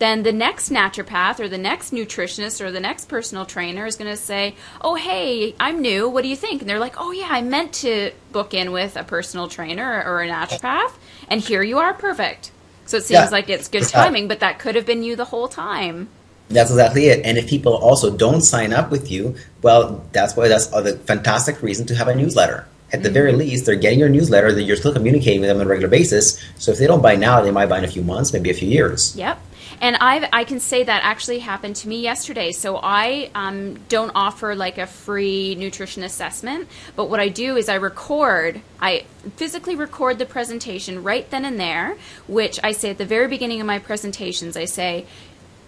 then 0.00 0.22
the 0.22 0.32
next 0.32 0.68
naturopath 0.70 1.40
or 1.40 1.48
the 1.48 1.56
next 1.56 1.92
nutritionist 1.94 2.60
or 2.60 2.70
the 2.70 2.78
next 2.78 3.06
personal 3.06 3.44
trainer 3.46 3.84
is 3.84 3.96
going 3.96 4.08
to 4.08 4.16
say, 4.16 4.54
"Oh, 4.80 4.94
hey, 4.94 5.56
I'm 5.58 5.80
new. 5.82 6.08
What 6.08 6.22
do 6.22 6.28
you 6.28 6.36
think?" 6.36 6.60
And 6.60 6.70
they're 6.70 6.78
like, 6.78 6.94
"Oh, 7.00 7.10
yeah, 7.10 7.26
I 7.28 7.42
meant 7.42 7.72
to 7.82 8.12
book 8.30 8.54
in 8.54 8.70
with 8.70 8.96
a 8.96 9.02
personal 9.02 9.48
trainer 9.48 10.04
or 10.06 10.22
a 10.22 10.28
naturopath, 10.28 10.92
and 11.28 11.40
here 11.40 11.64
you 11.64 11.80
are, 11.80 11.92
perfect." 11.94 12.52
So 12.86 12.98
it 12.98 13.02
seems 13.06 13.24
Yeah. 13.24 13.28
like 13.30 13.48
it's 13.48 13.66
good 13.66 13.88
timing, 13.88 14.28
but 14.28 14.38
that 14.38 14.60
could 14.60 14.76
have 14.76 14.86
been 14.86 15.02
you 15.02 15.16
the 15.16 15.24
whole 15.24 15.48
time. 15.48 16.06
That's 16.50 16.70
exactly 16.70 17.06
it. 17.06 17.24
And 17.24 17.36
if 17.36 17.48
people 17.48 17.74
also 17.74 18.16
don't 18.16 18.40
sign 18.40 18.72
up 18.72 18.90
with 18.90 19.10
you, 19.10 19.36
well, 19.62 20.04
that's 20.12 20.36
why 20.36 20.48
that's 20.48 20.72
a 20.72 20.96
fantastic 20.98 21.62
reason 21.62 21.86
to 21.86 21.94
have 21.94 22.08
a 22.08 22.14
newsletter. 22.14 22.66
At 22.90 23.02
the 23.02 23.10
very 23.10 23.32
least, 23.32 23.66
they're 23.66 23.76
getting 23.76 23.98
your 23.98 24.08
newsletter, 24.08 24.50
that 24.52 24.62
you're 24.62 24.76
still 24.76 24.94
communicating 24.94 25.40
with 25.40 25.50
them 25.50 25.58
on 25.58 25.66
a 25.66 25.68
regular 25.68 25.90
basis. 25.90 26.42
So 26.56 26.72
if 26.72 26.78
they 26.78 26.86
don't 26.86 27.02
buy 27.02 27.16
now, 27.16 27.42
they 27.42 27.50
might 27.50 27.68
buy 27.68 27.78
in 27.78 27.84
a 27.84 27.88
few 27.88 28.02
months, 28.02 28.32
maybe 28.32 28.48
a 28.48 28.54
few 28.54 28.68
years. 28.68 29.14
Yep. 29.14 29.38
And 29.80 29.96
I 30.00 30.28
I 30.32 30.44
can 30.44 30.60
say 30.60 30.82
that 30.82 31.02
actually 31.04 31.38
happened 31.38 31.76
to 31.76 31.88
me 31.88 32.00
yesterday. 32.00 32.52
So 32.52 32.80
I 32.82 33.30
um, 33.34 33.78
don't 33.88 34.10
offer 34.14 34.54
like 34.54 34.78
a 34.78 34.86
free 34.86 35.54
nutrition 35.54 36.02
assessment, 36.02 36.68
but 36.96 37.08
what 37.08 37.20
I 37.20 37.28
do 37.28 37.56
is 37.56 37.68
I 37.68 37.74
record, 37.74 38.60
I 38.80 39.04
physically 39.36 39.76
record 39.76 40.18
the 40.18 40.26
presentation 40.26 41.02
right 41.02 41.28
then 41.30 41.44
and 41.44 41.60
there, 41.60 41.96
which 42.26 42.58
I 42.64 42.72
say 42.72 42.90
at 42.90 42.98
the 42.98 43.04
very 43.04 43.28
beginning 43.28 43.60
of 43.60 43.66
my 43.66 43.78
presentations. 43.78 44.56
I 44.56 44.64
say, 44.64 45.06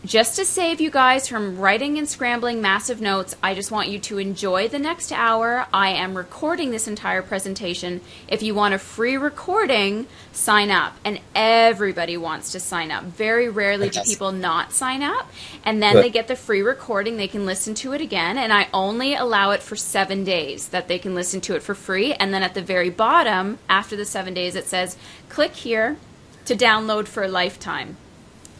just 0.04 0.36
to 0.36 0.46
save 0.46 0.80
you 0.80 0.90
guys 0.90 1.28
from 1.28 1.58
writing 1.58 1.98
and 1.98 2.08
scrambling 2.08 2.62
massive 2.62 3.02
notes, 3.02 3.36
I 3.42 3.54
just 3.54 3.70
want 3.70 3.88
you 3.88 3.98
to 3.98 4.16
enjoy 4.16 4.66
the 4.66 4.78
next 4.78 5.12
hour. 5.12 5.66
I 5.74 5.90
am 5.90 6.16
recording 6.16 6.70
this 6.70 6.88
entire 6.88 7.20
presentation. 7.20 8.00
If 8.26 8.42
you 8.42 8.54
want 8.54 8.72
a 8.72 8.78
free 8.78 9.18
recording, 9.18 10.06
sign 10.32 10.70
up. 10.70 10.94
And 11.04 11.20
everybody 11.34 12.16
wants 12.16 12.52
to 12.52 12.60
sign 12.60 12.90
up. 12.90 13.04
Very 13.04 13.50
rarely 13.50 13.90
do 13.90 14.00
people 14.02 14.32
not 14.32 14.72
sign 14.72 15.02
up. 15.02 15.30
And 15.64 15.82
then 15.82 15.96
they 15.96 16.08
get 16.08 16.28
the 16.28 16.36
free 16.36 16.62
recording. 16.62 17.18
They 17.18 17.28
can 17.28 17.44
listen 17.44 17.74
to 17.74 17.92
it 17.92 18.00
again. 18.00 18.38
And 18.38 18.54
I 18.54 18.68
only 18.72 19.14
allow 19.14 19.50
it 19.50 19.62
for 19.62 19.76
seven 19.76 20.24
days 20.24 20.70
that 20.70 20.88
they 20.88 20.98
can 20.98 21.14
listen 21.14 21.42
to 21.42 21.56
it 21.56 21.62
for 21.62 21.74
free. 21.74 22.14
And 22.14 22.32
then 22.32 22.42
at 22.42 22.54
the 22.54 22.62
very 22.62 22.88
bottom, 22.88 23.58
after 23.68 23.96
the 23.96 24.06
seven 24.06 24.32
days, 24.32 24.56
it 24.56 24.66
says, 24.66 24.96
click 25.28 25.56
here 25.56 25.98
to 26.46 26.56
download 26.56 27.06
for 27.06 27.22
a 27.22 27.28
lifetime 27.28 27.98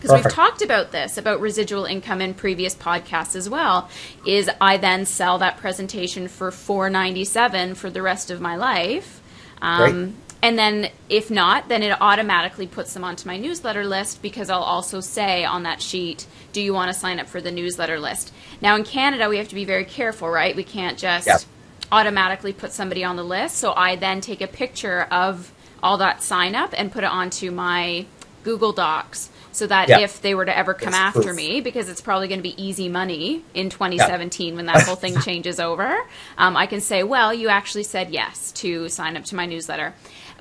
because 0.01 0.23
we've 0.23 0.33
talked 0.33 0.63
about 0.63 0.93
this 0.93 1.19
about 1.19 1.41
residual 1.41 1.85
income 1.85 2.21
in 2.21 2.35
previous 2.35 2.75
podcasts 2.75 3.37
as 3.37 3.49
well 3.49 3.89
is 4.27 4.51
i 4.61 4.77
then 4.77 5.05
sell 5.05 5.39
that 5.39 5.57
presentation 5.59 6.29
for 6.29 6.51
497 6.51 7.75
for 7.75 7.91
the 7.91 8.03
rest 8.03 8.31
of 8.31 8.41
my 8.41 8.57
life. 8.57 9.21
Um, 9.63 10.17
and 10.43 10.59
then 10.59 10.91
if 11.11 11.31
not 11.31 11.69
then 11.69 11.83
it 11.83 11.95
automatically 12.01 12.67
puts 12.67 12.95
them 12.95 13.05
onto 13.05 13.29
my 13.29 13.37
newsletter 13.37 13.85
list 13.85 14.23
because 14.23 14.49
i'll 14.49 14.63
also 14.63 15.01
say 15.01 15.45
on 15.45 15.65
that 15.65 15.83
sheet 15.83 16.27
do 16.53 16.63
you 16.63 16.73
want 16.73 16.91
to 16.91 16.99
sign 16.99 17.21
up 17.21 17.29
for 17.29 17.41
the 17.41 17.51
newsletter 17.51 18.01
list? 18.01 18.33
Now 18.61 18.75
in 18.77 18.85
canada 18.85 19.29
we 19.29 19.37
have 19.37 19.49
to 19.49 19.55
be 19.55 19.65
very 19.65 19.85
careful 19.85 20.29
right? 20.29 20.57
We 20.57 20.65
can't 20.65 20.99
just 20.99 21.47
automatically 21.93 22.53
put 22.53 22.73
somebody 22.73 23.05
on 23.05 23.17
the 23.17 23.25
list. 23.25 23.57
So 23.57 23.75
i 23.75 23.97
then 23.97 24.21
take 24.21 24.41
a 24.41 24.47
picture 24.47 25.03
of 25.11 25.53
all 25.83 25.99
that 25.99 26.23
sign 26.23 26.55
up 26.55 26.73
and 26.77 26.91
put 26.91 27.05
it 27.05 27.11
onto 27.11 27.51
my 27.51 28.07
google 28.43 28.73
docs 28.73 29.29
so 29.61 29.67
that 29.67 29.91
Yeah. 29.91 29.99
if 30.01 30.23
they 30.23 30.35
were 30.35 30.47
to 30.47 30.57
ever 30.57 30.73
come 30.73 30.95
Yes, 30.95 31.03
after 31.09 31.23
proof. 31.23 31.37
me 31.37 31.61
because 31.61 31.91
it's 31.91 32.01
probably 32.01 32.29
going 32.29 32.39
to 32.39 32.43
be 32.43 32.57
easy 32.61 32.89
money 32.89 33.45
in 33.53 33.69
2017 33.69 34.57
when 34.57 34.65
that 34.65 34.83
whole 34.85 34.97
thing 34.97 35.21
changes 35.29 35.61
over 35.61 35.99
um, 36.39 36.57
i 36.57 36.65
can 36.67 36.81
say 36.81 37.03
well 37.03 37.35
you 37.35 37.49
actually 37.51 37.83
said 37.83 38.09
yes 38.11 38.53
to 38.53 38.89
sign 38.89 39.19
up 39.19 39.25
to 39.25 39.37
my 39.37 39.45
newsletter 39.45 39.93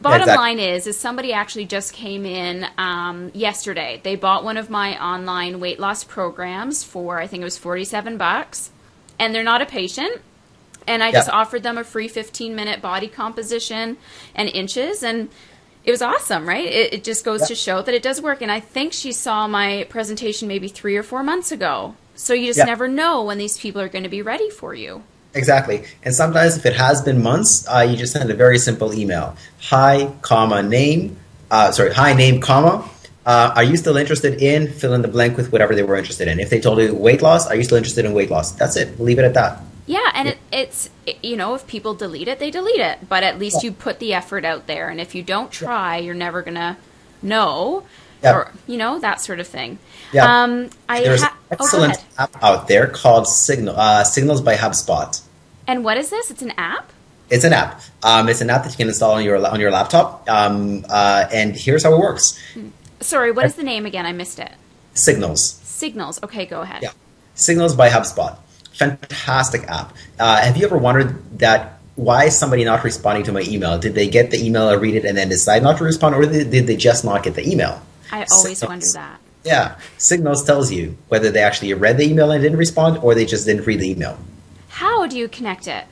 bottom 0.01 0.21
exactly. 0.21 0.37
line 0.37 0.59
is 0.59 0.87
is 0.87 0.97
somebody 0.97 1.33
actually 1.33 1.65
just 1.65 1.91
came 1.91 2.25
in 2.25 2.65
um, 2.77 3.29
yesterday 3.33 3.99
they 4.03 4.15
bought 4.15 4.45
one 4.45 4.55
of 4.55 4.69
my 4.69 4.97
online 5.03 5.59
weight 5.59 5.81
loss 5.81 6.05
programs 6.05 6.81
for 6.81 7.19
i 7.19 7.27
think 7.27 7.41
it 7.41 7.43
was 7.43 7.57
47 7.57 8.17
bucks 8.17 8.71
and 9.19 9.35
they're 9.35 9.43
not 9.43 9.61
a 9.61 9.65
patient 9.65 10.21
and 10.87 11.03
I 11.03 11.11
just 11.11 11.29
offered 11.29 11.61
them 11.61 11.77
a 11.77 11.83
free 11.83 12.07
15 12.07 12.55
minute 12.55 12.81
body 12.81 13.07
composition 13.07 13.97
and 14.33 14.49
inches 14.49 15.03
and 15.03 15.29
it 15.85 15.91
was 15.91 16.01
awesome, 16.01 16.47
right? 16.47 16.65
It, 16.65 16.93
it 16.93 17.03
just 17.03 17.23
goes 17.25 17.41
Yeah. 17.41 17.47
to 17.47 17.55
show 17.55 17.81
that 17.81 17.93
it 17.95 18.03
does 18.03 18.21
work. 18.21 18.41
And 18.41 18.51
I 18.51 18.59
think 18.59 18.93
she 18.93 19.11
saw 19.11 19.47
my 19.47 19.85
presentation 19.89 20.47
maybe 20.47 20.67
three 20.67 20.95
or 20.97 21.03
four 21.03 21.23
months 21.23 21.51
ago. 21.51 21.95
So 22.15 22.33
you 22.33 22.47
just 22.47 22.59
Yeah. 22.59 22.65
never 22.65 22.87
know 22.87 23.23
when 23.23 23.37
these 23.37 23.57
people 23.57 23.81
are 23.81 23.87
going 23.89 24.03
to 24.03 24.09
be 24.09 24.21
ready 24.21 24.49
for 24.49 24.73
you. 24.73 25.03
Exactly. 25.33 25.83
And 26.03 26.13
sometimes 26.13 26.57
if 26.57 26.65
it 26.65 26.73
has 26.75 27.01
been 27.01 27.21
months, 27.21 27.65
uh, 27.67 27.79
you 27.89 27.95
just 27.95 28.13
send 28.13 28.29
a 28.29 28.33
very 28.33 28.57
simple 28.57 28.93
email. 28.93 29.35
Hi, 29.69 30.09
comma, 30.21 30.63
name. 30.63 31.17
Uh, 31.51 31.71
sorry, 31.71 31.93
hi, 31.93 32.13
name, 32.13 32.41
comma. 32.41 32.83
Uh, 33.25 33.53
are 33.55 33.63
you 33.63 33.77
still 33.77 33.95
interested 33.95 34.41
in 34.41 34.67
fill 34.71 34.93
in 34.93 35.03
the 35.03 35.07
blank 35.07 35.37
with 35.37 35.51
whatever 35.51 35.75
they 35.75 35.83
were 35.83 35.95
interested 35.95 36.27
in? 36.27 36.39
If 36.39 36.49
they 36.49 36.59
told 36.59 36.79
you 36.79 36.95
weight 36.95 37.21
loss, 37.21 37.47
are 37.47 37.55
you 37.55 37.63
still 37.63 37.77
interested 37.77 38.05
in 38.05 38.13
weight 38.13 38.31
loss? 38.31 38.51
That's 38.53 38.75
it. 38.75 38.99
Leave 38.99 39.19
it 39.19 39.23
at 39.25 39.35
that. 39.35 39.61
Yeah, 40.25 40.31
and 40.31 40.37
it, 40.37 40.37
it's 40.51 40.89
you 41.23 41.35
know 41.37 41.55
if 41.55 41.65
people 41.67 41.93
delete 41.93 42.27
it, 42.27 42.39
they 42.39 42.51
delete 42.51 42.79
it. 42.79 43.07
But 43.07 43.23
at 43.23 43.39
least 43.39 43.63
Yeah. 43.63 43.69
you 43.69 43.71
put 43.75 43.99
the 43.99 44.13
effort 44.13 44.45
out 44.45 44.67
there, 44.67 44.89
and 44.89 44.99
if 44.99 45.15
you 45.15 45.23
don't 45.23 45.51
try, 45.51 45.97
you're 45.97 46.13
never 46.15 46.41
gonna 46.41 46.77
know, 47.21 47.83
Yeah. 48.23 48.35
or 48.35 48.51
you 48.67 48.77
know 48.77 48.99
that 48.99 49.21
sort 49.21 49.39
of 49.39 49.47
thing. 49.47 49.79
Yeah. 50.11 50.43
Um, 50.43 50.69
I 50.87 51.03
There's 51.03 51.21
ha- 51.23 51.35
an 51.51 51.57
oh, 51.59 51.63
excellent 51.65 51.93
ahead. 51.95 52.05
app 52.17 52.43
out 52.43 52.67
there 52.67 52.87
called 52.87 53.27
Signal, 53.27 53.75
uh, 53.77 54.03
Signals 54.03 54.41
by 54.41 54.55
HubSpot. 54.55 55.19
And 55.67 55.83
what 55.83 55.97
is 55.97 56.09
this? 56.09 56.31
It's 56.31 56.41
an 56.41 56.53
app. 56.57 56.91
It's 57.29 57.43
an 57.43 57.53
app. 57.53 57.81
Um, 58.01 58.27
it's 58.27 58.41
an 58.41 58.49
app 58.49 58.63
that 58.63 58.71
you 58.71 58.77
can 58.77 58.87
install 58.87 59.11
on 59.11 59.23
your 59.23 59.45
on 59.45 59.59
your 59.59 59.69
laptop. 59.71 60.27
Um, 60.29 60.83
uh, 60.89 61.27
and 61.31 61.55
here's 61.55 61.83
how 61.83 61.93
it 61.93 61.99
works: 61.99 62.37
Sorry, 63.01 63.31
what 63.31 63.45
is 63.45 63.53
the 63.55 63.63
name 63.63 63.85
again? 63.85 64.05
I 64.05 64.11
missed 64.13 64.39
it. 64.39 64.51
Signals. 64.95 65.43
Signals. 65.63 66.21
Okay, 66.23 66.45
go 66.47 66.61
ahead. 66.61 66.81
Yeah. 66.81 66.91
Signals 67.35 67.75
by 67.75 67.89
HubSpot. 67.89 68.35
Fantastic 68.79 69.63
app. 69.67 69.93
Uh, 70.17 70.41
have 70.41 70.55
you 70.55 70.65
ever 70.65 70.77
wondered 70.77 71.39
that 71.39 71.79
why 71.95 72.23
is 72.25 72.39
somebody 72.39 72.63
not 72.63 72.81
responding 72.85 73.25
to 73.25 73.33
my 73.33 73.41
email? 73.41 73.77
Did 73.77 73.93
they 73.93 74.07
get 74.07 74.31
the 74.31 74.41
email, 74.41 74.73
read 74.79 74.95
it, 74.95 75.03
and 75.03 75.17
then 75.17 75.27
decide 75.27 75.63
not 75.63 75.77
to 75.79 75.83
respond, 75.83 76.15
or 76.15 76.25
did, 76.25 76.51
they 76.51 76.77
just 76.77 77.03
not 77.03 77.23
get 77.23 77.35
the 77.35 77.45
email? 77.45 77.81
I 78.09 78.25
always 78.31 78.63
wonder 78.63 78.85
that. 78.93 79.19
Yeah, 79.43 79.77
Signals 79.97 80.45
tells 80.45 80.71
you 80.71 80.97
whether 81.09 81.29
they 81.29 81.41
actually 81.41 81.73
read 81.73 81.97
the 81.97 82.05
email 82.05 82.31
and 82.31 82.41
didn't 82.41 82.57
respond, 82.57 82.99
or 82.99 83.15
they 83.15 83.25
just 83.25 83.45
didn't 83.45 83.65
read 83.65 83.81
the 83.81 83.91
email. 83.91 84.17
How 84.69 85.07
do 85.07 85.17
you 85.17 85.27
connect 85.27 85.67
it? 85.67 85.83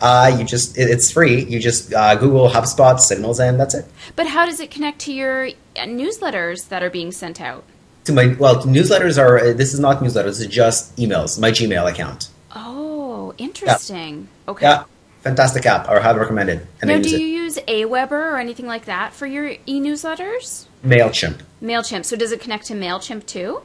Uh, 0.00 0.34
you 0.38 0.44
just 0.44 0.78
it, 0.78 0.88
it's 0.88 1.10
free. 1.10 1.44
You 1.44 1.58
just 1.60 1.92
uh, 1.92 2.14
Google 2.16 2.48
HubSpot 2.48 2.98
Signals, 2.98 3.38
and 3.38 3.60
that's 3.60 3.74
it. 3.74 3.84
But 4.14 4.26
how 4.26 4.46
does 4.46 4.60
it 4.60 4.70
connect 4.70 5.00
to 5.00 5.12
your 5.12 5.50
newsletters 5.76 6.68
that 6.68 6.82
are 6.82 6.90
being 6.90 7.12
sent 7.12 7.42
out? 7.42 7.64
To 8.06 8.12
my 8.12 8.36
well, 8.38 8.62
newsletters 8.62 9.18
are. 9.20 9.38
Uh, 9.38 9.52
this 9.52 9.74
is 9.74 9.80
not 9.80 10.00
newsletters. 10.00 10.40
It's 10.40 10.46
just 10.46 10.96
emails. 10.96 11.40
My 11.40 11.50
Gmail 11.50 11.90
account. 11.90 12.30
Oh, 12.54 13.34
interesting. 13.36 14.28
Yeah. 14.46 14.50
Okay. 14.50 14.66
Yeah, 14.66 14.84
fantastic 15.22 15.66
app. 15.66 15.88
I 15.88 16.00
highly 16.00 16.20
recommend 16.20 16.50
it. 16.50 16.66
And 16.80 16.88
now, 16.88 17.00
do 17.00 17.10
you 17.10 17.16
it. 17.16 17.42
use 17.42 17.58
Aweber 17.66 18.12
or 18.12 18.38
anything 18.38 18.66
like 18.66 18.84
that 18.84 19.12
for 19.12 19.26
your 19.26 19.56
e-newsletters? 19.66 20.66
Mailchimp. 20.84 21.40
Mailchimp. 21.60 22.04
So 22.04 22.16
does 22.16 22.30
it 22.30 22.40
connect 22.40 22.66
to 22.66 22.74
Mailchimp 22.74 23.26
too? 23.26 23.62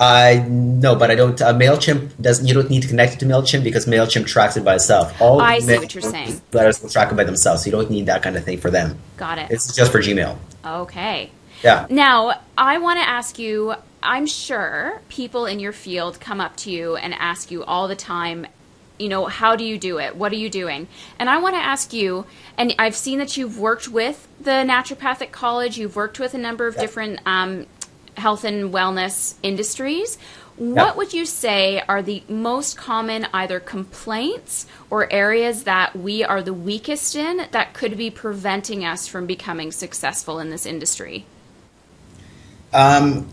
Uh, 0.00 0.44
no, 0.48 0.96
but 0.96 1.10
I 1.12 1.14
don't. 1.14 1.40
Uh, 1.40 1.52
Mailchimp 1.54 2.20
doesn't. 2.20 2.46
You 2.46 2.54
don't 2.54 2.70
need 2.70 2.82
to 2.82 2.88
connect 2.88 3.12
it 3.12 3.20
to 3.20 3.26
Mailchimp 3.26 3.62
because 3.62 3.86
Mailchimp 3.86 4.26
tracks 4.26 4.56
it 4.56 4.64
by 4.64 4.74
itself. 4.76 5.20
All 5.20 5.40
I 5.40 5.60
see 5.60 5.76
what 5.76 5.94
you're 5.94 6.02
saying. 6.02 6.40
Letters 6.52 6.82
will 6.82 6.88
track 6.88 7.12
it 7.12 7.14
by 7.14 7.24
themselves. 7.24 7.62
So 7.62 7.66
you 7.66 7.72
don't 7.72 7.90
need 7.90 8.06
that 8.06 8.22
kind 8.22 8.36
of 8.36 8.44
thing 8.44 8.58
for 8.58 8.70
them. 8.70 8.98
Got 9.16 9.38
it. 9.38 9.50
It's 9.50 9.76
just 9.76 9.92
for 9.92 10.00
Gmail. 10.00 10.36
Okay. 10.64 11.30
Yeah. 11.62 11.86
Now 11.90 12.40
I 12.56 12.78
want 12.78 13.00
to 13.00 13.08
ask 13.08 13.38
you. 13.38 13.74
I'm 14.02 14.26
sure 14.26 15.02
people 15.10 15.44
in 15.44 15.60
your 15.60 15.72
field 15.72 16.20
come 16.20 16.40
up 16.40 16.56
to 16.56 16.70
you 16.70 16.96
and 16.96 17.12
ask 17.12 17.50
you 17.50 17.62
all 17.64 17.86
the 17.86 17.94
time. 17.94 18.46
You 18.98 19.08
know, 19.08 19.26
how 19.26 19.56
do 19.56 19.64
you 19.64 19.78
do 19.78 19.98
it? 19.98 20.16
What 20.16 20.32
are 20.32 20.36
you 20.36 20.48
doing? 20.48 20.88
And 21.18 21.28
I 21.28 21.38
want 21.38 21.54
to 21.54 21.60
ask 21.60 21.92
you, 21.92 22.24
and 22.56 22.74
I've 22.78 22.96
seen 22.96 23.18
that 23.18 23.36
you've 23.36 23.58
worked 23.58 23.88
with 23.88 24.26
the 24.40 24.50
Naturopathic 24.50 25.32
College, 25.32 25.78
you've 25.78 25.96
worked 25.96 26.18
with 26.18 26.32
a 26.34 26.38
number 26.38 26.66
of 26.66 26.76
different 26.76 27.20
um, 27.26 27.66
health 28.16 28.44
and 28.44 28.72
wellness 28.72 29.34
industries. 29.42 30.16
What 30.56 30.88
yep. 30.88 30.96
would 30.96 31.12
you 31.14 31.24
say 31.24 31.82
are 31.88 32.02
the 32.02 32.22
most 32.28 32.76
common 32.76 33.26
either 33.32 33.60
complaints 33.60 34.66
or 34.90 35.10
areas 35.10 35.64
that 35.64 35.96
we 35.96 36.22
are 36.22 36.42
the 36.42 36.54
weakest 36.54 37.16
in 37.16 37.46
that 37.50 37.72
could 37.72 37.96
be 37.96 38.10
preventing 38.10 38.84
us 38.84 39.06
from 39.06 39.26
becoming 39.26 39.72
successful 39.72 40.38
in 40.38 40.50
this 40.50 40.66
industry? 40.66 41.24
Um, 42.72 43.28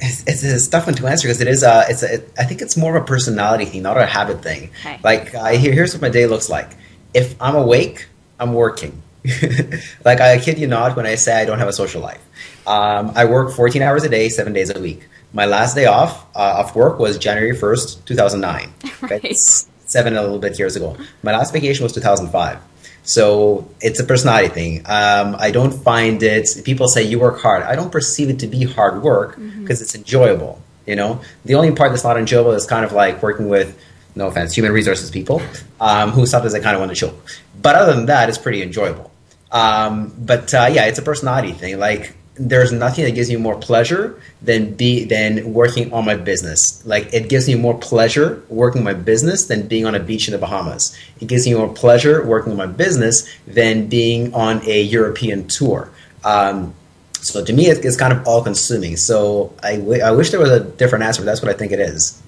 it's, 0.00 0.44
it's, 0.44 0.66
a 0.66 0.70
tough 0.70 0.86
one 0.86 0.94
to 0.96 1.06
answer 1.06 1.28
because 1.28 1.40
it 1.40 1.48
is 1.48 1.62
a, 1.62 1.84
it's 1.88 2.02
a, 2.02 2.14
it, 2.14 2.32
I 2.38 2.44
think 2.44 2.60
it's 2.60 2.76
more 2.76 2.96
of 2.96 3.02
a 3.02 3.06
personality 3.06 3.64
thing, 3.64 3.82
not 3.82 3.96
a 3.96 4.06
habit 4.06 4.42
thing. 4.42 4.70
Okay. 4.80 5.00
Like, 5.02 5.34
uh, 5.34 5.46
here, 5.50 5.72
here's 5.72 5.94
what 5.94 6.02
my 6.02 6.08
day 6.08 6.26
looks 6.26 6.48
like. 6.48 6.70
If 7.14 7.40
I'm 7.40 7.54
awake, 7.54 8.08
I'm 8.38 8.52
working. 8.52 9.02
like, 10.04 10.20
I 10.20 10.38
kid 10.38 10.58
you 10.58 10.66
not 10.66 10.96
when 10.96 11.06
I 11.06 11.14
say 11.14 11.40
I 11.40 11.44
don't 11.44 11.58
have 11.58 11.68
a 11.68 11.72
social 11.72 12.02
life. 12.02 12.22
Um, 12.66 13.12
I 13.14 13.24
work 13.24 13.52
14 13.52 13.80
hours 13.82 14.04
a 14.04 14.08
day, 14.08 14.28
seven 14.28 14.52
days 14.52 14.70
a 14.70 14.80
week. 14.80 15.06
My 15.32 15.46
last 15.46 15.74
day 15.74 15.86
off 15.86 16.26
uh, 16.34 16.64
of 16.64 16.74
work 16.74 16.98
was 16.98 17.18
January 17.18 17.56
1st, 17.56 18.04
2009. 18.04 18.72
Right. 19.02 19.36
Seven 19.36 20.16
a 20.16 20.22
little 20.22 20.40
bit 20.40 20.58
years 20.58 20.74
ago. 20.74 20.96
My 21.22 21.32
last 21.32 21.52
vacation 21.52 21.84
was 21.84 21.92
2005. 21.92 22.58
So 23.06 23.70
it's 23.80 24.00
a 24.00 24.04
personality 24.04 24.48
thing. 24.48 24.78
Um, 24.80 25.36
I 25.38 25.52
don't 25.52 25.70
find 25.70 26.20
it. 26.22 26.48
People 26.64 26.88
say 26.88 27.04
you 27.04 27.20
work 27.20 27.40
hard. 27.40 27.62
I 27.62 27.76
don't 27.76 27.90
perceive 27.90 28.28
it 28.30 28.40
to 28.40 28.48
be 28.48 28.64
hard 28.64 29.00
work 29.02 29.36
because 29.36 29.44
mm-hmm. 29.44 29.70
it's 29.70 29.94
enjoyable. 29.94 30.60
You 30.86 30.96
know, 30.96 31.20
the 31.44 31.54
only 31.54 31.72
part 31.72 31.92
that's 31.92 32.04
not 32.04 32.16
enjoyable 32.18 32.52
is 32.52 32.66
kind 32.66 32.84
of 32.84 32.92
like 32.92 33.22
working 33.22 33.48
with, 33.48 33.78
no 34.16 34.26
offense, 34.26 34.54
human 34.54 34.72
resources 34.72 35.10
people 35.10 35.40
um, 35.80 36.10
who 36.10 36.26
sometimes 36.26 36.54
I 36.54 36.60
kind 36.60 36.74
of 36.74 36.80
want 36.80 36.90
to 36.90 36.96
choke. 36.96 37.14
But 37.60 37.76
other 37.76 37.94
than 37.94 38.06
that, 38.06 38.28
it's 38.28 38.38
pretty 38.38 38.62
enjoyable. 38.62 39.12
Um, 39.52 40.12
but 40.18 40.52
uh, 40.52 40.68
yeah, 40.72 40.86
it's 40.86 40.98
a 40.98 41.02
personality 41.02 41.52
thing. 41.52 41.78
Like 41.78 42.16
there's 42.38 42.72
nothing 42.72 43.04
that 43.04 43.12
gives 43.12 43.28
me 43.30 43.36
more 43.36 43.58
pleasure 43.58 44.20
than 44.42 44.74
be 44.74 45.04
than 45.04 45.52
working 45.52 45.92
on 45.92 46.04
my 46.04 46.16
business. 46.16 46.84
Like 46.86 47.12
it 47.12 47.28
gives 47.28 47.48
me 47.48 47.54
more 47.54 47.78
pleasure 47.78 48.42
working 48.48 48.84
my 48.84 48.92
business 48.92 49.46
than 49.46 49.68
being 49.68 49.86
on 49.86 49.94
a 49.94 50.00
beach 50.00 50.28
in 50.28 50.32
the 50.32 50.38
Bahamas. 50.38 50.96
It 51.20 51.28
gives 51.28 51.46
me 51.46 51.54
more 51.54 51.72
pleasure 51.72 52.24
working 52.26 52.56
my 52.56 52.66
business 52.66 53.28
than 53.46 53.86
being 53.88 54.34
on 54.34 54.62
a 54.66 54.82
European 54.82 55.48
tour. 55.48 55.90
Um, 56.24 56.74
so 57.14 57.44
to 57.44 57.52
me, 57.52 57.66
it's 57.66 57.96
kind 57.96 58.12
of 58.12 58.26
all 58.26 58.42
consuming. 58.42 58.96
So 58.96 59.52
I, 59.62 59.76
w- 59.76 60.02
I 60.02 60.12
wish 60.12 60.30
there 60.30 60.40
was 60.40 60.50
a 60.50 60.60
different 60.60 61.04
answer, 61.04 61.22
but 61.22 61.26
that's 61.26 61.42
what 61.42 61.50
I 61.50 61.54
think 61.54 61.72
it 61.72 61.80
is. 61.80 62.22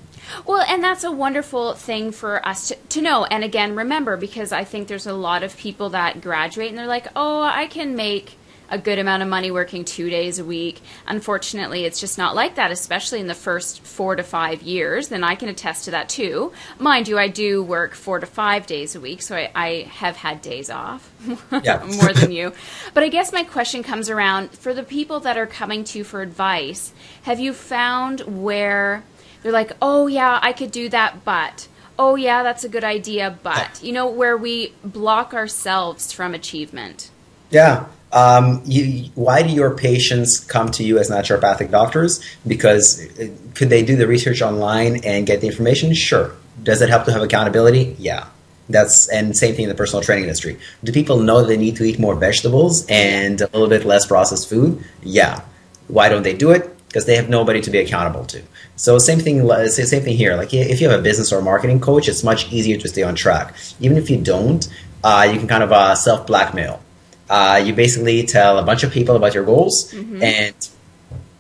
Well, 0.47 0.65
and 0.69 0.83
that's 0.83 1.05
a 1.05 1.13
wonderful 1.13 1.75
thing 1.75 2.11
for 2.11 2.45
us 2.47 2.69
to, 2.69 2.75
to 2.75 3.03
know. 3.03 3.25
And 3.25 3.45
again, 3.45 3.77
remember, 3.77 4.17
because 4.17 4.51
I 4.53 4.65
think 4.65 4.89
there's 4.89 5.07
a 5.07 5.13
lot 5.13 5.43
of 5.43 5.57
people 5.57 5.91
that 5.91 6.21
graduate 6.21 6.71
and 6.71 6.79
they're 6.79 6.87
like, 6.87 7.07
oh, 7.15 7.43
I 7.43 7.67
can 7.67 7.95
make 7.97 8.38
a 8.71 8.79
good 8.79 8.99
amount 8.99 9.23
of 9.23 9.29
money 9.29 9.51
working 9.51 9.85
two 9.85 10.11
days 10.11 10.39
a 10.39 10.45
week. 10.45 10.81
Unfortunately, 11.07 11.85
it's 11.85 12.01
just 12.01 12.19
not 12.19 12.35
like 12.35 12.57
that, 12.57 12.71
especially 12.71 13.21
in 13.21 13.27
the 13.27 13.35
first 13.35 13.81
four 13.81 14.17
to 14.17 14.23
five 14.23 14.63
years. 14.63 15.09
Then 15.09 15.25
I 15.25 15.35
can 15.35 15.49
attest 15.49 15.87
to 15.87 15.91
that 15.93 16.09
too. 16.09 16.53
Mind 16.79 17.09
you, 17.09 17.19
I 17.19 17.29
do 17.29 17.63
work 17.63 17.95
four 17.95 18.19
to 18.19 18.27
five 18.27 18.67
days 18.67 18.95
a 18.95 19.01
week, 19.01 19.23
so 19.23 19.37
I, 19.37 19.51
I 19.55 19.69
have 19.91 20.17
had 20.17 20.43
days 20.43 20.71
off 20.71 21.11
more 21.51 22.13
than 22.13 22.33
you. 22.33 22.53
But 22.95 23.03
I 23.03 23.09
guess 23.09 23.33
my 23.33 23.45
question 23.45 23.83
comes 23.83 24.11
around 24.11 24.51
for 24.51 24.75
the 24.75 24.83
people 24.83 25.21
that 25.21 25.39
are 25.39 25.47
coming 25.47 25.85
to 25.85 25.99
you 25.99 26.05
for 26.05 26.23
advice, 26.23 26.93
have 27.23 27.41
you 27.41 27.53
found 27.53 28.21
where 28.43 29.05
they're 29.43 29.53
like, 29.53 29.73
oh, 29.81 30.07
yeah, 30.07 30.39
I 30.43 30.53
could 30.53 30.71
do 30.71 30.89
that, 30.89 31.25
but 31.25 31.69
oh 31.99 32.15
yeah 32.15 32.43
that's 32.43 32.65
a 32.65 32.69
good 32.69 32.85
idea 32.85 33.37
but 33.43 33.83
you 33.83 33.93
know 33.93 34.09
where 34.09 34.37
we 34.37 34.73
block 34.85 35.35
ourselves 35.35 36.13
from 36.13 36.33
achievement 36.33 37.11
yeah 37.51 37.87
um, 38.13 38.63
you, 38.65 39.11
why 39.15 39.43
do 39.43 39.51
your 39.51 39.77
patients 39.77 40.41
come 40.41 40.71
to 40.73 40.85
you 40.85 40.99
as 40.99 41.11
naturopathic 41.11 41.71
doctors? 41.71 42.25
Because 42.47 43.07
uh, 43.19 43.29
could 43.55 43.69
they 43.69 43.85
do 43.85 43.97
the 43.97 44.07
research 44.07 44.41
online 44.41 45.05
and 45.05 45.27
get 45.27 45.41
the 45.41 45.47
information? 45.47 45.93
Sure. 45.95 46.33
Does 46.63 46.81
it 46.81 46.89
help 46.89 47.05
to 47.05 47.13
have 47.13 47.23
accountability? 47.23 47.97
Yeah. 47.99 48.27
That's 48.71 49.09
and 49.09 49.37
same 49.37 49.55
thing 49.55 49.65
in 49.65 49.69
the 49.71 49.75
personal 49.75 50.03
training 50.03 50.25
industry. 50.25 50.59
Do 50.85 50.93
people 50.93 51.21
know 51.21 51.43
they 51.43 51.57
need 51.57 51.77
to 51.77 51.85
eat 51.85 51.99
more 51.99 52.15
vegetables 52.15 52.87
and 52.87 53.41
a 53.41 53.47
little 53.47 53.69
bit 53.69 53.85
less 53.85 54.07
processed 54.07 54.49
food? 54.49 54.85
Yeah. 55.03 55.43
Why 55.87 56.11
don't 56.11 56.23
they 56.23 56.35
do 56.35 56.51
it? 56.51 56.75
Because 56.87 57.07
they 57.07 57.17
have 57.17 57.29
nobody 57.29 57.61
to 57.63 57.71
be 57.71 57.79
accountable 57.79 58.25
to. 58.27 58.43
So 58.77 58.99
same 58.99 59.21
thing. 59.21 59.47
Same 59.69 60.03
thing 60.03 60.17
here. 60.17 60.37
Like 60.37 60.53
if 60.53 60.81
you 60.81 60.89
have 60.89 61.01
a 61.01 61.03
business 61.03 61.33
or 61.33 61.39
a 61.39 61.43
marketing 61.43 61.81
coach, 61.81 62.09
it's 62.09 62.23
much 62.23 62.53
easier 62.53 62.79
to 62.79 62.89
stay 62.89 63.03
on 63.03 63.15
track. 63.15 63.55
Even 63.81 63.97
if 63.97 64.11
you 64.11 64.19
don't, 64.19 64.69
uh, 65.03 65.29
you 65.31 65.39
can 65.39 65.49
kind 65.49 65.63
of 65.63 65.73
uh, 65.73 65.95
self 65.95 66.27
blackmail 66.27 66.83
uh, 67.29 67.63
you 67.65 67.75
basically 67.75 68.25
tell 68.25 68.59
a 68.59 68.63
bunch 68.63 68.83
of 68.83 68.93
people 68.93 69.17
about 69.17 69.35
your 69.35 69.45
goals, 69.45 69.93
mm-hmm. 69.93 70.23
and 70.23 70.69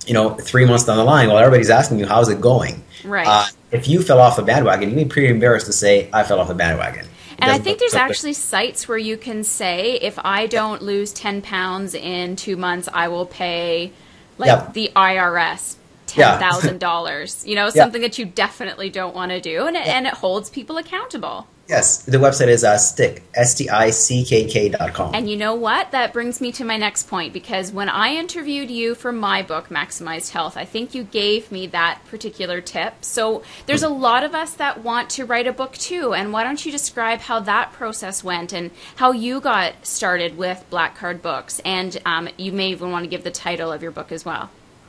you 0.06 0.14
know, 0.14 0.30
three 0.34 0.64
months 0.64 0.84
down 0.84 0.96
the 0.96 1.04
line, 1.04 1.28
while 1.28 1.38
everybody's 1.38 1.70
asking 1.70 1.98
you 1.98 2.06
how's 2.06 2.28
it 2.28 2.40
going, 2.40 2.82
right? 3.04 3.26
Uh, 3.26 3.46
if 3.70 3.88
you 3.88 4.02
fell 4.02 4.20
off 4.20 4.36
the 4.36 4.42
bandwagon, 4.42 4.90
you'd 4.90 4.96
be 4.96 5.04
pretty 5.04 5.28
embarrassed 5.28 5.66
to 5.66 5.72
say 5.72 6.08
I 6.12 6.24
fell 6.24 6.40
off 6.40 6.48
the 6.48 6.54
bandwagon. 6.54 7.06
And 7.40 7.52
I 7.52 7.58
think 7.58 7.78
there's 7.78 7.94
actually 7.94 8.32
sites 8.32 8.88
where 8.88 8.98
you 8.98 9.16
can 9.16 9.44
say 9.44 9.92
if 9.92 10.18
I 10.18 10.46
don't 10.46 10.82
lose 10.82 11.12
ten 11.12 11.40
pounds 11.40 11.94
in 11.94 12.36
two 12.36 12.56
months, 12.56 12.88
I 12.92 13.08
will 13.08 13.26
pay 13.26 13.92
like 14.38 14.72
the 14.72 14.90
IRS 14.96 15.76
ten 16.06 16.38
thousand 16.40 16.74
yeah. 16.74 16.78
dollars. 16.78 17.46
You 17.46 17.54
know, 17.54 17.70
something 17.74 18.02
yeah. 18.02 18.08
that 18.08 18.18
you 18.18 18.24
definitely 18.24 18.90
don't 18.90 19.14
want 19.14 19.30
to 19.30 19.40
do, 19.40 19.66
and 19.66 19.76
it, 19.76 19.86
and 19.86 20.06
it 20.06 20.14
holds 20.14 20.50
people 20.50 20.78
accountable. 20.78 21.46
Yes, 21.68 21.98
the 21.98 22.16
website 22.16 22.48
is 22.48 22.64
uh, 22.64 22.78
stick, 22.78 23.22
S-T-I-C-K-K 23.34 24.70
dot 24.70 24.94
com. 24.94 25.14
And 25.14 25.28
you 25.28 25.36
know 25.36 25.54
what? 25.54 25.90
That 25.90 26.14
brings 26.14 26.40
me 26.40 26.50
to 26.52 26.64
my 26.64 26.78
next 26.78 27.08
point 27.08 27.34
because 27.34 27.70
when 27.72 27.90
I 27.90 28.14
interviewed 28.14 28.70
you 28.70 28.94
for 28.94 29.12
my 29.12 29.42
book, 29.42 29.68
Maximized 29.68 30.30
Health, 30.30 30.56
I 30.56 30.64
think 30.64 30.94
you 30.94 31.04
gave 31.04 31.52
me 31.52 31.66
that 31.66 32.00
particular 32.06 32.62
tip. 32.62 33.04
So 33.04 33.42
there's 33.66 33.82
a 33.82 33.90
lot 33.90 34.24
of 34.24 34.34
us 34.34 34.54
that 34.54 34.82
want 34.82 35.10
to 35.10 35.26
write 35.26 35.46
a 35.46 35.52
book 35.52 35.74
too. 35.74 36.14
And 36.14 36.32
why 36.32 36.42
don't 36.42 36.64
you 36.64 36.72
describe 36.72 37.20
how 37.20 37.40
that 37.40 37.72
process 37.74 38.24
went 38.24 38.54
and 38.54 38.70
how 38.96 39.12
you 39.12 39.38
got 39.38 39.84
started 39.84 40.38
with 40.38 40.64
Black 40.70 40.96
Card 40.96 41.20
Books? 41.20 41.60
And 41.66 42.00
um, 42.06 42.30
you 42.38 42.50
may 42.50 42.70
even 42.70 42.90
want 42.92 43.04
to 43.04 43.10
give 43.10 43.24
the 43.24 43.30
title 43.30 43.70
of 43.70 43.82
your 43.82 43.92
book 43.92 44.10
as 44.10 44.24
well. 44.24 44.48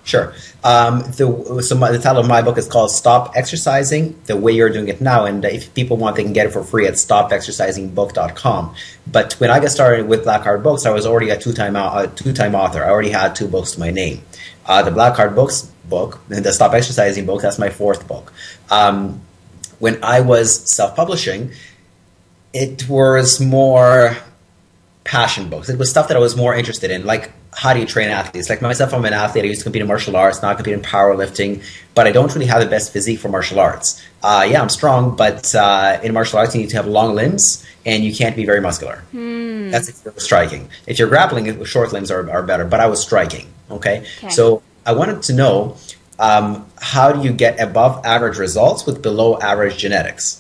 Sure. 0.10 0.34
Um, 0.64 1.02
the, 1.02 1.62
so 1.64 1.76
my, 1.76 1.92
the 1.92 2.00
title 2.00 2.20
of 2.20 2.28
my 2.28 2.42
book 2.42 2.58
is 2.58 2.68
called 2.68 2.90
"Stop 2.90 3.34
Exercising 3.36 4.20
the 4.26 4.36
Way 4.36 4.54
You're 4.54 4.72
Doing 4.72 4.88
It 4.88 5.02
Now," 5.02 5.26
and 5.26 5.46
if 5.46 5.72
people 5.76 5.98
want, 5.98 6.16
they 6.16 6.24
can 6.24 6.34
get 6.34 6.48
it 6.48 6.50
for 6.50 6.64
free 6.64 6.88
at 6.88 6.96
StopExercisingBook.com. 6.96 8.76
But 9.06 9.34
when 9.34 9.52
I 9.52 9.60
got 9.60 9.70
started 9.70 10.08
with 10.08 10.24
Black 10.24 10.42
Card 10.42 10.64
Books, 10.64 10.88
I 10.88 10.90
was 10.90 11.06
already 11.06 11.30
a 11.30 11.38
two-time 11.38 11.76
uh, 11.76 12.08
two-time 12.08 12.56
author. 12.56 12.84
I 12.84 12.90
already 12.90 13.12
had 13.12 13.36
two 13.36 13.48
books 13.48 13.74
to 13.74 13.80
my 13.80 13.92
name. 13.92 14.24
Uh, 14.66 14.82
the 14.82 14.90
Black 14.90 15.14
Card 15.14 15.36
Books 15.36 15.72
book, 15.88 16.20
the 16.28 16.54
Stop 16.54 16.74
Exercising 16.74 17.28
book, 17.28 17.44
that's 17.44 17.60
my 17.60 17.70
fourth 17.70 18.08
book. 18.08 18.34
Um, 18.72 19.22
when 19.78 20.04
I 20.04 20.22
was 20.22 20.68
self-publishing, 20.76 21.52
it 22.52 22.90
was 22.90 23.40
more 23.40 24.18
passion 25.04 25.52
books. 25.52 25.70
It 25.70 25.78
was 25.78 25.92
stuff 25.92 26.08
that 26.08 26.18
I 26.18 26.20
was 26.20 26.36
more 26.36 26.56
interested 26.56 26.90
in, 26.90 27.06
like 27.06 27.32
how 27.56 27.74
do 27.74 27.80
you 27.80 27.86
train 27.86 28.10
athletes? 28.10 28.50
Like 28.50 28.62
myself, 28.62 28.94
I'm 28.94 29.04
an 29.06 29.14
athlete. 29.14 29.44
I 29.44 29.48
used 29.48 29.62
to 29.62 29.64
compete 29.64 29.82
in 29.82 29.88
martial 29.88 30.16
arts, 30.16 30.42
now 30.42 30.50
I 30.50 30.56
compete 30.56 30.74
in 30.74 30.82
powerlifting, 30.82 31.64
but 31.96 32.08
I 32.08 32.12
don't 32.12 32.34
really 32.34 32.48
have 32.48 32.62
the 32.62 32.70
best 32.70 32.94
physique 32.94 33.20
for 33.20 33.30
martial 33.30 33.60
arts. 33.60 34.02
Uh, 34.22 34.48
yeah, 34.50 34.62
I'm 34.62 34.70
strong, 34.70 35.16
but 35.16 35.54
uh, 35.56 36.00
in 36.04 36.14
martial 36.14 36.40
arts, 36.40 36.54
you 36.56 36.62
need 36.62 36.70
to 36.70 36.78
have 36.78 36.88
long 36.88 37.16
limbs 37.16 37.66
and 37.86 38.04
you 38.04 38.14
can't 38.14 38.36
be 38.36 38.46
very 38.46 38.62
muscular. 38.62 39.04
Hmm. 39.12 39.72
That's 39.72 39.90
if 39.90 40.04
you're 40.04 40.14
striking. 40.18 40.70
If 40.88 41.00
you're 41.00 41.10
grappling, 41.10 41.64
short 41.66 41.92
limbs 41.92 42.12
are, 42.12 42.30
are 42.30 42.44
better, 42.44 42.66
but 42.66 42.80
I 42.80 42.88
was 42.88 43.02
striking. 43.02 43.52
Okay? 43.72 44.06
Okay. 44.18 44.30
So 44.30 44.62
I 44.86 44.94
wanted 44.94 45.24
to 45.24 45.34
know 45.34 45.78
um, 46.20 46.66
how 46.80 47.12
do 47.12 47.24
you 47.24 47.32
get 47.32 47.60
above 47.60 48.06
average 48.06 48.38
results 48.38 48.86
with 48.86 49.02
below 49.02 49.40
average 49.40 49.78
genetics? 49.78 50.39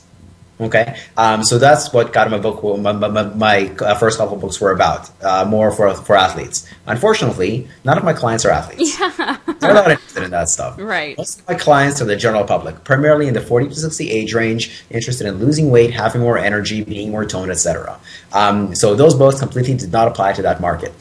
Okay, 0.59 0.99
um, 1.15 1.43
so 1.43 1.57
that's 1.57 1.93
what 1.93 2.11
got 2.11 2.29
my 2.29 2.37
book. 2.37 2.61
My, 2.79 2.91
my, 2.91 3.23
my 3.23 3.67
first 3.95 4.17
couple 4.17 4.35
of 4.35 4.41
books 4.41 4.59
were 4.59 4.71
about, 4.71 5.09
uh, 5.23 5.45
more 5.45 5.71
for 5.71 5.93
for 5.93 6.17
athletes. 6.17 6.67
Unfortunately, 6.85 7.67
none 7.85 7.97
of 7.97 8.03
my 8.03 8.13
clients 8.13 8.45
are 8.45 8.51
athletes. 8.51 8.99
Yeah. 8.99 9.37
They're 9.59 9.73
not 9.73 9.91
interested 9.91 10.23
in 10.23 10.31
that 10.31 10.49
stuff. 10.49 10.77
Right. 10.79 11.17
Most 11.17 11.39
of 11.39 11.47
my 11.47 11.55
clients 11.55 12.01
are 12.01 12.05
the 12.05 12.15
general 12.15 12.43
public, 12.43 12.83
primarily 12.83 13.27
in 13.27 13.33
the 13.33 13.41
40 13.41 13.69
to 13.69 13.75
60 13.75 14.09
age 14.09 14.33
range, 14.33 14.83
interested 14.89 15.27
in 15.27 15.35
losing 15.35 15.69
weight, 15.69 15.91
having 15.91 16.21
more 16.21 16.37
energy, 16.37 16.83
being 16.83 17.11
more 17.11 17.25
toned, 17.25 17.51
etc. 17.51 17.99
Um, 18.31 18.75
so 18.75 18.95
those 18.95 19.15
books 19.15 19.39
completely 19.39 19.75
did 19.75 19.91
not 19.91 20.07
apply 20.07 20.33
to 20.33 20.41
that 20.43 20.61
market. 20.61 20.93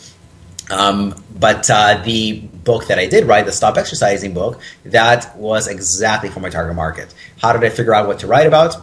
Um, 0.70 1.14
but 1.38 1.70
uh, 1.70 2.02
the 2.04 2.40
book 2.40 2.88
that 2.88 2.98
I 2.98 3.06
did 3.06 3.26
write, 3.26 3.46
the 3.46 3.52
Stop 3.52 3.76
Exercising 3.76 4.34
book, 4.34 4.60
that 4.84 5.36
was 5.36 5.66
exactly 5.68 6.28
for 6.28 6.40
my 6.40 6.50
target 6.50 6.76
market. 6.76 7.14
How 7.40 7.52
did 7.52 7.64
I 7.64 7.70
figure 7.70 7.94
out 7.94 8.06
what 8.06 8.18
to 8.20 8.26
write 8.26 8.46
about? 8.46 8.76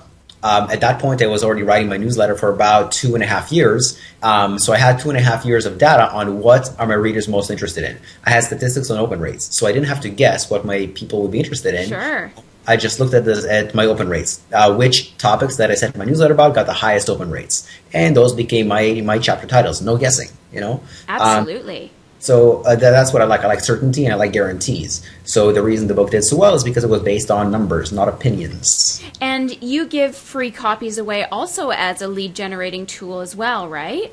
Um, 0.45 0.69
at 0.69 0.81
that 0.81 0.99
point, 0.99 1.23
I 1.23 1.25
was 1.25 1.43
already 1.43 1.63
writing 1.63 1.89
my 1.89 1.97
newsletter 1.97 2.35
for 2.35 2.49
about 2.49 2.91
two 2.91 3.15
and 3.15 3.23
a 3.23 3.25
half 3.25 3.51
years. 3.51 3.99
Um, 4.21 4.59
so 4.59 4.73
I 4.73 4.77
had 4.77 4.99
two 4.99 5.09
and 5.09 5.17
a 5.17 5.21
half 5.21 5.43
years 5.43 5.65
of 5.65 5.79
data 5.79 6.07
on 6.11 6.39
what 6.39 6.69
are 6.77 6.85
my 6.85 6.93
readers 6.93 7.27
most 7.27 7.49
interested 7.49 7.83
in. 7.83 7.97
I 8.23 8.29
had 8.29 8.43
statistics 8.43 8.91
on 8.91 8.99
open 8.99 9.19
rates, 9.19 9.55
so 9.55 9.65
I 9.65 9.71
didn't 9.71 9.87
have 9.87 10.01
to 10.01 10.09
guess 10.09 10.47
what 10.47 10.63
my 10.63 10.85
people 10.93 11.23
would 11.23 11.31
be 11.31 11.39
interested 11.39 11.73
in. 11.73 11.89
Sure. 11.89 12.31
I 12.67 12.77
just 12.77 12.99
looked 12.99 13.15
at, 13.15 13.25
this, 13.25 13.43
at 13.43 13.73
my 13.73 13.87
open 13.87 14.07
rates, 14.07 14.39
uh, 14.53 14.75
which 14.75 15.17
topics 15.17 15.57
that 15.57 15.71
I 15.71 15.73
sent 15.73 15.97
my 15.97 16.05
newsletter 16.05 16.35
about 16.35 16.53
got 16.53 16.67
the 16.67 16.73
highest 16.73 17.09
open 17.09 17.31
rates, 17.31 17.67
and 17.91 18.15
those 18.15 18.31
became 18.31 18.67
my 18.67 19.01
my 19.03 19.17
chapter 19.17 19.47
titles. 19.47 19.81
No 19.81 19.97
guessing, 19.97 20.29
you 20.53 20.61
know. 20.61 20.73
Um, 21.07 21.21
Absolutely. 21.21 21.91
So 22.25 22.63
uh, 22.63 22.75
tha- 22.75 22.89
that's 22.89 23.13
what 23.13 23.21
I 23.21 23.25
like. 23.25 23.41
I 23.41 23.47
like 23.47 23.59
certainty 23.59 24.03
and 24.05 24.13
I 24.13 24.17
like 24.17 24.33
guarantees. 24.33 25.05
So 25.25 25.51
the 25.51 25.61
reason 25.61 25.87
the 25.87 25.93
book 25.93 26.09
did 26.09 26.23
so 26.23 26.35
well 26.35 26.55
is 26.55 26.63
because 26.63 26.83
it 26.83 26.89
was 26.89 27.03
based 27.03 27.29
on 27.29 27.51
numbers, 27.51 27.91
not 27.91 28.09
opinions. 28.09 28.99
and 29.21 29.61
you 29.61 29.85
give 29.85 30.15
free 30.15 30.49
copies 30.49 30.97
away 30.97 31.25
also 31.25 31.69
as 31.69 32.01
a 32.01 32.07
lead 32.07 32.33
generating 32.33 32.87
tool 32.87 33.19
as 33.19 33.35
well, 33.35 33.67
right? 33.69 34.11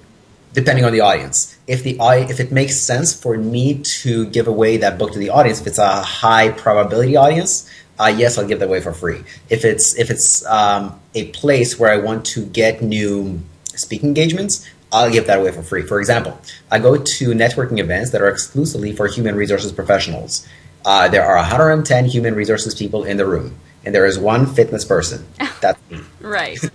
Depending 0.52 0.84
on 0.84 0.92
the 0.92 1.00
audience, 1.00 1.56
if 1.66 1.82
the 1.82 1.96
if 2.28 2.38
it 2.38 2.52
makes 2.52 2.78
sense 2.78 3.14
for 3.14 3.38
me 3.38 3.78
to 4.02 4.26
give 4.26 4.46
away 4.46 4.76
that 4.76 4.98
book 4.98 5.12
to 5.12 5.18
the 5.18 5.30
audience, 5.30 5.62
if 5.62 5.66
it's 5.66 5.78
a 5.78 6.02
high 6.02 6.50
probability 6.50 7.16
audience, 7.16 7.66
uh, 7.98 8.12
yes, 8.14 8.36
I'll 8.36 8.46
give 8.46 8.58
that 8.58 8.68
away 8.68 8.82
for 8.82 8.92
free. 8.92 9.24
If 9.48 9.64
it's 9.64 9.98
if 9.98 10.10
it's 10.10 10.44
um, 10.44 11.00
a 11.14 11.30
place 11.30 11.78
where 11.78 11.90
I 11.90 11.96
want 11.96 12.26
to 12.26 12.44
get 12.44 12.82
new 12.82 13.40
speaking 13.74 14.08
engagements, 14.08 14.68
I'll 14.92 15.10
give 15.10 15.26
that 15.26 15.38
away 15.38 15.50
for 15.52 15.62
free. 15.62 15.82
For 15.82 15.98
example, 15.98 16.38
I 16.70 16.78
go 16.78 16.96
to 16.96 17.30
networking 17.30 17.78
events 17.78 18.10
that 18.10 18.20
are 18.20 18.28
exclusively 18.28 18.92
for 18.92 19.06
human 19.08 19.34
resources 19.34 19.72
professionals. 19.72 20.46
Uh, 20.84 21.08
there 21.08 21.24
are 21.24 21.36
110 21.36 22.04
human 22.04 22.34
resources 22.34 22.74
people 22.74 23.04
in 23.04 23.16
the 23.16 23.26
room, 23.26 23.56
and 23.84 23.94
there 23.94 24.04
is 24.04 24.18
one 24.18 24.46
fitness 24.46 24.84
person. 24.84 25.26
That's 25.60 25.80
me. 25.90 26.00
Right. 26.20 26.58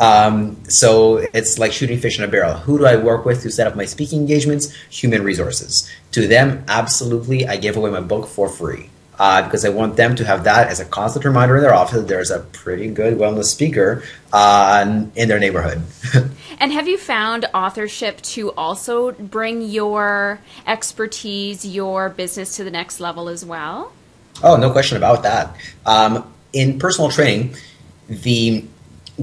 Um, 0.00 0.56
so 0.68 1.16
it's 1.16 1.58
like 1.58 1.72
shooting 1.72 1.98
fish 1.98 2.16
in 2.16 2.24
a 2.24 2.28
barrel. 2.28 2.54
Who 2.54 2.78
do 2.78 2.86
I 2.86 2.94
work 2.94 3.24
with 3.24 3.42
to 3.42 3.50
set 3.50 3.66
up 3.66 3.74
my 3.74 3.84
speaking 3.84 4.20
engagements? 4.20 4.72
Human 4.88 5.24
resources. 5.24 5.90
To 6.12 6.28
them, 6.28 6.64
absolutely, 6.68 7.46
I 7.46 7.56
give 7.56 7.76
away 7.76 7.90
my 7.90 8.00
book 8.00 8.28
for 8.28 8.48
free. 8.48 8.90
Uh, 9.18 9.42
because 9.42 9.64
I 9.64 9.70
want 9.70 9.96
them 9.96 10.14
to 10.14 10.24
have 10.24 10.44
that 10.44 10.68
as 10.68 10.78
a 10.78 10.84
constant 10.84 11.24
reminder 11.24 11.56
in 11.56 11.62
their 11.62 11.74
office 11.74 11.98
that 11.98 12.06
there's 12.06 12.30
a 12.30 12.38
pretty 12.38 12.88
good 12.88 13.18
wellness 13.18 13.46
speaker 13.46 14.04
uh, 14.32 15.08
in 15.16 15.28
their 15.28 15.40
neighborhood. 15.40 15.82
And 16.60 16.72
have 16.72 16.88
you 16.88 16.98
found 16.98 17.46
authorship 17.54 18.20
to 18.22 18.52
also 18.52 19.12
bring 19.12 19.62
your 19.62 20.40
expertise, 20.66 21.64
your 21.64 22.08
business 22.08 22.56
to 22.56 22.64
the 22.64 22.70
next 22.70 23.00
level 23.00 23.28
as 23.28 23.44
well? 23.44 23.92
Oh, 24.42 24.56
no 24.56 24.70
question 24.70 24.96
about 24.96 25.22
that. 25.22 25.56
Um, 25.86 26.32
in 26.52 26.78
personal 26.78 27.10
training, 27.10 27.54
the 28.08 28.64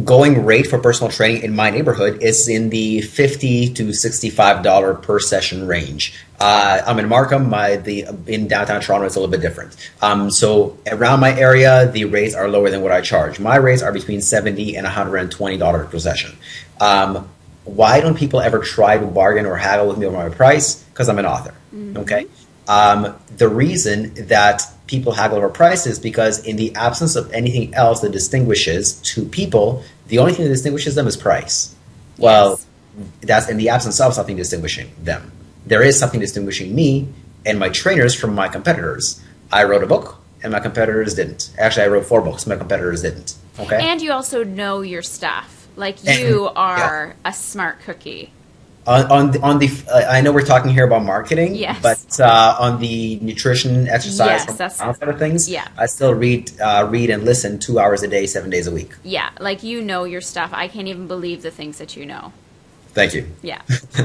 going 0.04 0.46
rate 0.46 0.68
for 0.68 0.78
personal 0.78 1.10
training 1.10 1.44
in 1.44 1.56
my 1.56 1.70
neighborhood 1.70 2.22
is 2.22 2.50
in 2.50 2.70
the 2.70 3.02
fifty 3.02 3.74
to 3.74 3.94
sixty-five 3.94 4.62
dollar 4.62 4.94
per 4.94 5.20
session 5.20 5.68
range. 5.68 6.14
Uh, 6.38 6.82
I'm 6.86 7.00
in 7.00 7.08
Markham. 7.08 7.50
My 7.50 7.78
the 7.78 8.06
in 8.28 8.50
downtown 8.50 8.82
Toronto, 8.82 9.06
it's 9.06 9.16
a 9.16 9.20
little 9.22 9.32
bit 9.32 9.42
different. 9.42 9.76
Um, 10.02 10.30
so 10.30 10.78
around 10.92 11.22
my 11.22 11.34
area, 11.40 11.90
the 11.90 12.04
rates 12.06 12.36
are 12.36 12.50
lower 12.50 12.70
than 12.70 12.82
what 12.82 12.92
I 12.92 13.00
charge. 13.00 13.40
My 13.40 13.56
rates 13.56 13.82
are 13.82 13.94
between 13.94 14.20
seventy 14.20 14.76
and 14.76 14.84
one 14.84 14.94
hundred 14.94 15.18
and 15.18 15.32
twenty 15.32 15.58
dollars 15.58 15.90
per 15.90 16.00
session. 16.00 16.36
Um, 16.80 17.30
why 17.64 18.00
don't 18.02 18.16
people 18.18 18.42
ever 18.42 18.60
try 18.60 18.98
to 18.98 19.06
bargain 19.06 19.46
or 19.46 19.56
haggle 19.56 19.88
with 19.88 19.98
me 19.98 20.06
over 20.06 20.16
my 20.18 20.30
price? 20.30 20.76
Because 20.84 21.10
I'm 21.10 21.18
an 21.20 21.26
author. 21.26 21.54
Okay. 21.98 22.28
Um, 22.68 23.16
the 23.38 23.48
reason 23.50 24.14
that 24.28 24.62
people 24.88 25.14
haggle 25.14 25.38
over 25.38 25.50
price 25.50 25.86
is 25.88 26.00
because, 26.00 26.46
in 26.46 26.56
the 26.58 26.76
absence 26.76 27.16
of 27.16 27.32
anything 27.32 27.74
else 27.74 28.02
that 28.02 28.12
distinguishes 28.12 28.94
two 29.02 29.26
people, 29.26 29.84
the 30.08 30.20
only 30.20 30.34
thing 30.34 30.46
that 30.46 30.52
distinguishes 30.52 30.96
them 30.96 31.08
is 31.08 31.18
price. 31.18 31.74
Well, 32.18 32.52
Yes. 32.52 32.66
that's 33.22 33.50
in 33.50 33.58
the 33.58 33.70
absence 33.70 34.00
of 34.00 34.14
something 34.14 34.36
distinguishing 34.38 34.92
them. 35.02 35.32
There 35.66 35.82
is 35.82 35.98
something 36.00 36.20
distinguishing 36.20 36.74
me 36.74 37.08
and 37.46 37.60
my 37.60 37.70
trainers 37.70 38.14
from 38.16 38.34
my 38.36 38.48
competitors. 38.48 39.20
I 39.52 39.64
wrote 39.66 39.84
a 39.84 39.88
book, 39.88 40.18
and 40.44 40.52
my 40.54 40.60
competitors 40.60 41.14
didn't. 41.16 41.52
Actually, 41.58 41.84
I 41.84 41.88
wrote 41.88 42.06
four 42.06 42.22
books. 42.22 42.48
My 42.48 42.56
competitors 42.56 43.02
didn't. 43.02 43.36
Okay. 43.60 43.78
And 43.82 44.02
you 44.02 44.12
also 44.12 44.44
know 44.44 44.82
your 44.82 45.02
stuff. 45.02 45.55
Like 45.76 46.04
you 46.04 46.48
And- 46.48 46.58
are 46.58 47.16
a 47.26 47.34
smart 47.34 47.82
cookie. 47.82 48.32
on 48.88 49.12
on 49.12 49.32
the, 49.32 49.42
on 49.42 49.58
the 49.60 49.68
uh, 49.92 50.06
I 50.10 50.22
know 50.22 50.32
we're 50.32 50.46
talking 50.46 50.72
here 50.72 50.86
about 50.86 51.04
marketing, 51.04 51.56
Yes. 51.56 51.80
but 51.82 52.20
uh, 52.20 52.56
on 52.60 52.80
the 52.80 53.18
nutrition, 53.20 53.88
exercise, 53.88 54.46
Yes, 54.48 54.80
outside 54.80 55.10
of 55.10 55.18
things, 55.18 55.50
yeah. 55.50 55.68
I 55.78 55.88
still 55.88 56.14
read 56.14 56.52
uh, 56.62 56.88
read 56.90 57.10
and 57.10 57.26
listen 57.26 57.58
two 57.60 57.80
hours 57.80 58.04
a 58.04 58.08
day, 58.08 58.28
seven 58.28 58.50
days 58.52 58.68
a 58.68 58.72
week. 58.72 58.92
Yeah, 59.04 59.30
like 59.40 59.64
you 59.64 59.82
know 59.82 60.04
your 60.04 60.22
stuff. 60.22 60.52
I 60.54 60.68
can't 60.68 60.88
even 60.88 61.08
believe 61.08 61.42
the 61.42 61.50
things 61.52 61.80
that 61.80 61.98
you 61.98 62.06
know. 62.06 62.32
Thank 62.94 63.14
you. 63.16 63.26
Yeah. 63.42 63.62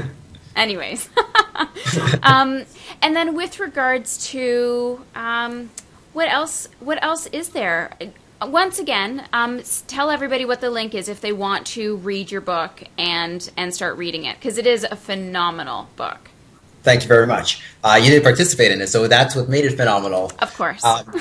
Anyways, 0.55 1.07
um, 2.23 2.65
and 3.01 3.15
then 3.15 3.35
with 3.35 3.59
regards 3.59 4.27
to 4.31 5.01
um, 5.15 5.69
what 6.13 6.27
else? 6.27 6.67
What 6.79 7.01
else 7.03 7.27
is 7.27 7.49
there? 7.49 7.91
Once 8.47 8.79
again, 8.79 9.27
um, 9.33 9.61
tell 9.85 10.09
everybody 10.09 10.45
what 10.45 10.61
the 10.61 10.69
link 10.71 10.95
is 10.95 11.07
if 11.07 11.21
they 11.21 11.31
want 11.31 11.67
to 11.67 11.97
read 11.97 12.31
your 12.31 12.41
book 12.41 12.83
and 12.97 13.51
and 13.55 13.71
start 13.71 13.95
reading 13.97 14.25
it 14.25 14.35
because 14.35 14.57
it 14.57 14.65
is 14.65 14.83
a 14.83 14.95
phenomenal 14.95 15.87
book. 15.95 16.30
Thank 16.83 17.03
you 17.03 17.07
very 17.07 17.27
much. 17.27 17.61
Uh, 17.83 17.99
you 18.01 18.09
did 18.09 18.23
participate 18.23 18.71
in 18.71 18.81
it, 18.81 18.87
so 18.87 19.07
that's 19.07 19.35
what 19.35 19.47
made 19.49 19.65
it 19.65 19.77
phenomenal. 19.77 20.31
Of 20.39 20.55
course. 20.55 20.83
Um, 20.83 21.05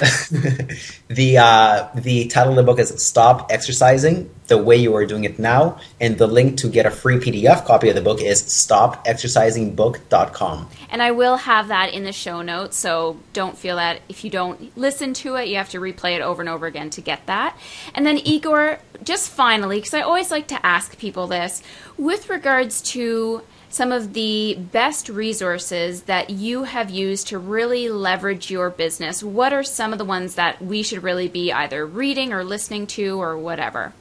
the 1.09 1.37
uh, 1.39 1.89
the 1.95 2.29
title 2.29 2.53
of 2.53 2.57
the 2.57 2.63
book 2.63 2.79
is 2.79 2.89
"Stop 3.03 3.51
Exercising 3.51 4.31
the 4.47 4.57
Way 4.57 4.77
You 4.77 4.97
Are 4.97 5.05
Doing 5.05 5.25
It 5.25 5.39
Now," 5.39 5.79
and 6.01 6.17
the 6.17 6.27
link 6.27 6.57
to 6.59 6.69
get 6.69 6.87
a 6.87 6.91
free 6.91 7.17
PDF 7.17 7.67
copy 7.67 7.91
of 7.91 7.95
the 7.95 8.01
book 8.01 8.23
is 8.23 8.43
StopExercisingBook.com. 8.43 10.69
And 10.91 11.03
I 11.03 11.11
will 11.11 11.37
have 11.37 11.69
that 11.69 11.93
in 11.93 12.05
the 12.05 12.13
show 12.13 12.41
notes, 12.43 12.79
so 12.79 13.19
don't 13.33 13.59
feel 13.59 13.77
that 13.77 14.01
if 14.09 14.25
you 14.25 14.31
don't 14.31 14.75
listen 14.77 15.15
to 15.15 15.37
it, 15.37 15.49
you 15.49 15.57
have 15.57 15.71
to 15.71 15.79
replay 15.79 16.17
it 16.17 16.23
over 16.23 16.43
and 16.43 16.49
over 16.49 16.67
again 16.67 16.91
to 16.91 17.01
get 17.03 17.27
that. 17.27 17.57
And 17.95 18.07
then, 18.07 18.19
Igor, 18.19 18.81
just 19.03 19.31
finally, 19.31 19.77
because 19.77 19.95
I 19.95 20.01
always 20.01 20.31
like 20.31 20.47
to 20.49 20.67
ask 20.67 20.99
people 20.99 21.27
this, 21.27 21.63
with 21.99 22.31
regards 22.31 22.81
to 22.83 23.43
some 23.71 23.93
of 23.93 24.13
the 24.13 24.57
best 24.73 25.09
resources 25.09 26.03
that 26.03 26.29
you 26.29 26.65
have 26.65 26.91
used 26.91 27.29
to 27.29 27.39
really 27.39 27.89
leverage 27.89 28.51
your 28.51 28.69
business, 28.69 29.23
what 29.23 29.53
are 29.53 29.63
some 29.63 29.93
of 29.93 29.99
the 29.99 30.05
ones 30.05 30.35
that 30.35 30.61
we 30.61 30.83
should 30.83 31.03
really 31.03 31.29
be 31.29 31.53
either 31.53 31.87
reading 31.87 32.33
or 32.33 32.45
listening 32.45 32.87
to 32.89 33.21
or 33.21 33.39
whatever? 33.39 33.93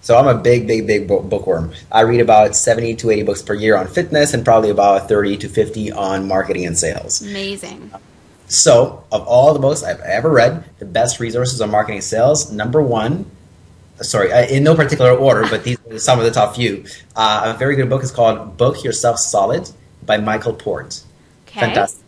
So 0.00 0.16
I'm 0.16 0.28
a 0.28 0.40
big, 0.40 0.68
big, 0.68 0.86
big 0.86 1.08
bookworm. 1.08 1.72
I 1.90 2.02
read 2.02 2.20
about 2.20 2.54
70 2.54 2.96
to 2.96 3.10
80 3.10 3.22
books 3.24 3.42
per 3.42 3.54
year 3.54 3.76
on 3.76 3.88
fitness 3.88 4.32
and 4.32 4.44
probably 4.44 4.70
about 4.70 5.08
30 5.08 5.36
to 5.38 5.48
50 5.48 5.92
on 5.92 6.28
marketing 6.28 6.66
and 6.66 6.78
sales. 6.78 7.20
Amazing. 7.22 7.90
So, 8.46 9.04
of 9.10 9.26
all 9.26 9.52
the 9.52 9.60
books 9.60 9.82
I've 9.82 10.00
ever 10.00 10.30
read, 10.30 10.64
the 10.78 10.84
best 10.84 11.18
resources 11.18 11.60
on 11.60 11.70
marketing 11.70 11.98
and 11.98 12.04
sales, 12.04 12.52
number 12.52 12.82
one, 12.82 13.26
sorry, 14.00 14.32
uh, 14.32 14.46
in 14.46 14.64
no 14.64 14.74
particular 14.74 15.12
order, 15.12 15.46
but 15.48 15.64
these 15.64 15.78
are 15.90 15.98
some 15.98 16.18
of 16.18 16.24
the 16.24 16.30
top 16.30 16.56
few. 16.56 16.84
Uh, 17.14 17.52
a 17.54 17.58
very 17.58 17.76
good 17.76 17.88
book 17.88 18.02
is 18.02 18.10
called 18.10 18.56
Book 18.56 18.82
Yourself 18.84 19.18
Solid 19.18 19.70
by 20.04 20.16
Michael 20.16 20.54
Port. 20.54 21.02
Okay. 21.46 21.60
Fantastic. 21.60 22.04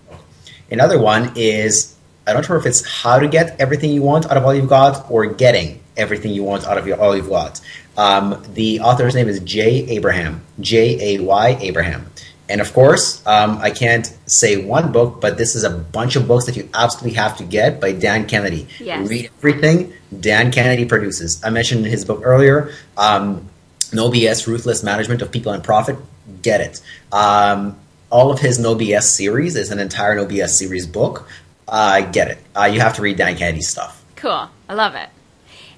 Another 0.71 0.99
one 0.99 1.33
is, 1.37 1.95
I 2.27 2.33
don't 2.33 2.49
know 2.49 2.57
if 2.57 2.67
it's 2.67 3.03
how 3.03 3.19
to 3.19 3.29
get 3.29 3.61
everything 3.61 3.93
you 3.93 4.03
want 4.03 4.27
out 4.27 4.37
of 4.37 4.45
all 4.45 4.55
you've 4.55 4.69
got 4.69 5.11
or 5.11 5.27
getting 5.27 5.81
everything 5.97 6.33
you 6.33 6.43
want 6.43 6.67
out 6.67 6.79
of 6.79 6.87
your, 6.87 7.01
all 7.01 7.15
you've 7.15 7.29
got. 7.29 7.61
Um, 7.97 8.43
the 8.55 8.81
author's 8.81 9.15
name 9.15 9.29
is 9.29 9.39
Jay 9.41 9.87
Abraham, 9.89 10.43
J 10.59 11.17
A 11.17 11.23
Y 11.23 11.59
Abraham. 11.61 12.07
And 12.49 12.61
of 12.61 12.73
course, 12.75 13.27
um, 13.27 13.59
I 13.59 13.71
can't 13.71 14.07
say 14.27 14.63
one 14.63 14.93
book, 14.93 15.21
but 15.21 15.39
this 15.39 15.55
is 15.55 15.65
a 15.65 15.71
bunch 15.71 16.15
of 16.17 16.29
books 16.29 16.45
that 16.47 16.57
you 16.57 16.69
absolutely 16.75 17.17
have 17.17 17.39
to 17.39 17.45
get 17.45 17.81
by 17.81 17.93
Dan 17.93 18.27
Kennedy. 18.27 18.69
Yes. 18.79 19.09
Read 19.09 19.31
everything 19.39 19.93
Dan 20.19 20.53
Kennedy 20.53 20.85
produces. 20.85 21.43
I 21.43 21.51
mentioned 21.51 21.87
his 21.87 22.05
book 22.05 22.21
earlier, 22.23 22.71
um, 22.99 23.49
No 23.93 24.11
BS 24.11 24.47
Ruthless 24.47 24.83
Management 24.83 25.23
of 25.23 25.33
People 25.33 25.53
and 25.53 25.65
Profit. 25.65 25.97
Get 26.43 26.61
it. 26.61 26.81
Um, 27.13 27.79
all 28.11 28.31
of 28.31 28.41
his 28.41 28.59
No 28.59 28.75
BS 28.75 29.05
series 29.05 29.57
is 29.57 29.71
an 29.71 29.79
entire 29.79 30.15
No 30.15 30.27
BS 30.27 30.51
series 30.51 30.87
book. 30.87 31.27
Uh, 31.67 32.03
get 32.03 32.29
it. 32.29 32.39
Uh, 32.55 32.65
you 32.65 32.81
have 32.81 32.95
to 32.97 33.03
read 33.03 33.17
Dan 33.17 33.37
Kennedy's 33.37 33.69
stuff. 33.69 34.05
Cool. 34.17 34.49
I 34.69 34.75
love 34.75 34.95
it. 34.95 35.09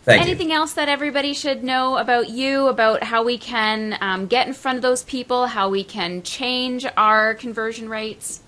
Thank 0.07 0.23
Anything 0.23 0.51
you. 0.51 0.57
else 0.57 0.75
that 0.75 0.89
everybody 0.89 1.35
should 1.35 1.65
know 1.65 1.97
about 1.97 2.29
you, 2.29 2.69
about 2.69 3.03
how 3.03 3.25
we 3.25 3.39
can 3.39 3.99
um, 4.01 4.29
get 4.29 4.47
in 4.47 4.55
front 4.55 4.77
of 4.77 4.83
those 4.83 5.03
people, 5.03 5.49
how 5.49 5.69
we 5.69 5.83
can 5.83 6.23
change 6.23 6.87
our 6.97 7.35
conversion 7.35 7.89
rates? 7.89 8.41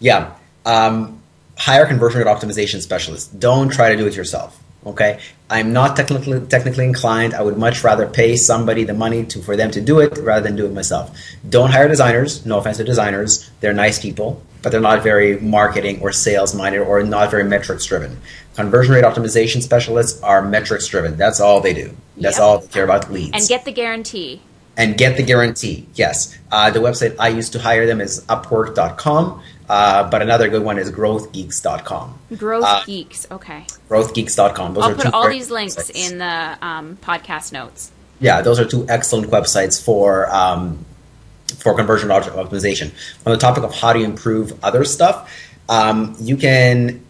Yeah. 0.00 0.34
Um, 0.66 1.22
hire 1.56 1.86
conversion 1.86 2.18
rate 2.18 2.26
optimization 2.26 2.80
specialists. 2.80 3.32
Don't 3.32 3.68
try 3.68 3.90
to 3.90 3.96
do 3.96 4.08
it 4.08 4.16
yourself. 4.16 4.60
Okay. 4.84 5.20
I'm 5.48 5.72
not 5.72 5.94
technically 5.94 6.40
technically 6.48 6.84
inclined. 6.84 7.32
I 7.34 7.42
would 7.42 7.58
much 7.58 7.84
rather 7.84 8.08
pay 8.08 8.34
somebody 8.34 8.82
the 8.82 8.94
money 8.94 9.24
to 9.26 9.40
for 9.40 9.54
them 9.54 9.70
to 9.70 9.80
do 9.80 10.00
it 10.00 10.18
rather 10.18 10.42
than 10.42 10.56
do 10.56 10.66
it 10.66 10.72
myself. 10.72 11.16
Don't 11.48 11.70
hire 11.70 11.86
designers. 11.86 12.44
No 12.44 12.58
offense 12.58 12.78
to 12.78 12.84
designers. 12.84 13.48
They're 13.60 13.72
nice 13.72 14.00
people, 14.02 14.42
but 14.62 14.70
they're 14.72 14.80
not 14.80 15.02
very 15.02 15.38
marketing 15.40 16.00
or 16.00 16.12
sales 16.12 16.54
minded 16.54 16.80
or 16.80 17.02
not 17.02 17.30
very 17.30 17.44
metrics 17.44 17.84
driven. 17.84 18.18
Conversion 18.54 18.94
rate 18.94 19.04
optimization 19.04 19.62
specialists 19.62 20.22
are 20.22 20.42
metrics 20.42 20.86
driven. 20.86 21.16
That's 21.16 21.40
all 21.40 21.60
they 21.60 21.74
do. 21.74 21.94
That's 22.16 22.36
Yep. 22.38 22.44
all 22.44 22.58
they 22.58 22.66
care 22.68 22.84
about 22.84 23.10
leads 23.10 23.30
And 23.32 23.48
get 23.48 23.64
the 23.64 23.72
guarantee. 23.72 24.40
and 24.76 24.96
get 24.96 25.16
the 25.16 25.22
guarantee. 25.22 25.86
Yes. 25.94 26.36
Uh, 26.50 26.70
the 26.70 26.78
website 26.80 27.16
I 27.18 27.28
use 27.28 27.48
to 27.50 27.58
hire 27.58 27.86
them 27.86 28.00
is 28.00 28.20
upwork.com, 28.28 29.42
uh, 29.68 30.08
but 30.10 30.22
another 30.22 30.48
good 30.48 30.62
one 30.62 30.78
is 30.78 30.90
growthgeeks.com. 30.90 32.18
Growth 32.36 32.64
Uh, 32.64 32.82
Geeks. 32.86 33.26
Okay. 33.30 33.64
Growthgeeks.com. 33.90 34.74
Those 34.74 34.84
I'll 34.84 34.90
are 34.90 34.94
put 34.94 35.04
two 35.06 35.10
all 35.12 35.28
these 35.28 35.50
links 35.50 35.76
websites. 35.76 36.10
in 36.12 36.18
the 36.18 36.58
um, 36.66 36.98
podcast 37.02 37.52
notes. 37.52 37.90
Yeah, 38.20 38.40
those 38.42 38.60
are 38.60 38.64
two 38.64 38.86
excellent 38.88 39.30
websites 39.30 39.82
for 39.82 40.32
um, 40.34 40.84
for 41.52 41.74
conversion 41.74 42.10
op- 42.10 42.24
optimization. 42.24 42.90
On 43.26 43.32
the 43.32 43.38
topic 43.38 43.64
of 43.64 43.74
how 43.74 43.92
to 43.92 44.00
improve 44.00 44.62
other 44.64 44.84
stuff, 44.84 45.30
um, 45.68 46.16
you 46.20 46.36
can. 46.36 47.04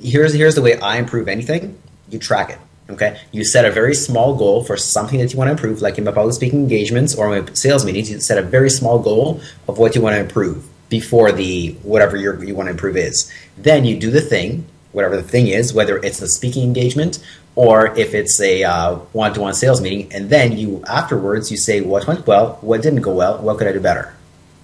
Here's 0.00 0.34
here's 0.34 0.54
the 0.54 0.62
way 0.62 0.78
I 0.78 0.98
improve 0.98 1.28
anything. 1.28 1.78
You 2.10 2.18
track 2.18 2.50
it. 2.50 2.58
Okay, 2.88 3.20
you 3.32 3.44
set 3.44 3.64
a 3.64 3.70
very 3.70 3.94
small 3.94 4.36
goal 4.36 4.62
for 4.62 4.76
something 4.76 5.18
that 5.18 5.32
you 5.32 5.38
want 5.38 5.48
to 5.48 5.52
improve, 5.52 5.82
like 5.82 5.98
in 5.98 6.04
my 6.04 6.12
public 6.12 6.34
speaking 6.34 6.60
engagements 6.60 7.16
or 7.16 7.28
my 7.28 7.44
sales 7.52 7.84
meetings. 7.84 8.10
You 8.10 8.20
set 8.20 8.38
a 8.38 8.42
very 8.42 8.70
small 8.70 8.98
goal 9.00 9.40
of 9.66 9.78
what 9.78 9.96
you 9.96 10.00
want 10.00 10.14
to 10.14 10.20
improve 10.20 10.64
before 10.88 11.32
the 11.32 11.72
whatever 11.82 12.16
you 12.16 12.54
want 12.54 12.68
to 12.68 12.70
improve 12.70 12.96
is. 12.96 13.30
Then 13.58 13.84
you 13.84 13.98
do 13.98 14.10
the 14.10 14.20
thing, 14.20 14.66
whatever 14.92 15.16
the 15.16 15.22
thing 15.22 15.48
is, 15.48 15.74
whether 15.74 15.98
it's 15.98 16.20
the 16.20 16.28
speaking 16.28 16.62
engagement 16.62 17.18
or 17.56 17.96
if 17.98 18.14
it's 18.14 18.38
a 18.40 18.62
uh, 18.62 18.94
one-to-one 19.12 19.54
sales 19.54 19.80
meeting, 19.80 20.12
and 20.12 20.30
then 20.30 20.56
you 20.56 20.84
afterwards 20.86 21.50
you 21.50 21.56
say 21.56 21.80
what 21.80 22.06
went 22.06 22.26
well, 22.26 22.58
what 22.60 22.82
didn't 22.82 23.02
go 23.02 23.12
well, 23.12 23.38
what 23.38 23.58
could 23.58 23.66
I 23.66 23.72
do 23.72 23.80
better. 23.80 24.14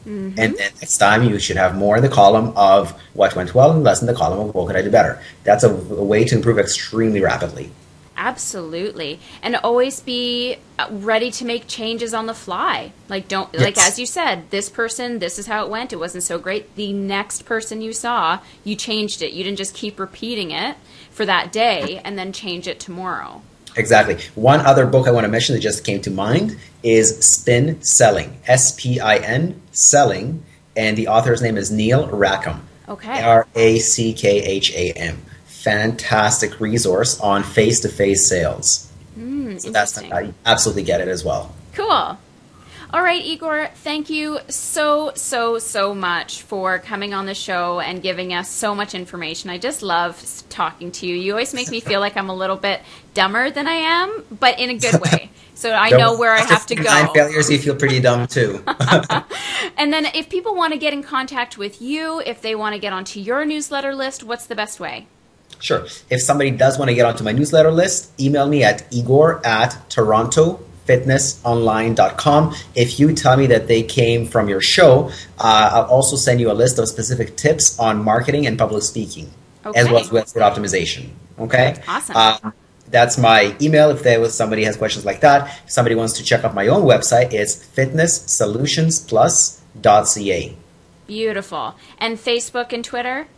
And 0.05 0.37
then 0.37 0.55
next 0.57 0.99
time 0.99 1.23
you 1.23 1.39
should 1.39 1.57
have 1.57 1.77
more 1.77 1.97
in 1.97 2.03
the 2.03 2.09
column 2.09 2.53
of 2.57 2.91
what 3.15 3.37
went 3.37 3.55
well 3.55 3.71
and 3.71 3.85
less 3.85 4.01
in 4.01 4.07
the 4.07 4.15
column 4.15 4.49
of 4.49 4.55
what 4.55 4.67
could 4.67 4.77
I 4.77 4.83
do 4.83 4.91
better. 4.91 5.23
That's 5.45 5.63
a, 5.63 5.71
a 5.71 6.05
way 6.05 6.25
to 6.25 6.35
improve 6.35 6.59
extremely 6.59 7.21
rapidly. 7.21 7.71
Absolutely. 8.17 9.21
And 9.43 9.57
always 9.57 10.01
be 10.01 10.59
uh, 10.79 10.89
ready 10.91 11.31
to 11.33 11.45
make 11.45 11.67
changes 11.67 12.13
on 12.13 12.27
the 12.27 12.35
fly. 12.35 12.93
Like 13.09 13.27
don't 13.27 13.53
like 13.57 13.79
as 13.79 13.99
you 13.99 14.07
said, 14.07 14.51
this 14.51 14.69
person, 14.69 15.19
this 15.19 15.39
is 15.39 15.47
how 15.47 15.65
it 15.65 15.71
went. 15.71 15.93
It 15.93 15.97
wasn't 15.97 16.25
so 16.25 16.39
great. 16.39 16.75
The 16.77 16.93
next 16.93 17.47
person 17.47 17.81
you 17.81 17.93
saw, 17.93 18.41
you 18.65 18.77
changed 18.77 19.23
it. 19.23 19.33
You 19.33 19.45
didn't 19.45 19.59
just 19.59 19.75
keep 19.75 19.99
repeating 19.99 20.51
it 20.51 20.77
for 21.13 21.25
that 21.27 21.53
day 21.53 22.01
and 22.05 22.19
then 22.19 22.33
change 22.33 22.67
it 22.67 22.81
tomorrow. 22.81 23.43
Exactly. 23.77 24.19
One 24.35 24.61
other 24.61 24.85
book 24.87 25.07
I 25.09 25.13
want 25.13 25.25
to 25.25 25.29
mention 25.31 25.55
that 25.55 25.61
just 25.63 25.85
came 25.85 26.01
to 26.03 26.11
mind 26.11 26.59
is 26.83 27.19
Spin 27.27 27.81
Selling. 27.83 28.39
S 28.47 28.75
P 28.79 29.01
I 29.01 29.17
N 29.17 29.61
Selling, 29.73 30.45
and 30.77 30.97
the 30.99 31.09
author's 31.09 31.41
name 31.41 31.57
is 31.57 31.71
Neil 31.71 32.07
Rackham. 32.09 32.67
Okay. 32.89 33.23
R 33.23 33.47
A 33.55 33.79
C 33.79 34.13
K 34.13 34.43
H 34.43 34.73
A 34.75 34.93
M. 34.93 35.23
Fantastic 35.47 36.61
resource 36.61 37.19
on 37.21 37.43
face 37.43 37.81
to 37.81 37.89
face 37.89 38.27
sales. 38.27 38.91
Hmm, 39.15 39.57
So 39.59 39.71
that's. 39.71 39.97
I 39.97 40.33
absolutely 40.45 40.83
get 40.83 41.01
it 41.01 41.09
as 41.09 41.25
well. 41.25 41.55
Cool. 41.73 42.19
All 42.93 43.03
right, 43.03 43.25
Igor, 43.25 43.71
thank 43.77 44.11
you 44.11 44.39
so, 44.49 45.13
so, 45.15 45.59
so 45.59 45.95
much 45.95 46.43
for 46.43 46.79
coming 46.79 47.15
on 47.15 47.25
the 47.25 47.35
show 47.35 47.81
and 47.81 48.03
giving 48.03 48.35
us 48.35 48.51
so 48.51 48.75
much 48.75 48.95
information. 48.95 49.49
I 49.49 49.57
just 49.57 49.83
love 49.83 50.23
talking 50.51 50.93
to 50.93 51.07
you. 51.07 51.17
You 51.17 51.33
always 51.33 51.55
make 51.55 51.71
me 51.71 51.81
feel 51.81 52.01
like 52.01 52.19
I'm 52.19 52.29
a 52.29 52.35
little 52.35 52.57
bit 52.57 52.83
dumber 53.15 53.51
than 53.51 53.67
I 53.67 53.77
am, 53.77 54.25
but 54.39 54.61
in 54.61 54.69
a 54.71 54.75
good 54.75 55.01
way. 55.01 55.31
So 55.55 55.71
I 55.71 55.91
know 55.91 56.19
where 56.19 56.33
I 56.33 56.41
have 56.41 56.67
to 56.67 56.75
go. 56.75 57.13
failures, 57.15 57.49
you 57.49 57.59
feel 57.59 57.77
pretty 57.77 58.01
dumb 58.01 58.27
too. 58.27 58.65
And 59.77 59.93
then 59.93 60.07
if 60.07 60.29
people 60.29 60.57
want 60.57 60.73
to 60.73 60.79
get 60.79 60.93
in 60.93 61.03
contact 61.03 61.57
with 61.57 61.81
you, 61.81 62.21
if 62.25 62.41
they 62.41 62.55
want 62.57 62.75
to 62.75 62.81
get 62.81 62.93
onto 62.93 63.21
your 63.21 63.45
newsletter 63.45 63.95
list, 63.95 64.25
what's 64.25 64.47
the 64.47 64.57
best 64.57 64.81
way? 64.81 65.07
Sure. 65.61 65.87
If 66.11 66.23
somebody 66.23 66.51
does 66.51 66.79
want 66.79 66.89
to 66.89 66.95
get 66.95 67.07
onto 67.07 67.23
my 67.23 67.33
newsletter 67.33 67.71
list, 67.71 68.19
email 68.21 68.49
me 68.49 68.65
at 68.65 68.93
igor 68.93 69.47
at 69.47 69.89
torontofitnessonline.com. 70.87 72.55
If 72.75 72.99
you 72.99 73.13
tell 73.15 73.37
me 73.37 73.47
that 73.47 73.69
they 73.69 73.83
came 73.83 74.27
from 74.27 74.49
your 74.49 74.61
show, 74.61 75.11
uh, 75.39 75.71
I'll 75.73 75.85
also 75.85 76.17
send 76.17 76.41
you 76.41 76.51
a 76.51 76.55
list 76.55 76.79
of 76.79 76.89
specific 76.89 77.37
tips 77.37 77.79
on 77.79 78.03
marketing 78.03 78.47
and 78.47 78.59
public 78.59 78.83
speaking, 78.83 79.31
as 79.75 79.89
well 79.89 79.99
as 79.99 80.09
website 80.11 80.43
optimization. 80.43 81.11
Okay? 81.39 81.81
Awesome. 81.89 82.17
Um, 82.17 82.53
that's 82.91 83.17
my 83.17 83.57
email 83.61 83.91
if 83.91 84.03
there 84.03 84.21
was 84.21 84.35
somebody 84.35 84.65
has 84.65 84.77
questions 84.77 85.07
like 85.07 85.21
that. 85.21 85.61
If 85.65 85.71
somebody 85.71 85.95
wants 85.95 86.15
to 86.19 86.25
check 86.25 86.45
out 86.45 86.55
my 86.55 86.67
own 86.69 86.83
website, 86.83 87.33
it's 87.33 87.57
fitnesssolutionsplus.ca. 87.57 90.57
Beautiful. 91.07 91.75
And 91.99 92.19
Facebook 92.19 92.73
and 92.73 92.85
Twitter? 92.85 93.29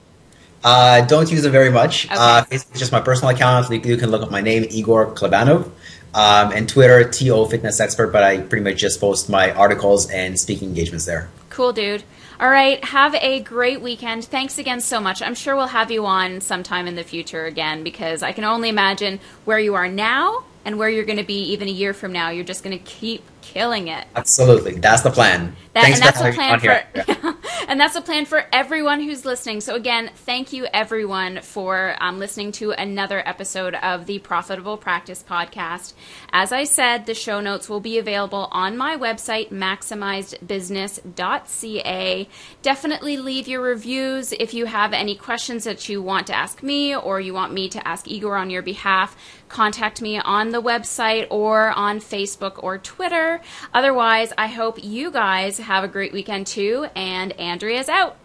Uh, 0.65 1.03
don't 1.03 1.31
use 1.31 1.43
them 1.43 1.53
very 1.53 1.71
much. 1.71 2.07
Okay. 2.07 2.15
Uh, 2.17 2.45
it's 2.51 2.65
just 2.71 2.91
my 2.91 3.01
personal 3.01 3.35
account. 3.35 3.71
You, 3.71 3.79
you 3.81 3.99
can 3.99 4.11
look 4.11 4.23
up 4.23 4.31
my 4.31 4.41
name, 4.41 4.65
Igor 4.71 5.13
Klibanov, 5.13 5.71
um, 6.15 6.53
and 6.53 6.69
Twitter, 6.69 7.09
TO 7.09 7.47
Fitness 7.47 7.81
Expert. 7.81 8.09
But 8.09 8.23
I 8.23 8.41
pretty 8.41 8.65
much 8.65 8.79
just 8.79 9.01
post 9.01 9.29
my 9.29 9.53
articles 9.53 10.11
and 10.11 10.39
speaking 10.39 10.69
engagements 10.69 11.05
there. 11.05 11.29
Cool, 11.51 11.73
dude. 11.73 12.05
All 12.41 12.51
right. 12.51 12.83
Have 12.85 13.15
a 13.15 13.41
great 13.41 13.81
weekend. 13.81 14.25
Thanks 14.25 14.59
again 14.59 14.81
so 14.81 15.01
much. 15.01 15.23
I'm 15.23 15.35
sure 15.35 15.55
we'll 15.55 15.69
have 15.69 15.91
you 15.91 16.05
on 16.07 16.41
sometime 16.41 16.87
in 16.87 16.97
the 16.97 17.05
future 17.05 17.45
again 17.47 17.85
because 17.85 18.23
I 18.23 18.33
can 18.33 18.45
only 18.45 18.69
imagine 18.69 19.21
where 19.45 19.59
you 19.59 19.75
are 19.75 19.89
now 19.89 20.45
and 20.65 20.79
where 20.79 20.89
you're 20.89 21.05
going 21.05 21.19
to 21.19 21.25
be 21.25 21.53
even 21.53 21.69
a 21.69 21.73
year 21.73 21.93
from 21.93 22.13
now. 22.13 22.31
You're 22.31 22.45
just 22.45 22.65
going 22.65 22.77
to 22.77 22.85
keep 22.85 23.23
killing 23.45 23.89
it. 23.89 24.07
Absolutely, 24.17 24.75
that's 24.75 25.03
the 25.03 25.11
plan. 25.11 25.55
That, 25.75 25.83
Thanks 25.83 25.99
and 25.99 26.07
that's 26.07 26.19
for 26.19 26.25
the 26.25 26.33
having 26.33 26.61
plan 26.61 26.85
on 26.97 27.05
for, 27.05 27.13
here. 27.13 27.35
and 27.69 27.81
that's 27.81 27.95
the 27.95 28.01
plan 28.01 28.25
for 28.25 28.45
everyone 28.53 29.01
who's 29.01 29.25
listening. 29.25 29.61
So 29.61 29.75
again, 29.75 30.11
thank 30.15 30.53
you 30.53 30.67
everyone 30.73 31.41
for 31.43 31.97
um, 32.01 32.19
listening 32.19 32.51
to 32.53 32.73
another 32.73 33.23
episode 33.27 33.75
of 33.75 34.07
the 34.07 34.21
Profitable 34.21 34.77
Practice 34.77 35.25
Podcast. 35.29 35.95
As 36.33 36.53
I 36.53 36.63
said, 36.65 37.07
the 37.07 37.15
show 37.15 37.41
notes 37.41 37.69
will 37.69 37.81
be 37.81 37.99
available 37.99 38.49
on 38.51 38.77
my 38.77 38.97
website, 38.97 39.51
maximizedbusiness.ca. 39.51 42.29
Definitely 42.63 43.17
leave 43.17 43.49
your 43.49 43.61
reviews 43.61 44.33
if 44.33 44.55
you 44.55 44.67
have 44.67 44.93
any 44.93 45.17
questions 45.17 45.65
that 45.65 45.89
you 45.89 46.03
want 46.03 46.27
to 46.29 46.35
ask 46.35 46.63
me 46.63 46.97
or 46.97 47.21
you 47.21 47.35
want 47.35 47.53
me 47.53 47.69
to 47.69 47.87
ask 47.87 48.09
Igor 48.09 48.37
on 48.37 48.51
your 48.51 48.63
behalf. 48.63 49.17
Contact 49.55 50.03
me 50.03 50.19
on 50.19 50.49
the 50.51 50.61
website 50.61 51.29
or 51.31 51.71
on 51.71 52.01
Facebook 52.01 52.61
or 52.61 52.77
Twitter. 52.77 53.41
Otherwise, 53.73 54.33
I 54.37 54.49
hope 54.49 54.83
you 54.83 55.13
guys 55.13 55.59
have 55.59 55.85
a 55.85 55.89
great 55.89 56.13
weekend 56.13 56.49
too. 56.49 56.89
And 56.97 57.31
Andrea's 57.39 57.89
out. 57.89 58.17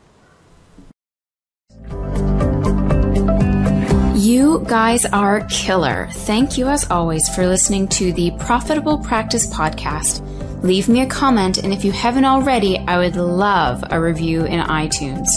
You 4.17 4.65
guys 4.67 5.05
are 5.05 5.45
killer. 5.51 6.09
Thank 6.11 6.57
you 6.57 6.67
as 6.67 6.89
always 6.89 7.29
for 7.29 7.45
listening 7.45 7.87
to 7.89 8.11
the 8.11 8.31
Profitable 8.39 8.97
Practice 8.97 9.45
Podcast. 9.53 10.25
Leave 10.63 10.89
me 10.89 11.01
a 11.01 11.05
comment, 11.05 11.59
and 11.59 11.71
if 11.71 11.85
you 11.85 11.91
haven't 11.91 12.25
already, 12.25 12.79
I 12.79 12.97
would 12.97 13.15
love 13.15 13.83
a 13.91 14.01
review 14.01 14.45
in 14.45 14.61
iTunes. 14.61 15.27